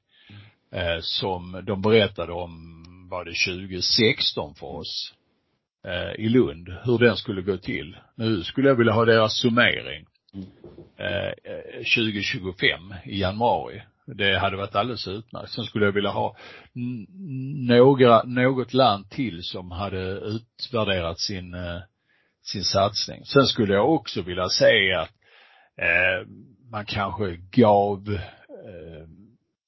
Eh, 0.72 1.00
som 1.00 1.62
de 1.66 1.82
berättade 1.82 2.32
om, 2.32 2.84
var 3.10 3.24
det 3.24 3.34
2016 3.68 4.54
för 4.54 4.66
oss, 4.66 5.14
eh, 5.84 6.24
i 6.24 6.28
Lund, 6.28 6.68
hur 6.84 6.98
den 6.98 7.16
skulle 7.16 7.42
gå 7.42 7.56
till. 7.56 7.96
Nu 8.14 8.42
skulle 8.42 8.68
jag 8.68 8.76
vilja 8.76 8.92
ha 8.92 9.04
deras 9.04 9.32
summering. 9.32 10.06
Eh, 10.98 11.26
eh 11.26 11.78
2025 11.96 12.94
i 13.04 13.20
januari. 13.20 13.82
Det 14.06 14.38
hade 14.38 14.56
varit 14.56 14.74
alldeles 14.74 15.08
utmärkt. 15.08 15.50
Sen 15.50 15.64
skulle 15.64 15.84
jag 15.84 15.92
vilja 15.92 16.10
ha 16.10 16.36
några, 17.68 18.22
något 18.22 18.74
land 18.74 19.10
till 19.10 19.42
som 19.42 19.70
hade 19.70 20.00
utvärderat 20.00 21.20
sin, 21.20 21.54
eh, 21.54 21.80
sin 22.42 22.64
satsning. 22.64 23.24
Sen 23.24 23.46
skulle 23.46 23.74
jag 23.74 23.90
också 23.90 24.22
vilja 24.22 24.48
säga 24.48 25.00
att 25.00 25.12
eh, 25.76 26.28
man 26.70 26.84
kanske 26.84 27.36
gav 27.36 28.12
eh, 28.12 29.08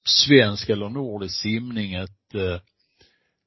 svensk 0.05 0.69
eller 0.69 0.89
nordisk 0.89 1.41
simning 1.41 1.93
ett 1.93 2.35
eh, 2.35 2.59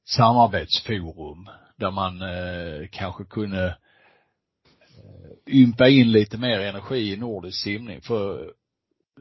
samarbetsforum 0.07 1.49
där 1.77 1.91
man 1.91 2.21
eh, 2.21 2.87
kanske 2.91 3.25
kunde 3.25 3.67
eh, 3.67 5.55
ympa 5.55 5.87
in 5.87 6.11
lite 6.11 6.37
mer 6.37 6.59
energi 6.59 7.13
i 7.13 7.17
nordisk 7.17 7.63
simning. 7.63 8.01
För 8.01 8.53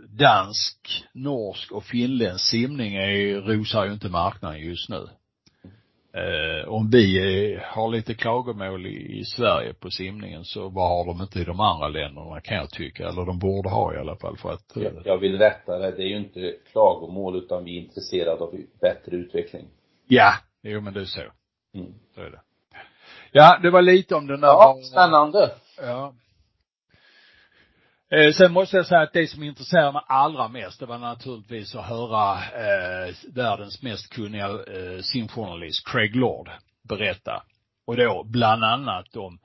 dansk, 0.08 1.04
norsk 1.12 1.72
och 1.72 1.84
finländsk 1.84 2.50
simning 2.50 2.94
är, 2.94 3.40
rosar 3.40 3.84
ju 3.84 3.92
inte 3.92 4.08
marknaden 4.08 4.60
just 4.60 4.88
nu. 4.88 5.08
Eh, 6.12 6.68
om 6.68 6.90
vi 6.90 7.18
är, 7.18 7.58
har 7.58 7.88
lite 7.88 8.14
klagomål 8.14 8.86
i, 8.86 9.18
i 9.18 9.24
Sverige 9.24 9.74
på 9.74 9.90
simningen 9.90 10.44
så 10.44 10.68
vad 10.68 10.88
har 10.88 11.04
de 11.06 11.22
inte 11.22 11.40
i 11.40 11.44
de 11.44 11.60
andra 11.60 11.88
länderna 11.88 12.40
kan 12.40 12.56
jag 12.56 12.70
tycka, 12.70 13.08
eller 13.08 13.26
de 13.26 13.38
borde 13.38 13.68
ha 13.68 13.94
i 13.94 13.98
alla 13.98 14.16
fall 14.16 14.36
för 14.36 14.52
att 14.52 14.72
jag, 14.74 14.92
jag 15.04 15.18
vill 15.18 15.38
rätta 15.38 15.78
det, 15.78 15.90
det 15.90 16.02
är 16.02 16.08
ju 16.08 16.16
inte 16.16 16.54
klagomål 16.72 17.36
utan 17.36 17.64
vi 17.64 17.78
är 17.78 17.82
intresserade 17.82 18.44
av 18.44 18.54
bättre 18.80 19.16
utveckling. 19.16 19.66
Ja, 20.08 20.34
jo 20.62 20.80
men 20.80 20.94
det 20.94 21.00
är 21.00 21.04
så. 21.04 21.20
Mm. 21.74 21.94
Så 22.14 22.20
är 22.20 22.30
det. 22.30 22.40
Ja, 23.32 23.58
det 23.62 23.70
var 23.70 23.82
lite 23.82 24.14
om 24.14 24.26
den 24.26 24.40
där. 24.40 24.48
Ja, 24.48 24.78
spännande. 24.82 25.50
Ja. 25.76 26.14
Eh, 28.10 28.32
sen 28.32 28.52
måste 28.52 28.76
jag 28.76 28.86
säga 28.86 29.00
att 29.00 29.12
det 29.12 29.26
som 29.26 29.42
intresserade 29.42 29.92
mig 29.92 30.02
allra 30.06 30.48
mest, 30.48 30.80
det 30.80 30.86
var 30.86 30.98
naturligtvis 30.98 31.74
att 31.74 31.86
höra 31.86 32.34
eh, 32.34 33.14
världens 33.34 33.82
mest 33.82 34.12
kunniga 34.12 34.46
eh, 34.46 35.00
simjournalist, 35.02 35.88
Craig 35.88 36.16
Lord, 36.16 36.50
berätta. 36.88 37.42
Och 37.86 37.96
då 37.96 38.24
bland 38.24 38.64
annat 38.64 39.16
om 39.16 39.38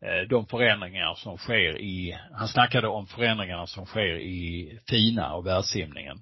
eh, 0.00 0.28
de 0.28 0.46
förändringar 0.46 1.14
som 1.14 1.38
sker 1.38 1.80
i, 1.80 2.18
han 2.32 2.48
snackade 2.48 2.88
om 2.88 3.06
förändringarna 3.06 3.66
som 3.66 3.86
sker 3.86 4.18
i 4.18 4.78
FINA 4.88 5.34
och 5.34 5.46
världssimningen. 5.46 6.18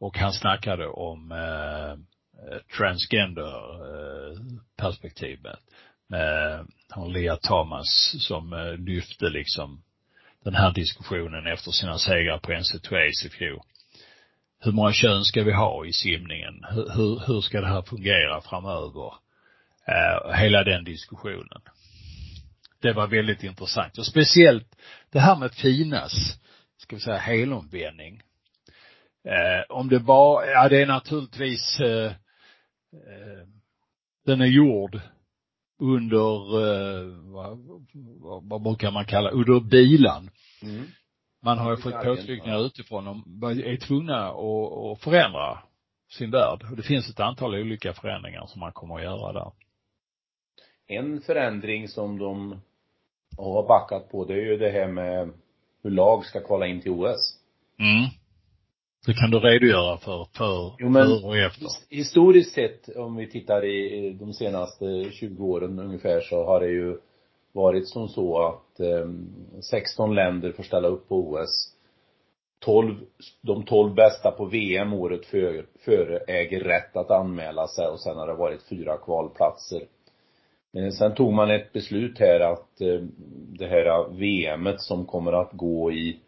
Och 0.00 0.18
han 0.18 0.32
snackade 0.32 0.86
om 0.86 1.32
eh, 1.32 1.90
eh 1.92 2.60
transgender 2.78 3.54
eh, 3.84 4.38
perspektivet 4.76 5.44
eh, 5.54 5.58
med 6.08 6.66
hon 6.94 7.12
Lea 7.12 7.36
Thomas 7.36 8.14
som 8.18 8.52
eh, 8.52 8.76
lyfte 8.76 9.28
liksom 9.28 9.82
den 10.44 10.54
här 10.54 10.72
diskussionen 10.72 11.46
efter 11.46 11.70
sina 11.70 11.98
segrar 11.98 12.38
på 12.38 12.52
NC2 12.52 13.26
i 13.26 13.30
fjol. 13.30 13.62
Hur 14.60 14.72
många 14.72 14.92
kön 14.92 15.24
ska 15.24 15.42
vi 15.42 15.52
ha 15.52 15.86
i 15.86 15.92
simningen? 15.92 16.64
Hur, 16.70 16.90
hur, 16.96 17.26
hur 17.26 17.40
ska 17.40 17.60
det 17.60 17.66
här 17.66 17.82
fungera 17.82 18.40
framöver? 18.40 19.12
Eh, 19.86 20.34
hela 20.34 20.64
den 20.64 20.84
diskussionen. 20.84 21.62
Det 22.80 22.92
var 22.92 23.06
väldigt 23.06 23.42
intressant 23.42 23.98
och 23.98 24.06
speciellt 24.06 24.76
det 25.10 25.20
här 25.20 25.36
med 25.36 25.54
Finas, 25.54 26.12
ska 26.78 26.96
vi 26.96 27.02
säga 27.02 27.16
helomvändning. 27.16 28.22
Eh, 29.24 29.76
om 29.76 29.88
det 29.88 30.00
bara, 30.00 30.46
ja 30.46 30.68
det 30.68 30.82
är 30.82 30.86
naturligtvis 30.86 31.80
eh, 31.80 32.06
eh 32.92 33.46
den 34.26 34.40
är 34.40 34.46
gjord 34.46 35.00
under, 35.78 36.60
eh, 36.62 37.06
vad, 37.32 37.58
vad, 38.48 38.62
brukar 38.62 38.90
man 38.90 39.04
kalla, 39.04 39.30
under 39.30 39.60
bilan. 39.60 40.30
Mm. 40.62 40.84
man 41.42 41.58
har 41.58 41.70
ju 41.70 41.76
fått 41.76 42.02
påtryckningar 42.04 42.66
utifrån 42.66 43.08
och 43.08 43.50
är 43.50 43.76
tvungna 43.76 44.28
att, 44.28 44.72
att 44.92 45.00
förändra 45.00 45.58
sin 46.10 46.30
värld. 46.30 46.62
Och 46.70 46.76
det 46.76 46.82
finns 46.82 47.10
ett 47.10 47.20
antal 47.20 47.54
olika 47.54 47.92
förändringar 47.92 48.46
som 48.46 48.60
man 48.60 48.72
kommer 48.72 48.96
att 48.96 49.02
göra 49.02 49.32
där. 49.32 49.52
En 50.86 51.20
förändring 51.20 51.88
som 51.88 52.18
de 52.18 52.60
har 53.36 53.68
backat 53.68 54.10
på, 54.10 54.24
det 54.24 54.34
är 54.34 54.46
ju 54.46 54.56
det 54.56 54.70
här 54.70 54.88
med 54.88 55.30
hur 55.82 55.90
lag 55.90 56.24
ska 56.24 56.40
kvala 56.40 56.66
in 56.66 56.80
till 56.80 56.90
OS. 56.90 57.38
Mm. 57.78 58.10
Det 59.06 59.14
kan 59.14 59.30
du 59.30 59.38
redogöra 59.38 59.96
för, 59.96 60.26
för, 60.36 60.72
jo, 60.78 60.88
men, 60.88 61.06
för 61.06 61.26
och 61.26 61.36
efter? 61.36 61.66
Historiskt 61.90 62.54
sett, 62.54 62.96
om 62.96 63.16
vi 63.16 63.30
tittar 63.30 63.64
i 63.64 64.10
de 64.20 64.32
senaste 64.32 65.10
20 65.12 65.44
åren 65.46 65.78
ungefär, 65.78 66.20
så 66.20 66.44
har 66.44 66.60
det 66.60 66.68
ju 66.68 66.98
varit 67.52 67.88
som 67.88 68.08
så 68.08 68.46
att 68.46 68.80
eh, 68.80 69.08
16 69.70 70.14
länder 70.14 70.52
får 70.52 70.62
ställa 70.62 70.88
upp 70.88 71.08
på 71.08 71.16
OS. 71.16 71.70
12, 72.64 72.94
de 73.40 73.64
12 73.64 73.94
bästa 73.94 74.30
på 74.30 74.44
VM 74.44 74.92
året 74.92 75.26
före, 75.26 75.64
före 75.84 76.18
äger 76.18 76.60
rätt 76.60 76.96
att 76.96 77.10
anmäla 77.10 77.66
sig 77.66 77.86
och 77.86 78.00
sen 78.00 78.16
har 78.16 78.26
det 78.26 78.34
varit 78.34 78.62
fyra 78.62 78.96
kvalplatser. 78.96 79.82
Eh, 80.76 80.90
sen 80.90 81.14
tog 81.14 81.32
man 81.32 81.50
ett 81.50 81.72
beslut 81.72 82.18
här 82.18 82.40
att 82.40 82.80
eh, 82.80 83.00
det 83.58 83.66
här 83.66 84.08
VMet 84.08 84.80
som 84.80 85.06
kommer 85.06 85.32
att 85.32 85.52
gå 85.52 85.92
i 85.92 86.20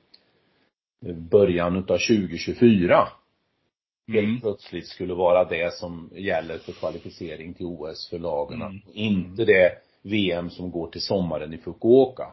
början 1.31 1.77
utav 1.77 1.99
2024 1.99 3.09
mm. 4.09 4.25
helt 4.25 4.43
plötsligt 4.43 4.87
skulle 4.87 5.15
vara 5.15 5.45
det 5.45 5.75
som 5.75 6.11
gäller 6.15 6.59
för 6.59 6.73
kvalificering 6.73 7.55
till 7.55 7.67
OS 7.67 8.11
för 8.11 8.19
lagen. 8.19 8.63
Mm. 8.63 8.81
Inte 8.93 9.45
det 9.45 9.73
VM 10.03 10.51
som 10.51 10.71
går 10.71 10.91
till 10.91 11.01
sommaren 11.01 11.53
i 11.53 11.59
Fukuoka. 11.59 12.33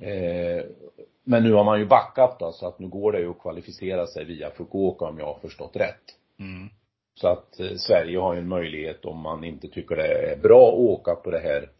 Eh, 0.00 0.64
men 1.24 1.42
nu 1.42 1.52
har 1.52 1.64
man 1.64 1.78
ju 1.80 1.86
backat 1.86 2.38
då, 2.38 2.52
så 2.52 2.68
att 2.68 2.78
nu 2.78 2.88
går 2.88 3.12
det 3.12 3.20
ju 3.20 3.30
att 3.30 3.38
kvalificera 3.38 4.06
sig 4.06 4.24
via 4.24 4.50
Fukuoka 4.50 5.04
om 5.04 5.18
jag 5.18 5.26
har 5.26 5.38
förstått 5.38 5.76
rätt. 5.76 6.02
Mm. 6.38 6.68
Så 7.14 7.28
att 7.28 7.60
eh, 7.60 7.76
Sverige 7.76 8.18
har 8.18 8.34
ju 8.34 8.40
en 8.40 8.48
möjlighet 8.48 9.04
om 9.04 9.18
man 9.18 9.44
inte 9.44 9.68
tycker 9.68 9.96
det 9.96 10.32
är 10.32 10.36
bra 10.36 10.68
att 10.68 10.78
åka 10.78 11.14
på 11.14 11.30
det 11.30 11.38
här 11.38 11.70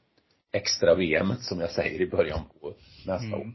extra 0.52 0.94
VMet 0.94 1.42
som 1.42 1.60
jag 1.60 1.70
säger 1.70 2.00
i 2.00 2.06
början 2.06 2.40
på 2.60 2.74
nästa 3.06 3.36
mm. 3.36 3.40
år. 3.40 3.46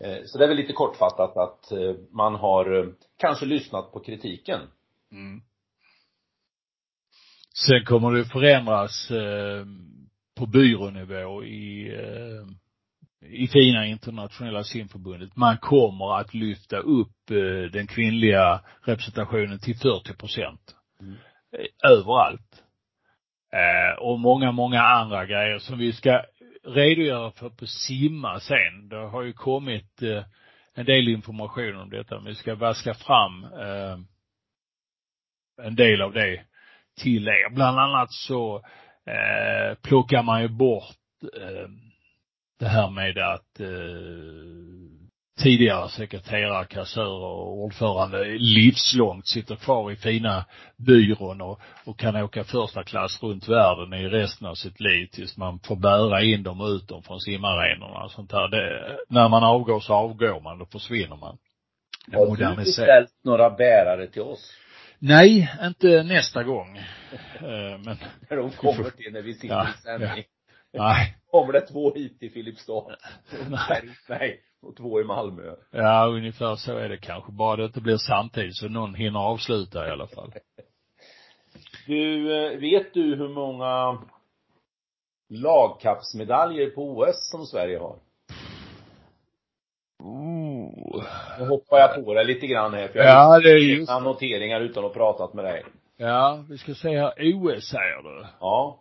Eh, 0.00 0.24
så 0.24 0.38
det 0.38 0.44
är 0.44 0.48
väl 0.48 0.56
lite 0.56 0.72
kortfattat 0.72 1.36
att 1.36 1.72
eh, 1.72 1.94
man 2.10 2.34
har 2.34 2.78
eh, 2.78 2.86
kanske 3.16 3.46
lyssnat 3.46 3.92
på 3.92 4.00
kritiken. 4.00 4.60
Mm. 5.12 5.42
Sen 7.66 7.84
kommer 7.84 8.12
det 8.12 8.24
förändras 8.24 9.08
på 10.38 10.46
byrånivå 10.46 11.44
i, 11.44 11.96
i 13.26 13.48
fina 13.48 13.86
internationella 13.86 14.64
simförbundet. 14.64 15.36
Man 15.36 15.58
kommer 15.58 16.20
att 16.20 16.34
lyfta 16.34 16.76
upp 16.78 17.16
den 17.72 17.86
kvinnliga 17.86 18.60
representationen 18.82 19.58
till 19.58 19.76
40 19.76 20.14
procent. 20.14 20.74
Mm. 21.00 21.14
Överallt. 21.84 22.62
och 23.98 24.20
många, 24.20 24.52
många 24.52 24.82
andra 24.82 25.26
grejer 25.26 25.58
som 25.58 25.78
vi 25.78 25.92
ska 25.92 26.22
redogöra 26.74 27.30
för 27.30 27.50
på 27.50 27.66
simma 27.66 28.40
sen. 28.40 28.88
Det 28.88 28.96
har 28.96 29.22
ju 29.22 29.32
kommit 29.32 30.02
eh, 30.02 30.24
en 30.74 30.86
del 30.86 31.08
information 31.08 31.76
om 31.76 31.90
detta, 31.90 32.14
men 32.14 32.24
vi 32.24 32.34
ska 32.34 32.54
vaska 32.54 32.94
fram 32.94 33.44
eh, 33.44 33.98
en 35.62 35.74
del 35.76 36.02
av 36.02 36.12
det 36.12 36.44
till 37.02 37.28
er. 37.28 37.50
Bland 37.54 37.78
annat 37.78 38.12
så 38.12 38.56
eh, 39.06 39.74
plockar 39.82 40.22
man 40.22 40.42
ju 40.42 40.48
bort 40.48 40.96
eh, 41.36 41.68
det 42.58 42.68
här 42.68 42.90
med 42.90 43.18
att 43.18 43.60
eh, 43.60 44.99
tidigare 45.42 45.88
sekreterare, 45.88 46.64
kassörer 46.64 47.24
och 47.24 47.58
ordförande 47.58 48.24
livslångt 48.38 49.28
sitter 49.28 49.56
kvar 49.56 49.92
i 49.92 49.96
fina 49.96 50.44
byrån 50.76 51.40
och, 51.40 51.60
och 51.84 51.98
kan 51.98 52.16
åka 52.16 52.44
första 52.44 52.82
klass 52.82 53.22
runt 53.22 53.48
världen 53.48 53.92
i 53.94 54.08
resten 54.08 54.46
av 54.46 54.54
sitt 54.54 54.80
liv 54.80 55.06
tills 55.06 55.36
man 55.36 55.58
får 55.58 55.76
bära 55.76 56.22
in 56.22 56.42
dem 56.42 56.60
och 56.60 56.68
ut 56.68 56.88
dem 56.88 57.02
från 57.02 57.20
simarenorna 57.20 58.04
och 58.04 58.10
sånt 58.10 58.30
där. 58.30 58.48
Det, 58.48 58.96
när 59.08 59.28
man 59.28 59.44
avgår 59.44 59.80
så 59.80 59.94
avgår 59.94 60.40
man, 60.40 60.58
då 60.58 60.66
försvinner 60.66 61.16
man. 61.16 61.38
Har 62.12 62.36
du 62.36 62.56
beställt 62.56 63.10
några 63.24 63.50
bärare 63.50 64.06
till 64.06 64.22
oss? 64.22 64.52
Nej, 64.98 65.52
inte 65.62 66.02
nästa 66.02 66.42
gång. 66.42 66.80
Eh, 67.40 67.78
men. 67.78 67.96
När 68.30 68.36
de 68.36 68.50
kommer 68.50 68.90
till 68.90 69.12
när 69.12 69.22
vi 69.22 69.34
sitter 69.34 69.54
ja, 69.54 69.68
i 69.68 69.82
sändning. 69.82 70.24
Ja. 70.72 70.88
Nej. 70.88 71.16
Kommer 71.30 71.52
det 71.52 71.60
två 71.60 71.94
hit 71.94 72.18
till 72.18 72.30
Filipstad? 72.32 72.96
Nej. 73.48 73.88
Nej 74.08 74.40
och 74.62 74.76
två 74.76 75.00
i 75.00 75.04
Malmö. 75.04 75.54
Ja, 75.70 76.06
ungefär 76.06 76.56
så 76.56 76.76
är 76.76 76.88
det 76.88 76.98
kanske. 76.98 77.32
Bara 77.32 77.56
det 77.56 77.64
inte 77.64 77.80
blir 77.80 77.96
samtidigt 77.96 78.56
så 78.56 78.68
någon 78.68 78.94
hinner 78.94 79.20
avsluta 79.20 79.88
i 79.88 79.90
alla 79.90 80.06
fall. 80.06 80.32
Du, 81.86 82.36
eh, 82.36 82.60
vet 82.60 82.94
du 82.94 83.16
hur 83.16 83.28
många 83.28 83.98
lagkappsmedaljer 85.28 86.70
på 86.70 86.82
OS 86.82 87.30
som 87.30 87.46
Sverige 87.46 87.78
har? 87.78 87.96
Oh. 90.02 91.04
Nu 91.38 91.46
hoppar 91.46 91.78
jag 91.78 92.04
på 92.04 92.14
det 92.14 92.24
lite 92.24 92.46
grann 92.46 92.74
här 92.74 92.88
för 92.88 92.98
jag 92.98 93.08
ja, 93.08 93.24
har 93.24 93.40
det 93.40 93.50
är 93.50 93.56
just... 93.56 93.90
noteringar 93.90 94.60
utan 94.60 94.84
att 94.84 94.90
ha 94.90 94.94
pratat 94.94 95.34
med 95.34 95.44
dig. 95.44 95.64
Ja, 95.96 96.44
vi 96.48 96.58
ska 96.58 96.74
se 96.74 96.98
här. 96.98 97.12
OS 97.34 97.64
säger 97.64 98.02
du? 98.02 98.26
Ja. 98.40 98.80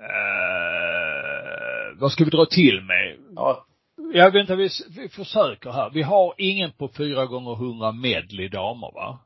Uh, 0.00 2.00
vad 2.00 2.12
ska 2.12 2.24
vi 2.24 2.30
dra 2.30 2.46
till 2.46 2.84
med? 2.84 3.16
Ja, 3.36 3.66
Ja, 4.12 4.30
vänta, 4.30 4.56
vi, 4.56 4.68
vi 4.96 5.08
försöker 5.08 5.70
här. 5.70 5.90
Vi 5.90 6.02
har 6.02 6.34
ingen 6.38 6.72
på 6.72 6.88
fyra 6.88 7.26
gånger 7.26 7.54
hundra 7.54 7.92
medley 7.92 8.48
damer, 8.48 8.92
va? 8.94 9.18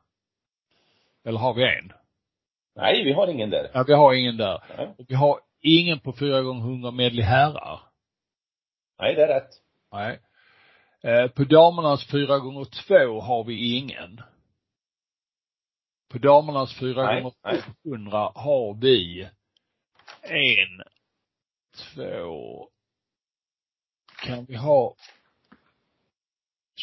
Eller 1.23 1.39
har 1.39 1.53
vi 1.53 1.63
en? 1.63 1.93
Nej, 2.75 3.03
vi 3.03 3.13
har 3.13 3.27
ingen 3.27 3.49
där. 3.49 3.71
Ja, 3.73 3.83
vi 3.87 3.93
har 3.93 4.13
ingen 4.13 4.37
där. 4.37 4.63
Nej. 4.77 4.95
Och 4.97 5.05
vi 5.07 5.15
har 5.15 5.39
ingen 5.61 5.99
på 5.99 6.13
fyra 6.13 6.41
gånger 6.41 6.61
hundra 6.61 6.91
medley 6.91 7.23
herrar. 7.25 7.79
Nej, 8.99 9.15
det 9.15 9.23
är 9.23 9.27
rätt. 9.27 9.51
Nej. 9.91 10.19
Eh, 11.01 11.27
på 11.27 11.43
damernas 11.43 12.07
fyra 12.11 12.39
gånger 12.39 12.65
två 12.65 13.21
har 13.21 13.43
vi 13.43 13.77
ingen. 13.77 14.21
På 16.11 16.17
damernas 16.17 16.79
fyra 16.79 17.13
gånger 17.13 17.33
hundra 17.83 18.31
har 18.35 18.81
vi 18.81 19.29
en, 20.21 20.83
två, 21.77 22.69
kan 24.25 24.45
vi 24.45 24.55
ha 24.55 24.95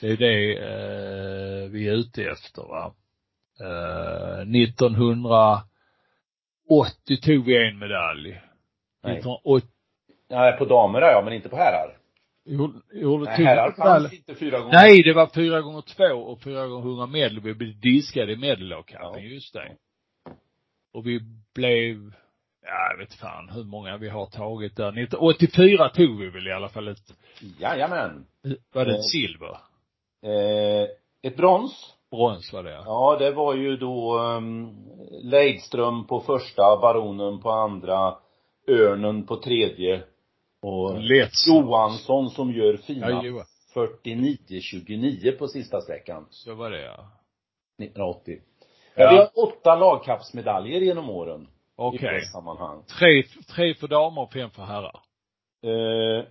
Det 0.00 0.06
är 0.06 0.16
det 0.16 0.58
uh, 0.58 1.70
vi 1.70 1.88
är 1.88 1.92
ute 1.92 2.22
efter 2.22 2.62
va. 2.62 2.94
Uh, 3.60 4.40
1980 4.40 7.16
tog 7.22 7.44
vi 7.44 7.68
en 7.68 7.78
medalj. 7.78 8.40
Nej. 9.02 9.18
1980. 9.18 9.68
Nej, 10.30 10.58
på 10.58 10.64
damer 10.64 11.00
ja, 11.00 11.22
men 11.24 11.32
inte 11.32 11.48
på 11.48 11.56
herrar. 11.56 12.01
Gjorde, 12.44 12.80
gjorde 12.92 13.24
Nej, 13.24 13.44
herrar 13.44 13.72
fanns 13.72 14.12
inte 14.12 14.34
fyra 14.34 14.58
gånger. 14.60 14.72
Nej, 14.72 15.02
det 15.02 15.12
var 15.12 15.26
fyra 15.34 15.60
gånger 15.60 15.80
två 15.82 16.14
och 16.18 16.40
fyra 16.42 16.66
gånger 16.66 16.82
hundra 16.88 17.06
medel. 17.06 17.40
Vi 17.40 17.54
blev 17.54 17.80
diskade 17.80 18.32
i 18.32 18.36
medellagkampen, 18.36 19.22
ja. 19.24 19.28
just 19.28 19.52
det. 19.54 19.76
Och 20.94 21.06
vi 21.06 21.20
blev, 21.54 21.96
ja, 22.66 22.90
jag 22.90 22.98
vet 22.98 23.14
fan 23.14 23.48
hur 23.48 23.64
många 23.64 23.96
vi 23.96 24.08
har 24.08 24.26
tagit 24.26 24.76
där. 24.76 24.88
1984 24.88 25.88
tog 25.88 26.18
vi 26.18 26.30
väl 26.30 26.48
i 26.48 26.52
alla 26.52 26.68
fall 26.68 26.88
ett, 26.88 27.14
Jajamän. 27.60 28.26
var 28.72 28.84
det 28.84 28.90
Eh. 28.92 28.96
ett 28.96 29.04
silver? 29.04 29.56
Eh, 30.24 30.88
ett 31.22 31.36
brons. 31.36 31.94
Brons 32.10 32.52
var 32.52 32.62
det 32.62 32.70
ja. 32.70 32.82
Ja, 32.86 33.16
det 33.18 33.30
var 33.30 33.54
ju 33.54 33.76
då 33.76 34.18
um, 34.18 34.76
Leidström 35.22 36.06
på 36.06 36.20
första, 36.20 36.62
Baronen 36.80 37.40
på 37.40 37.50
andra, 37.50 38.14
Örnen 38.68 39.26
på 39.26 39.36
tredje 39.36 40.02
och 40.62 41.00
Lätt. 41.00 41.46
Johansson 41.46 42.30
som 42.30 42.52
gör 42.52 42.76
fina 42.76 43.10
Ja, 43.10 43.24
Johan. 43.24 43.44
49-29 43.74 45.38
på 45.38 45.48
sista 45.48 45.80
sträckan 45.80 46.26
Så 46.30 46.54
var 46.54 46.70
det 46.70 46.80
ja. 46.80 47.10
1980. 47.78 48.38
Ja. 48.94 49.10
Vi 49.10 49.16
har 49.16 49.48
åtta 49.48 49.74
lagkappsmedaljer 49.76 50.80
genom 50.80 51.10
åren. 51.10 51.48
Okej. 51.76 52.16
I 52.16 52.20
det 52.20 52.26
sammanhang. 52.26 52.82
Tre, 52.98 53.22
tre 53.54 53.74
för 53.74 53.88
damer 53.88 54.22
och 54.22 54.32
fem 54.32 54.50
för 54.50 54.62
herrar. 54.62 55.00
Eh, 55.62 56.24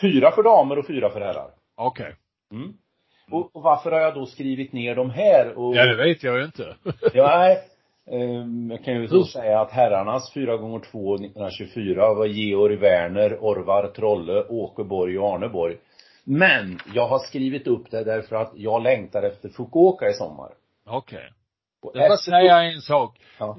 fyra 0.00 0.32
för 0.32 0.42
damer 0.42 0.78
och 0.78 0.86
fyra 0.86 1.10
för 1.10 1.20
herrar. 1.20 1.50
Okej. 1.74 2.14
Mm. 2.52 2.72
Och, 3.30 3.56
och 3.56 3.62
varför 3.62 3.92
har 3.92 4.00
jag 4.00 4.14
då 4.14 4.26
skrivit 4.26 4.72
ner 4.72 4.94
de 4.94 5.10
här? 5.10 5.58
Och, 5.58 5.76
Ja, 5.76 5.86
det 5.86 5.96
vet 6.04 6.22
jag 6.22 6.38
ju 6.38 6.44
inte. 6.44 6.76
Ja, 7.14 7.38
nej. 7.38 7.58
Ehm, 8.10 8.70
jag 8.70 8.84
kan 8.84 8.94
ju 8.94 9.08
så 9.08 9.24
säga 9.24 9.60
att 9.60 9.70
herrarnas 9.70 10.32
4 10.34 10.56
gånger 10.56 10.78
2 10.78 11.14
1924 11.14 12.14
var 12.14 12.26
Georg 12.26 12.76
Werner, 12.76 13.38
Orvar 13.40 13.88
Trolle, 13.88 14.42
Åke 14.48 14.84
Borg 14.84 15.18
och 15.18 15.34
Arne 15.34 15.48
Borg. 15.48 15.76
Men 16.24 16.78
jag 16.94 17.08
har 17.08 17.18
skrivit 17.18 17.66
upp 17.66 17.90
det 17.90 18.04
därför 18.04 18.36
att 18.36 18.52
jag 18.56 18.82
längtar 18.82 19.22
efter 19.22 19.48
Fukuoka 19.48 20.08
i 20.10 20.12
sommar. 20.14 20.50
Okej. 20.86 21.30
Och 21.82 21.92
Jag 21.94 22.12
efter- 22.12 22.30
säga 22.30 22.62
en 22.62 22.80
sak. 22.80 23.18
Ja. 23.38 23.56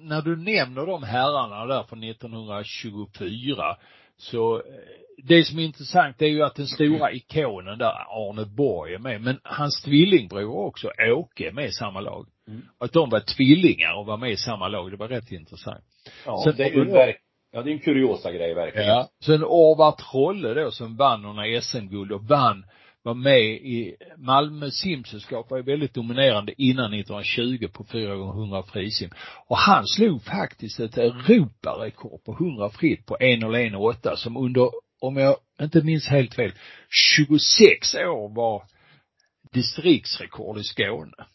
När 0.00 0.22
du 0.22 0.36
nämner 0.36 0.86
de 0.86 1.02
herrarna 1.02 1.66
där 1.66 1.82
från 1.82 2.04
1924, 2.04 3.76
så 4.24 4.56
eh, 4.56 4.62
det 5.16 5.44
som 5.44 5.58
är 5.58 5.62
intressant 5.62 6.22
är 6.22 6.26
ju 6.26 6.42
att 6.42 6.54
den 6.54 6.66
stora 6.66 7.12
ikonen 7.12 7.78
där, 7.78 7.92
Arne 8.08 8.44
Borg 8.44 8.94
är 8.94 8.98
med, 8.98 9.20
men 9.20 9.40
hans 9.42 9.82
tvillingbror 9.82 10.66
också, 10.66 10.90
Åke, 11.16 11.48
är 11.48 11.52
med 11.52 11.66
i 11.66 11.72
samma 11.72 12.00
lag. 12.00 12.26
Mm. 12.48 12.62
Att 12.78 12.92
de 12.92 13.10
var 13.10 13.20
tvillingar 13.20 13.98
och 13.98 14.06
var 14.06 14.16
med 14.16 14.30
i 14.30 14.36
samma 14.36 14.68
lag, 14.68 14.90
det 14.90 14.96
var 14.96 15.08
rätt 15.08 15.32
intressant. 15.32 15.84
Ja, 16.26 16.40
Sen- 16.44 16.54
det 16.56 16.64
är 16.64 16.70
ju 16.70 16.80
en 16.80 16.92
verk, 16.92 17.16
ja, 17.52 17.62
det 17.62 17.70
är 17.70 17.72
en 17.72 17.78
kuriosa 17.78 18.32
grej 18.32 18.54
verkligen. 18.54 18.88
Ja. 18.88 19.08
Sen 19.24 19.44
Orvar 19.44 19.92
Trolle 19.92 20.54
då 20.54 20.70
som 20.70 20.96
vann 20.96 21.22
några 21.22 21.60
SM-guld 21.60 22.12
och 22.12 22.24
vann, 22.24 22.64
var 23.04 23.14
med 23.14 23.40
i 23.44 23.96
Malmö 24.16 24.70
simsällskap 24.70 25.50
var 25.50 25.58
ju 25.58 25.62
väldigt 25.64 25.94
dominerande 25.94 26.62
innan 26.62 26.94
1920 26.94 27.68
på 27.72 27.84
4 27.84 28.16
gånger 28.16 28.40
100 28.40 28.62
frisim. 28.62 29.10
Och 29.46 29.56
han 29.56 29.86
slog 29.86 30.22
faktiskt 30.22 30.80
ett 30.80 30.98
Europarekord 30.98 32.24
på 32.24 32.32
100 32.32 32.70
fritt 32.70 33.06
på 33.06 33.16
1.01,8 33.16 34.16
som 34.16 34.36
under, 34.36 34.70
om 35.00 35.16
jag 35.16 35.36
inte 35.60 35.82
minns 35.82 36.08
helt 36.08 36.34
fel, 36.34 36.52
26 37.16 37.94
år 37.94 38.34
var 38.34 38.62
distriktsrekord 39.52 40.58
i 40.58 40.62
Skåne. 40.62 41.26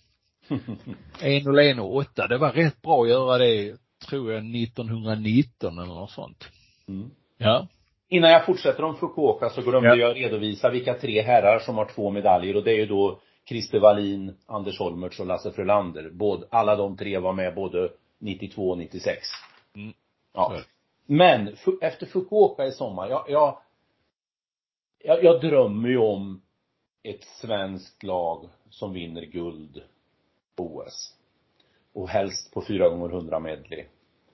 1.01,8. 0.50 2.28
Det 2.28 2.38
var 2.38 2.52
rätt 2.52 2.82
bra 2.82 3.04
att 3.04 3.10
göra 3.10 3.38
det, 3.38 3.78
tror 4.08 4.32
jag, 4.32 4.56
1919 4.56 5.80
eller 5.80 5.94
något 5.94 6.12
sånt. 6.12 6.48
Mm. 6.88 7.10
Ja. 7.38 7.68
Innan 8.12 8.32
jag 8.32 8.46
fortsätter 8.46 8.84
om 8.84 8.96
Fukuoka 8.96 9.50
så 9.50 9.62
glömde 9.62 9.90
Ja. 9.90 9.96
jag 9.96 10.16
redovisa 10.16 10.70
vilka 10.70 10.94
tre 10.94 11.22
herrar 11.22 11.60
som 11.60 11.76
har 11.76 11.86
två 11.86 12.10
medaljer 12.10 12.56
och 12.56 12.64
det 12.64 12.72
är 12.72 12.78
ju 12.78 12.86
då 12.86 13.20
Christer 13.46 13.80
Wallin, 13.80 14.38
Anders 14.46 14.80
Holmertz 14.80 15.20
och 15.20 15.26
Lasse 15.26 15.52
Frölander. 15.52 16.10
Både, 16.10 16.48
alla 16.50 16.76
de 16.76 16.98
tre 16.98 17.18
var 17.18 17.34
med 17.34 17.56
både 17.56 17.90
92 18.20 18.70
och 18.70 18.78
96. 18.78 19.28
Mm. 19.76 19.94
Ja. 20.34 20.54
Så. 20.58 20.64
Men 21.06 21.56
efter 21.82 22.06
Fukuoka 22.06 22.66
i 22.66 22.72
sommar, 22.72 23.10
jag, 23.10 23.26
jag, 23.28 23.58
jag, 25.00 25.24
jag 25.24 25.42
drömmer 25.42 25.90
ju 25.90 25.98
om 25.98 26.42
ett 27.04 27.24
svenskt 27.24 28.04
lag 28.04 28.50
som 28.70 28.94
vinner 28.94 29.22
guld 29.22 29.82
på 30.56 30.64
OS. 30.64 31.16
Och 31.94 32.10
helst 32.10 32.54
på 32.54 32.62
4 32.62 32.90
gånger 32.90 33.10
100 33.10 33.40
medley. 33.40 33.86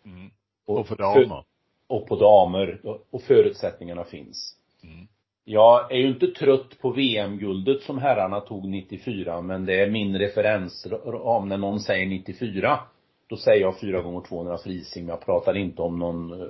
Mm. 0.06 0.32
Och 0.66 0.88
för 0.88 0.96
damer. 0.96 1.44
Och 1.88 2.08
på 2.08 2.16
damer. 2.16 2.80
Och 3.12 3.22
förutsättningarna 3.22 4.04
finns. 4.04 4.58
Mm. 4.84 5.08
Jag 5.48 5.92
är 5.92 5.98
ju 5.98 6.08
inte 6.08 6.28
trött 6.28 6.80
på 6.82 6.90
VM-guldet 6.90 7.82
som 7.82 7.98
herrarna 7.98 8.40
tog 8.40 8.68
94, 8.68 9.42
men 9.42 9.66
det 9.66 9.82
är 9.82 9.90
min 9.90 10.20
referensram 10.20 11.50
när 11.50 11.58
någon 11.58 11.80
säger 11.80 12.08
94. 12.08 12.80
Då 13.28 13.38
säger 13.38 13.62
jag 13.62 13.80
4 13.80 14.02
gånger 14.02 14.22
200 14.22 14.58
frisim. 14.58 15.08
Jag 15.08 15.26
pratar 15.26 15.58
inte 15.58 15.82
om 15.82 16.00
någon 16.00 16.42
eh, 16.42 16.48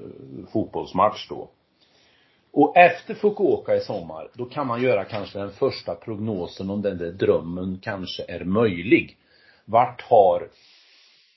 fotbollsmatch 0.53 1.27
då. 1.29 1.49
Och 2.51 2.77
efter 2.77 3.13
Fukuoka 3.13 3.75
i 3.75 3.79
sommar, 3.79 4.29
då 4.33 4.45
kan 4.45 4.67
man 4.67 4.81
göra 4.81 5.03
kanske 5.03 5.39
den 5.39 5.51
första 5.51 5.95
prognosen 5.95 6.69
om 6.69 6.81
den 6.81 6.97
där 6.97 7.11
drömmen 7.11 7.79
kanske 7.81 8.23
är 8.27 8.43
möjlig. 8.43 9.17
Vart 9.65 10.01
har 10.01 10.49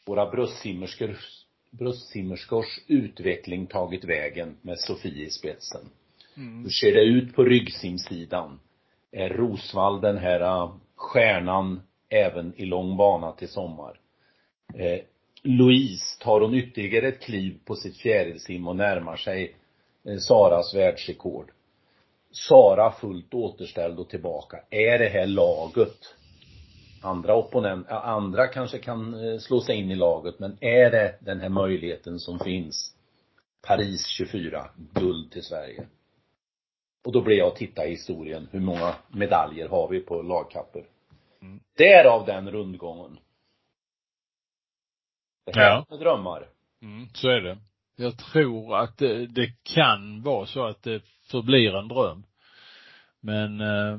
våra 0.07 0.30
bröstsimmerskors, 0.30 1.38
bröstsimmerskors 1.70 2.80
utveckling 2.86 3.66
tagit 3.66 4.04
vägen 4.04 4.56
med 4.62 4.78
Sofie 4.78 5.26
i 5.26 5.30
spetsen? 5.30 5.80
Hur 6.62 6.70
ser 6.70 6.92
det 6.92 7.04
ut 7.04 7.34
på 7.34 7.44
ryggsimsidan? 7.44 8.60
Är 9.12 9.28
Rosvall 9.28 10.00
den 10.00 10.18
här 10.18 10.40
äh, 10.40 10.70
stjärnan 10.96 11.82
även 12.08 12.52
i 12.56 12.64
lång 12.64 12.96
bana 12.96 13.32
till 13.32 13.48
sommar? 13.48 14.00
Eh, 14.74 15.00
Louise, 15.42 16.18
tar 16.20 16.40
hon 16.40 16.54
ytterligare 16.54 17.08
ett 17.08 17.20
kliv 17.20 17.58
på 17.64 17.74
sitt 17.74 17.96
fjärilsim 17.96 18.68
och 18.68 18.76
närmar 18.76 19.16
sig 19.16 19.56
eh, 20.04 20.18
Saras 20.18 20.74
världsrekord? 20.74 21.50
Sara 22.30 22.92
fullt 22.92 23.34
återställd 23.34 23.98
och 23.98 24.08
tillbaka. 24.08 24.60
Är 24.70 24.98
det 24.98 25.08
här 25.08 25.26
laget? 25.26 26.14
Andra 27.03 27.34
opponent, 27.34 27.86
ja, 27.90 28.01
andra 28.01 28.46
kanske 28.46 28.78
kan 28.78 29.14
eh, 29.14 29.38
slå 29.38 29.61
sig 29.61 29.76
in 29.76 29.90
i 29.90 29.94
laget, 29.94 30.38
men 30.38 30.59
är 30.61 30.90
det 30.90 31.18
den 31.20 31.40
här 31.40 31.49
möjligheten 31.49 32.18
som 32.18 32.38
finns? 32.38 32.94
Paris 33.66 34.07
24, 34.07 34.70
guld 34.94 35.32
till 35.32 35.42
Sverige. 35.44 35.86
Och 37.05 37.12
då 37.12 37.20
blir 37.20 37.36
jag 37.36 37.49
och 37.49 37.57
titta 37.57 37.86
i 37.86 37.90
historien, 37.90 38.49
hur 38.51 38.61
många 38.61 38.94
medaljer 39.09 39.68
har 39.68 39.88
vi 39.88 40.01
på 40.01 40.22
lagkapper? 40.22 40.84
Mm. 41.42 41.61
Därav 41.76 42.26
den 42.26 42.51
rundgången. 42.51 43.18
Det 45.46 45.57
här 45.61 45.84
Ja. 45.88 45.96
drömmar. 45.96 46.49
Mm, 46.82 47.09
så 47.14 47.28
är 47.28 47.40
det. 47.40 47.59
Jag 47.96 48.18
tror 48.18 48.76
att 48.76 48.99
det, 48.99 49.26
det 49.26 49.53
kan 49.62 50.22
vara 50.22 50.46
så 50.46 50.66
att 50.66 50.82
det 50.82 51.03
förblir 51.30 51.74
en 51.74 51.88
dröm. 51.88 52.24
Men 53.20 53.61
eh, 53.61 53.99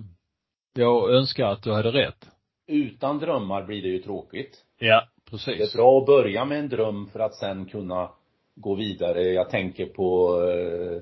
jag 0.73 1.11
önskar 1.11 1.45
att 1.45 1.63
du 1.63 1.73
hade 1.73 1.91
rätt. 1.91 2.29
Utan 2.69 3.19
drömmar 3.19 3.63
blir 3.63 3.81
det 3.81 3.87
ju 3.87 3.99
tråkigt. 3.99 4.65
Ja, 4.77 5.07
Det 5.25 5.31
precis. 5.31 5.73
är 5.73 5.77
bra 5.77 5.99
att 5.99 6.05
börja 6.05 6.45
med 6.45 6.59
en 6.59 6.69
dröm 6.69 7.07
för 7.07 7.19
att 7.19 7.35
sen 7.35 7.65
kunna 7.65 8.11
gå 8.55 8.75
vidare. 8.75 9.23
Jag 9.23 9.49
tänker 9.49 9.85
på 9.85 10.41
eh, 10.41 11.01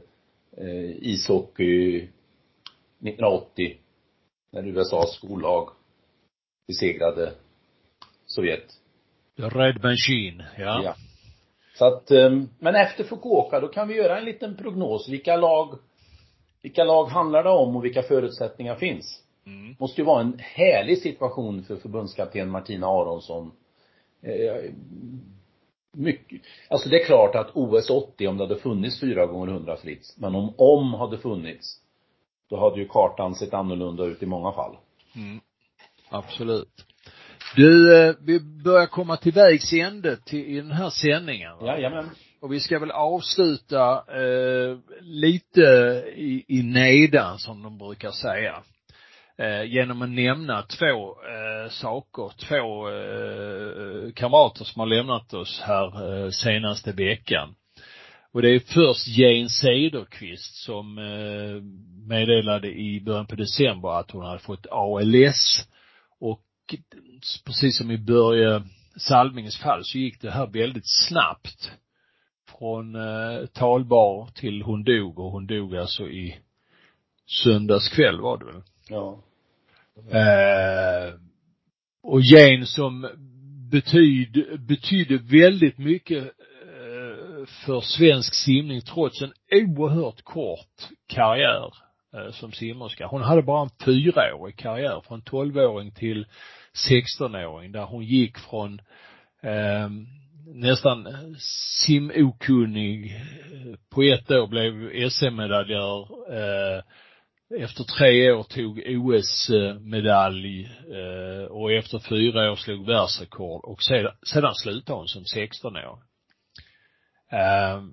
eh, 0.65 0.89
ishockey 1.01 1.97
1980. 1.97 3.77
När 4.51 4.67
USAs 4.67 5.15
skollag 5.15 5.69
besegrade 6.67 7.33
Sovjet. 8.25 8.73
Red 9.35 9.83
Machine, 9.83 10.43
ja. 10.57 10.81
Ja. 10.83 10.95
Så 11.75 11.85
att, 11.85 12.11
eh, 12.11 12.29
men 12.59 12.75
efter 12.75 13.03
Fukuoka, 13.03 13.59
då 13.59 13.67
kan 13.67 13.87
vi 13.87 13.95
göra 13.95 14.17
en 14.17 14.25
liten 14.25 14.57
prognos. 14.57 15.09
Vilka 15.09 15.35
lag, 15.37 15.79
vilka 16.61 16.83
lag 16.83 17.05
handlar 17.05 17.43
det 17.43 17.49
om 17.49 17.75
och 17.75 17.85
vilka 17.85 18.01
förutsättningar 18.03 18.75
finns? 18.75 19.23
Mm. 19.47 19.75
Måste 19.79 20.01
ju 20.01 20.05
vara 20.05 20.21
en 20.21 20.39
härlig 20.39 20.97
situation 20.97 21.63
för 21.63 21.75
förbundskapten 21.75 22.49
Martina 22.49 22.87
Aronsson. 22.87 23.51
Eh, 24.21 24.71
mycket, 25.93 26.41
alltså 26.69 26.89
det 26.89 27.01
är 27.01 27.05
klart 27.05 27.35
att 27.35 27.51
OS 27.53 27.89
80, 27.89 28.27
om 28.27 28.37
det 28.37 28.43
hade 28.43 28.59
funnits 28.59 28.99
4 28.99 29.25
gånger 29.25 29.53
100 29.53 29.77
fritt, 29.77 30.15
men 30.17 30.35
om 30.35 30.53
om 30.57 30.93
hade 30.93 31.17
funnits, 31.17 31.81
då 32.49 32.59
hade 32.59 32.79
ju 32.79 32.87
kartan 32.87 33.35
sett 33.35 33.53
annorlunda 33.53 34.03
ut 34.03 34.23
i 34.23 34.25
många 34.25 34.51
fall. 34.51 34.77
Mm. 35.15 35.39
Absolut. 36.09 36.85
Du, 37.55 37.97
eh, 37.97 38.15
vi 38.19 38.39
börjar 38.39 38.85
komma 38.85 39.17
till 39.17 39.33
vägs 39.33 39.73
ände 39.73 40.17
till, 40.17 40.45
i 40.45 40.55
den 40.55 40.71
här 40.71 40.89
sändningen. 40.89 41.57
va? 41.57 41.65
Jajamän. 41.67 42.09
Och 42.39 42.53
vi 42.53 42.59
ska 42.59 42.79
väl 42.79 42.91
avsluta 42.91 44.03
eh, 44.07 44.77
lite 45.01 45.61
i, 46.15 46.45
i 46.47 46.63
nedan 46.63 47.39
som 47.39 47.63
de 47.63 47.77
brukar 47.77 48.11
säga. 48.11 48.63
Eh, 49.39 49.63
genom 49.63 50.01
att 50.01 50.09
nämna 50.09 50.61
två 50.61 51.09
eh, 51.09 51.69
saker, 51.69 52.31
två 52.37 52.89
eh, 52.89 54.13
kamrater 54.13 54.65
som 54.65 54.79
har 54.79 54.87
lämnat 54.87 55.33
oss 55.33 55.61
här 55.63 56.23
eh, 56.23 56.29
senaste 56.29 56.91
veckan. 56.91 57.55
Och 58.31 58.41
det 58.41 58.49
är 58.49 58.59
först 58.59 59.07
Jane 59.07 59.49
Cederqvist 59.49 60.55
som 60.55 60.97
eh, 60.97 61.61
meddelade 62.07 62.67
i 62.67 63.01
början 63.01 63.27
på 63.27 63.35
december 63.35 63.99
att 63.99 64.11
hon 64.11 64.25
hade 64.25 64.39
fått 64.39 64.67
ALS 64.71 65.67
och 66.19 66.43
precis 67.45 67.77
som 67.77 67.91
i 67.91 67.97
Börje 67.97 68.63
Salminges 68.95 69.57
fall 69.57 69.83
så 69.83 69.97
gick 69.97 70.21
det 70.21 70.31
här 70.31 70.47
väldigt 70.47 70.89
snabbt. 71.07 71.71
Från 72.57 72.95
eh, 72.95 73.45
talbar 73.45 74.27
till 74.35 74.61
hon 74.61 74.83
dog 74.83 75.19
och 75.19 75.31
hon 75.31 75.47
dog 75.47 75.75
alltså 75.75 76.09
i 76.09 76.37
söndags 77.43 77.89
kväll 77.89 78.21
var 78.21 78.37
det 78.37 78.45
väl? 78.45 78.61
Ja. 78.89 79.23
Eh, 80.11 81.13
och 82.03 82.21
Jane 82.21 82.65
som 82.65 83.09
betyd, 83.71 84.59
betydde 84.67 85.17
väldigt 85.17 85.77
mycket 85.77 86.23
eh, 86.23 87.45
för 87.65 87.81
svensk 87.81 88.33
simning 88.33 88.81
trots 88.81 89.21
en 89.21 89.33
oerhört 89.51 90.21
kort 90.21 90.89
karriär 91.07 91.73
eh, 92.13 92.31
som 92.31 92.51
simmerska. 92.51 93.07
Hon 93.07 93.21
hade 93.21 93.41
bara 93.41 93.61
en 93.61 93.85
fyraårig 93.85 94.57
karriär 94.57 95.01
från 95.07 95.21
12-åring 95.21 95.91
till 95.91 96.25
16-åring 96.89 97.71
där 97.71 97.85
hon 97.85 98.03
gick 98.03 98.37
från 98.37 98.81
eh, 99.43 99.89
nästan 100.53 101.07
simokunnig 101.85 103.15
eh, 103.15 103.75
på 103.89 104.01
ett 104.01 104.31
år 104.31 104.47
blev 104.47 105.09
SM-medaljör 105.09 106.07
eh, 106.33 106.83
efter 107.55 107.83
tre 107.83 108.31
år 108.31 108.43
tog 108.43 108.83
OS-medalj 108.87 110.69
eh, 110.91 110.97
eh, 110.97 111.45
och 111.45 111.71
efter 111.71 111.99
fyra 111.99 112.51
år 112.51 112.55
slog 112.55 112.85
världsrekord 112.85 113.65
och 113.65 113.83
sedan, 113.83 114.11
sedan 114.25 114.55
slutade 114.55 114.99
hon 114.99 115.07
som 115.07 115.25
16 115.25 115.75
år. 115.75 115.99
Eh, 117.31 117.83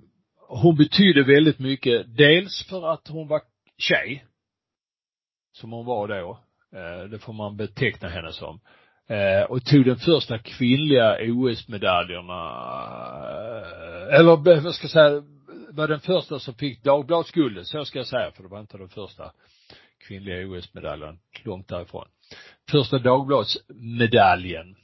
hon 0.48 0.76
betydde 0.76 1.22
väldigt 1.22 1.58
mycket, 1.58 2.16
dels 2.16 2.66
för 2.68 2.92
att 2.92 3.08
hon 3.08 3.28
var 3.28 3.40
tjej, 3.78 4.24
som 5.52 5.72
hon 5.72 5.86
var 5.86 6.08
då, 6.08 6.40
eh, 6.78 7.04
det 7.10 7.18
får 7.18 7.32
man 7.32 7.56
beteckna 7.56 8.08
henne 8.08 8.32
som, 8.32 8.60
eh, 9.08 9.42
och 9.42 9.64
tog 9.64 9.84
den 9.84 9.96
första 9.96 10.38
kvinnliga 10.38 11.16
OS-medaljerna, 11.20 12.40
eller 14.10 14.60
vad 14.60 14.74
ska 14.74 14.84
jag 14.84 14.90
säga, 14.90 15.22
var 15.74 15.88
den 15.88 16.00
första 16.00 16.38
som 16.38 16.54
fick 16.54 16.82
Dagbladsguldet, 16.82 17.66
så 17.66 17.84
ska 17.84 17.98
jag 17.98 18.06
säga, 18.06 18.30
för 18.30 18.42
det 18.42 18.48
var 18.48 18.60
inte 18.60 18.78
den 18.78 18.88
första 18.88 19.32
kvinnliga 20.08 20.48
OS-medaljen, 20.48 21.18
långt 21.44 21.68
därifrån. 21.68 22.08
Första 22.70 22.98
Dagbladsmedaljen. 22.98 24.76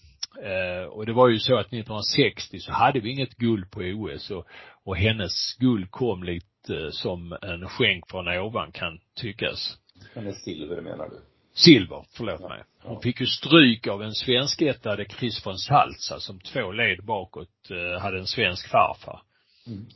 Eh, 0.43 0.85
och 0.85 1.07
det 1.07 1.13
var 1.13 1.29
ju 1.29 1.39
så 1.39 1.59
att 1.59 1.67
1960 1.67 2.59
så 2.59 2.73
hade 2.73 3.01
vi 3.01 3.11
inget 3.11 3.37
guld 3.37 3.71
på 3.71 3.81
OS 3.81 4.31
och, 4.31 4.47
och 4.85 4.97
hennes 4.97 5.57
guld 5.59 5.91
kom 5.91 6.23
lite 6.23 6.77
eh, 6.77 6.91
som 6.91 7.39
en 7.43 7.69
skänk 7.69 8.11
från 8.11 8.29
ovan 8.29 8.73
kan 8.73 8.99
tyckas. 9.15 9.79
Hennes 10.15 10.45
silver 10.45 10.81
menar 10.81 11.09
du? 11.09 11.21
Silver, 11.55 12.05
förlåt 12.17 12.41
mig. 12.41 12.63
Hon 12.83 13.03
fick 13.03 13.21
ju 13.21 13.27
stryk 13.27 13.87
av 13.87 14.03
en 14.03 14.15
svenskättade 14.15 15.05
Chris 15.05 15.47
von 15.47 15.59
Salza 15.59 16.21
som 16.21 16.41
två 16.41 16.73
led 16.73 17.05
bakåt 17.05 17.71
eh, 17.71 18.03
hade 18.03 18.19
en 18.19 18.27
svensk 18.27 18.69
farfar. 18.69 19.23
Mm. 19.67 19.87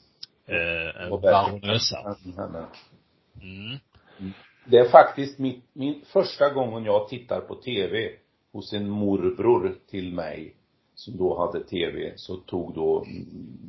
Eh, 0.46 1.20
baronessa. 1.20 2.16
Mm. 3.42 3.78
mm. 4.18 4.32
Det 4.66 4.78
är 4.78 4.88
faktiskt 4.88 5.38
min, 5.38 5.62
min 5.72 6.02
första 6.12 6.50
gången 6.50 6.84
jag 6.84 7.08
tittar 7.08 7.40
på 7.40 7.54
tv 7.54 8.10
hos 8.52 8.72
en 8.72 8.88
morbror 8.88 9.78
till 9.90 10.12
mig 10.12 10.54
som 10.94 11.16
då 11.16 11.38
hade 11.38 11.64
tv 11.64 12.12
så 12.16 12.36
tog 12.36 12.74
då 12.74 13.06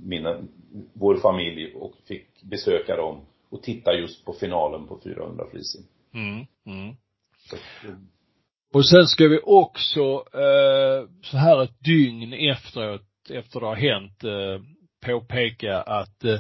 mina, 0.04 0.42
vår 0.94 1.16
familj 1.18 1.74
och 1.76 1.94
fick 2.08 2.44
besöka 2.44 2.96
dem 2.96 3.26
och 3.50 3.64
titta 3.64 3.94
just 3.94 4.26
på 4.26 4.34
finalen 4.34 4.88
på 4.88 5.00
400 5.04 5.46
flisen. 5.52 5.82
Mm, 6.14 6.46
mm. 6.66 6.96
och 8.74 8.86
sen 8.86 9.06
ska 9.06 9.28
vi 9.28 9.40
också 9.44 10.02
eh, 10.34 11.10
så 11.22 11.38
här 11.38 11.64
ett 11.64 11.80
dygn 11.80 12.34
efteråt, 12.34 13.30
efter 13.30 13.60
det 13.60 13.66
har 13.66 13.76
hänt, 13.76 14.24
eh, 14.24 14.62
påpeka 15.06 15.82
att 15.82 16.24
eh, 16.24 16.40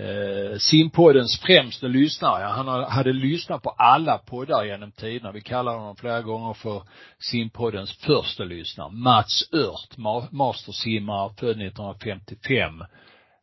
eh, 0.00 0.58
simpoddens 0.58 1.40
främste 1.40 1.88
lyssnare. 1.88 2.44
Han 2.44 2.68
hade 2.84 3.12
lyssnat 3.12 3.62
på 3.62 3.70
alla 3.70 4.18
poddar 4.18 4.64
genom 4.64 4.92
tiderna. 4.92 5.32
Vi 5.32 5.40
kallar 5.40 5.76
honom 5.78 5.96
flera 5.96 6.22
gånger 6.22 6.54
för 6.54 6.82
simpoddens 7.18 7.92
första 7.96 8.44
lyssnare. 8.44 8.90
Mats 8.92 9.48
Ört, 9.52 9.96
mastersimmare 10.30 11.32
född 11.38 11.62
1955 11.62 12.80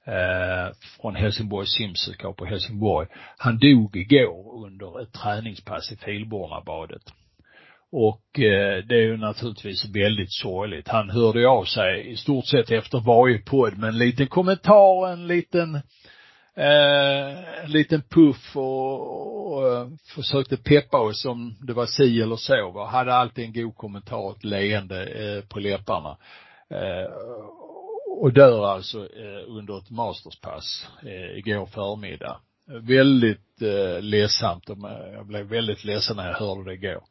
eh, 0.06 0.76
från 1.02 1.16
Helsingborgs 1.16 1.74
simsällskap 1.74 2.38
på 2.38 2.46
Helsingborg. 2.46 3.08
Han 3.38 3.60
dog 3.60 3.96
igår 3.96 4.66
under 4.66 5.02
ett 5.02 5.14
träningspass 5.14 5.92
i 5.92 5.96
Filbornabadet. 5.96 7.14
Och 7.96 8.40
eh, 8.40 8.84
det 8.86 8.96
är 8.96 9.02
ju 9.02 9.18
naturligtvis 9.18 9.86
väldigt 9.86 10.34
sorgligt. 10.34 10.88
Han 10.88 11.10
hörde 11.10 11.48
av 11.48 11.66
sig 11.66 12.12
i 12.12 12.18
stort 12.18 12.46
sett 12.46 12.72
efter 12.72 13.00
varje 13.00 13.38
podd 13.38 13.78
med 13.78 13.90
en 13.90 13.98
liten 13.98 14.28
kommentar, 14.28 15.12
en 15.14 15.28
liten 15.28 15.76
eh, 16.56 17.64
en 17.64 17.72
liten 17.72 18.02
puff 18.02 18.56
och, 18.56 19.02
och 19.02 19.44
och, 19.54 19.74
eh, 19.74 19.88
försökte 20.16 20.58
peppa 20.58 20.98
oss 20.98 21.26
om 21.26 21.56
det 21.62 21.74
var 21.74 21.86
si 21.86 22.22
eller 22.22 22.36
så. 22.36 22.72
Va? 22.72 22.88
Hade 22.88 23.14
alltid 23.14 23.46
en 23.46 23.54
god 23.54 23.76
kommentar, 23.76 24.32
ett 24.32 24.44
leende 24.44 25.06
eh, 25.06 25.44
på 25.50 25.60
läpparna. 25.60 26.18
Eh, 26.70 27.12
och 28.20 28.34
dör 28.34 28.66
alltså 28.66 29.00
eh, 29.00 29.44
under 29.48 29.78
ett 29.78 29.90
masterspass 29.90 30.88
eh, 31.04 31.38
igår 31.38 31.66
förmiddag. 31.66 32.40
Väldigt 32.82 33.62
eh, 33.62 34.02
ledsamt. 34.02 34.70
Jag 35.14 35.26
blev 35.26 35.46
väldigt 35.46 35.84
ledsen 35.84 36.16
när 36.16 36.28
jag 36.28 36.38
hörde 36.38 36.64
det 36.64 36.74
igår. 36.74 37.04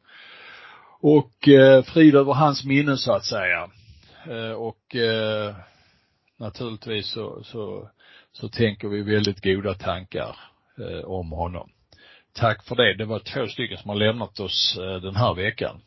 Och 1.05 1.47
eh, 1.47 1.83
frid 1.83 2.15
över 2.15 2.33
hans 2.33 2.65
minne 2.65 2.97
så 2.97 3.13
att 3.13 3.25
säga. 3.25 3.69
Eh, 4.29 4.51
och 4.51 4.95
eh, 4.95 5.55
naturligtvis 6.39 7.11
så, 7.11 7.43
så 7.43 7.89
så 8.31 8.49
tänker 8.49 8.87
vi 8.87 9.01
väldigt 9.01 9.43
goda 9.43 9.73
tankar 9.73 10.35
eh, 10.77 11.05
om 11.05 11.31
honom. 11.31 11.69
Tack 12.33 12.63
för 12.63 12.75
det. 12.75 12.93
Det 12.93 13.05
var 13.05 13.19
två 13.19 13.47
stycken 13.47 13.77
som 13.77 13.89
har 13.89 13.95
lämnat 13.95 14.39
oss 14.39 14.77
eh, 14.81 15.01
den 15.01 15.15
här 15.15 15.33
veckan. 15.33 15.81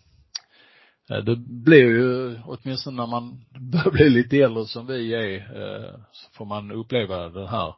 Eh, 1.10 1.18
det 1.18 1.36
blir 1.36 1.84
ju, 1.84 2.38
åtminstone 2.44 2.96
när 2.96 3.06
man 3.06 3.44
börjar 3.72 3.90
bli 3.90 4.10
lite 4.10 4.36
äldre 4.38 4.66
som 4.66 4.86
vi 4.86 5.14
är, 5.14 5.34
eh, 5.36 5.94
så 6.12 6.30
får 6.32 6.44
man 6.44 6.72
uppleva 6.72 7.28
den 7.28 7.48
här 7.48 7.74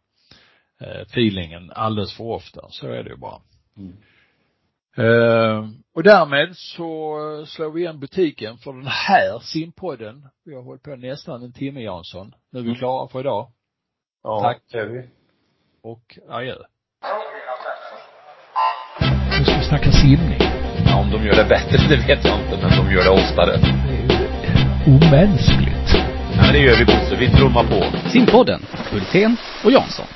eh, 0.81 1.01
feelingen 1.01 1.71
alldeles 1.71 2.17
för 2.17 2.25
ofta. 2.25 2.69
Så 2.71 2.87
är 2.87 3.03
det 3.05 3.11
ju 3.11 3.17
bara. 3.17 3.41
Mm. 3.77 3.97
Uh, 4.99 5.69
och 5.95 6.03
därmed 6.03 6.57
så 6.57 7.19
slår 7.47 7.71
vi 7.71 7.81
igen 7.81 8.01
butiken 8.01 8.59
för 8.59 8.73
den 8.73 8.87
här 8.87 9.39
simpodden. 9.39 10.29
Vi 10.45 10.55
har 10.55 10.63
hållit 10.63 10.83
på 10.83 10.97
nästan 10.97 11.43
en 11.43 11.53
timme 11.53 11.81
Jansson. 11.81 12.35
Nu 12.53 12.59
är 12.59 12.63
vi 12.63 12.69
mm. 12.69 12.79
klara 12.79 13.09
för 13.09 13.21
idag. 13.21 13.51
Ja, 14.23 14.41
Tack. 14.43 14.63
det 14.73 14.79
är 14.79 14.87
vi. 14.87 15.09
Och 15.83 16.19
adjö. 16.29 16.55
Nu 19.39 19.45
ska 19.45 19.59
vi 19.59 19.65
snacka 19.65 19.91
simning. 19.93 20.39
Ja, 20.87 21.01
om 21.01 21.11
de 21.11 21.27
gör 21.27 21.35
det 21.35 21.49
bättre, 21.49 21.77
det 21.89 21.97
vet 21.97 22.25
jag 22.25 22.41
inte, 22.41 22.57
men 22.63 22.71
de 22.79 22.93
gör 22.95 23.05
det 23.05 23.11
oftare. 23.11 23.53
Det 23.57 23.97
är 23.97 24.19
omänskligt. 24.87 25.89
Ja, 26.37 26.53
det 26.53 26.59
gör 26.59 26.77
vi 26.79 26.85
Bosse. 26.85 27.17
Vi 27.17 27.31
trummar 27.31 27.65
på. 27.65 28.09
Simpodden, 28.09 28.61
Hultén 28.91 29.37
och 29.65 29.73
Jansson. 29.73 30.07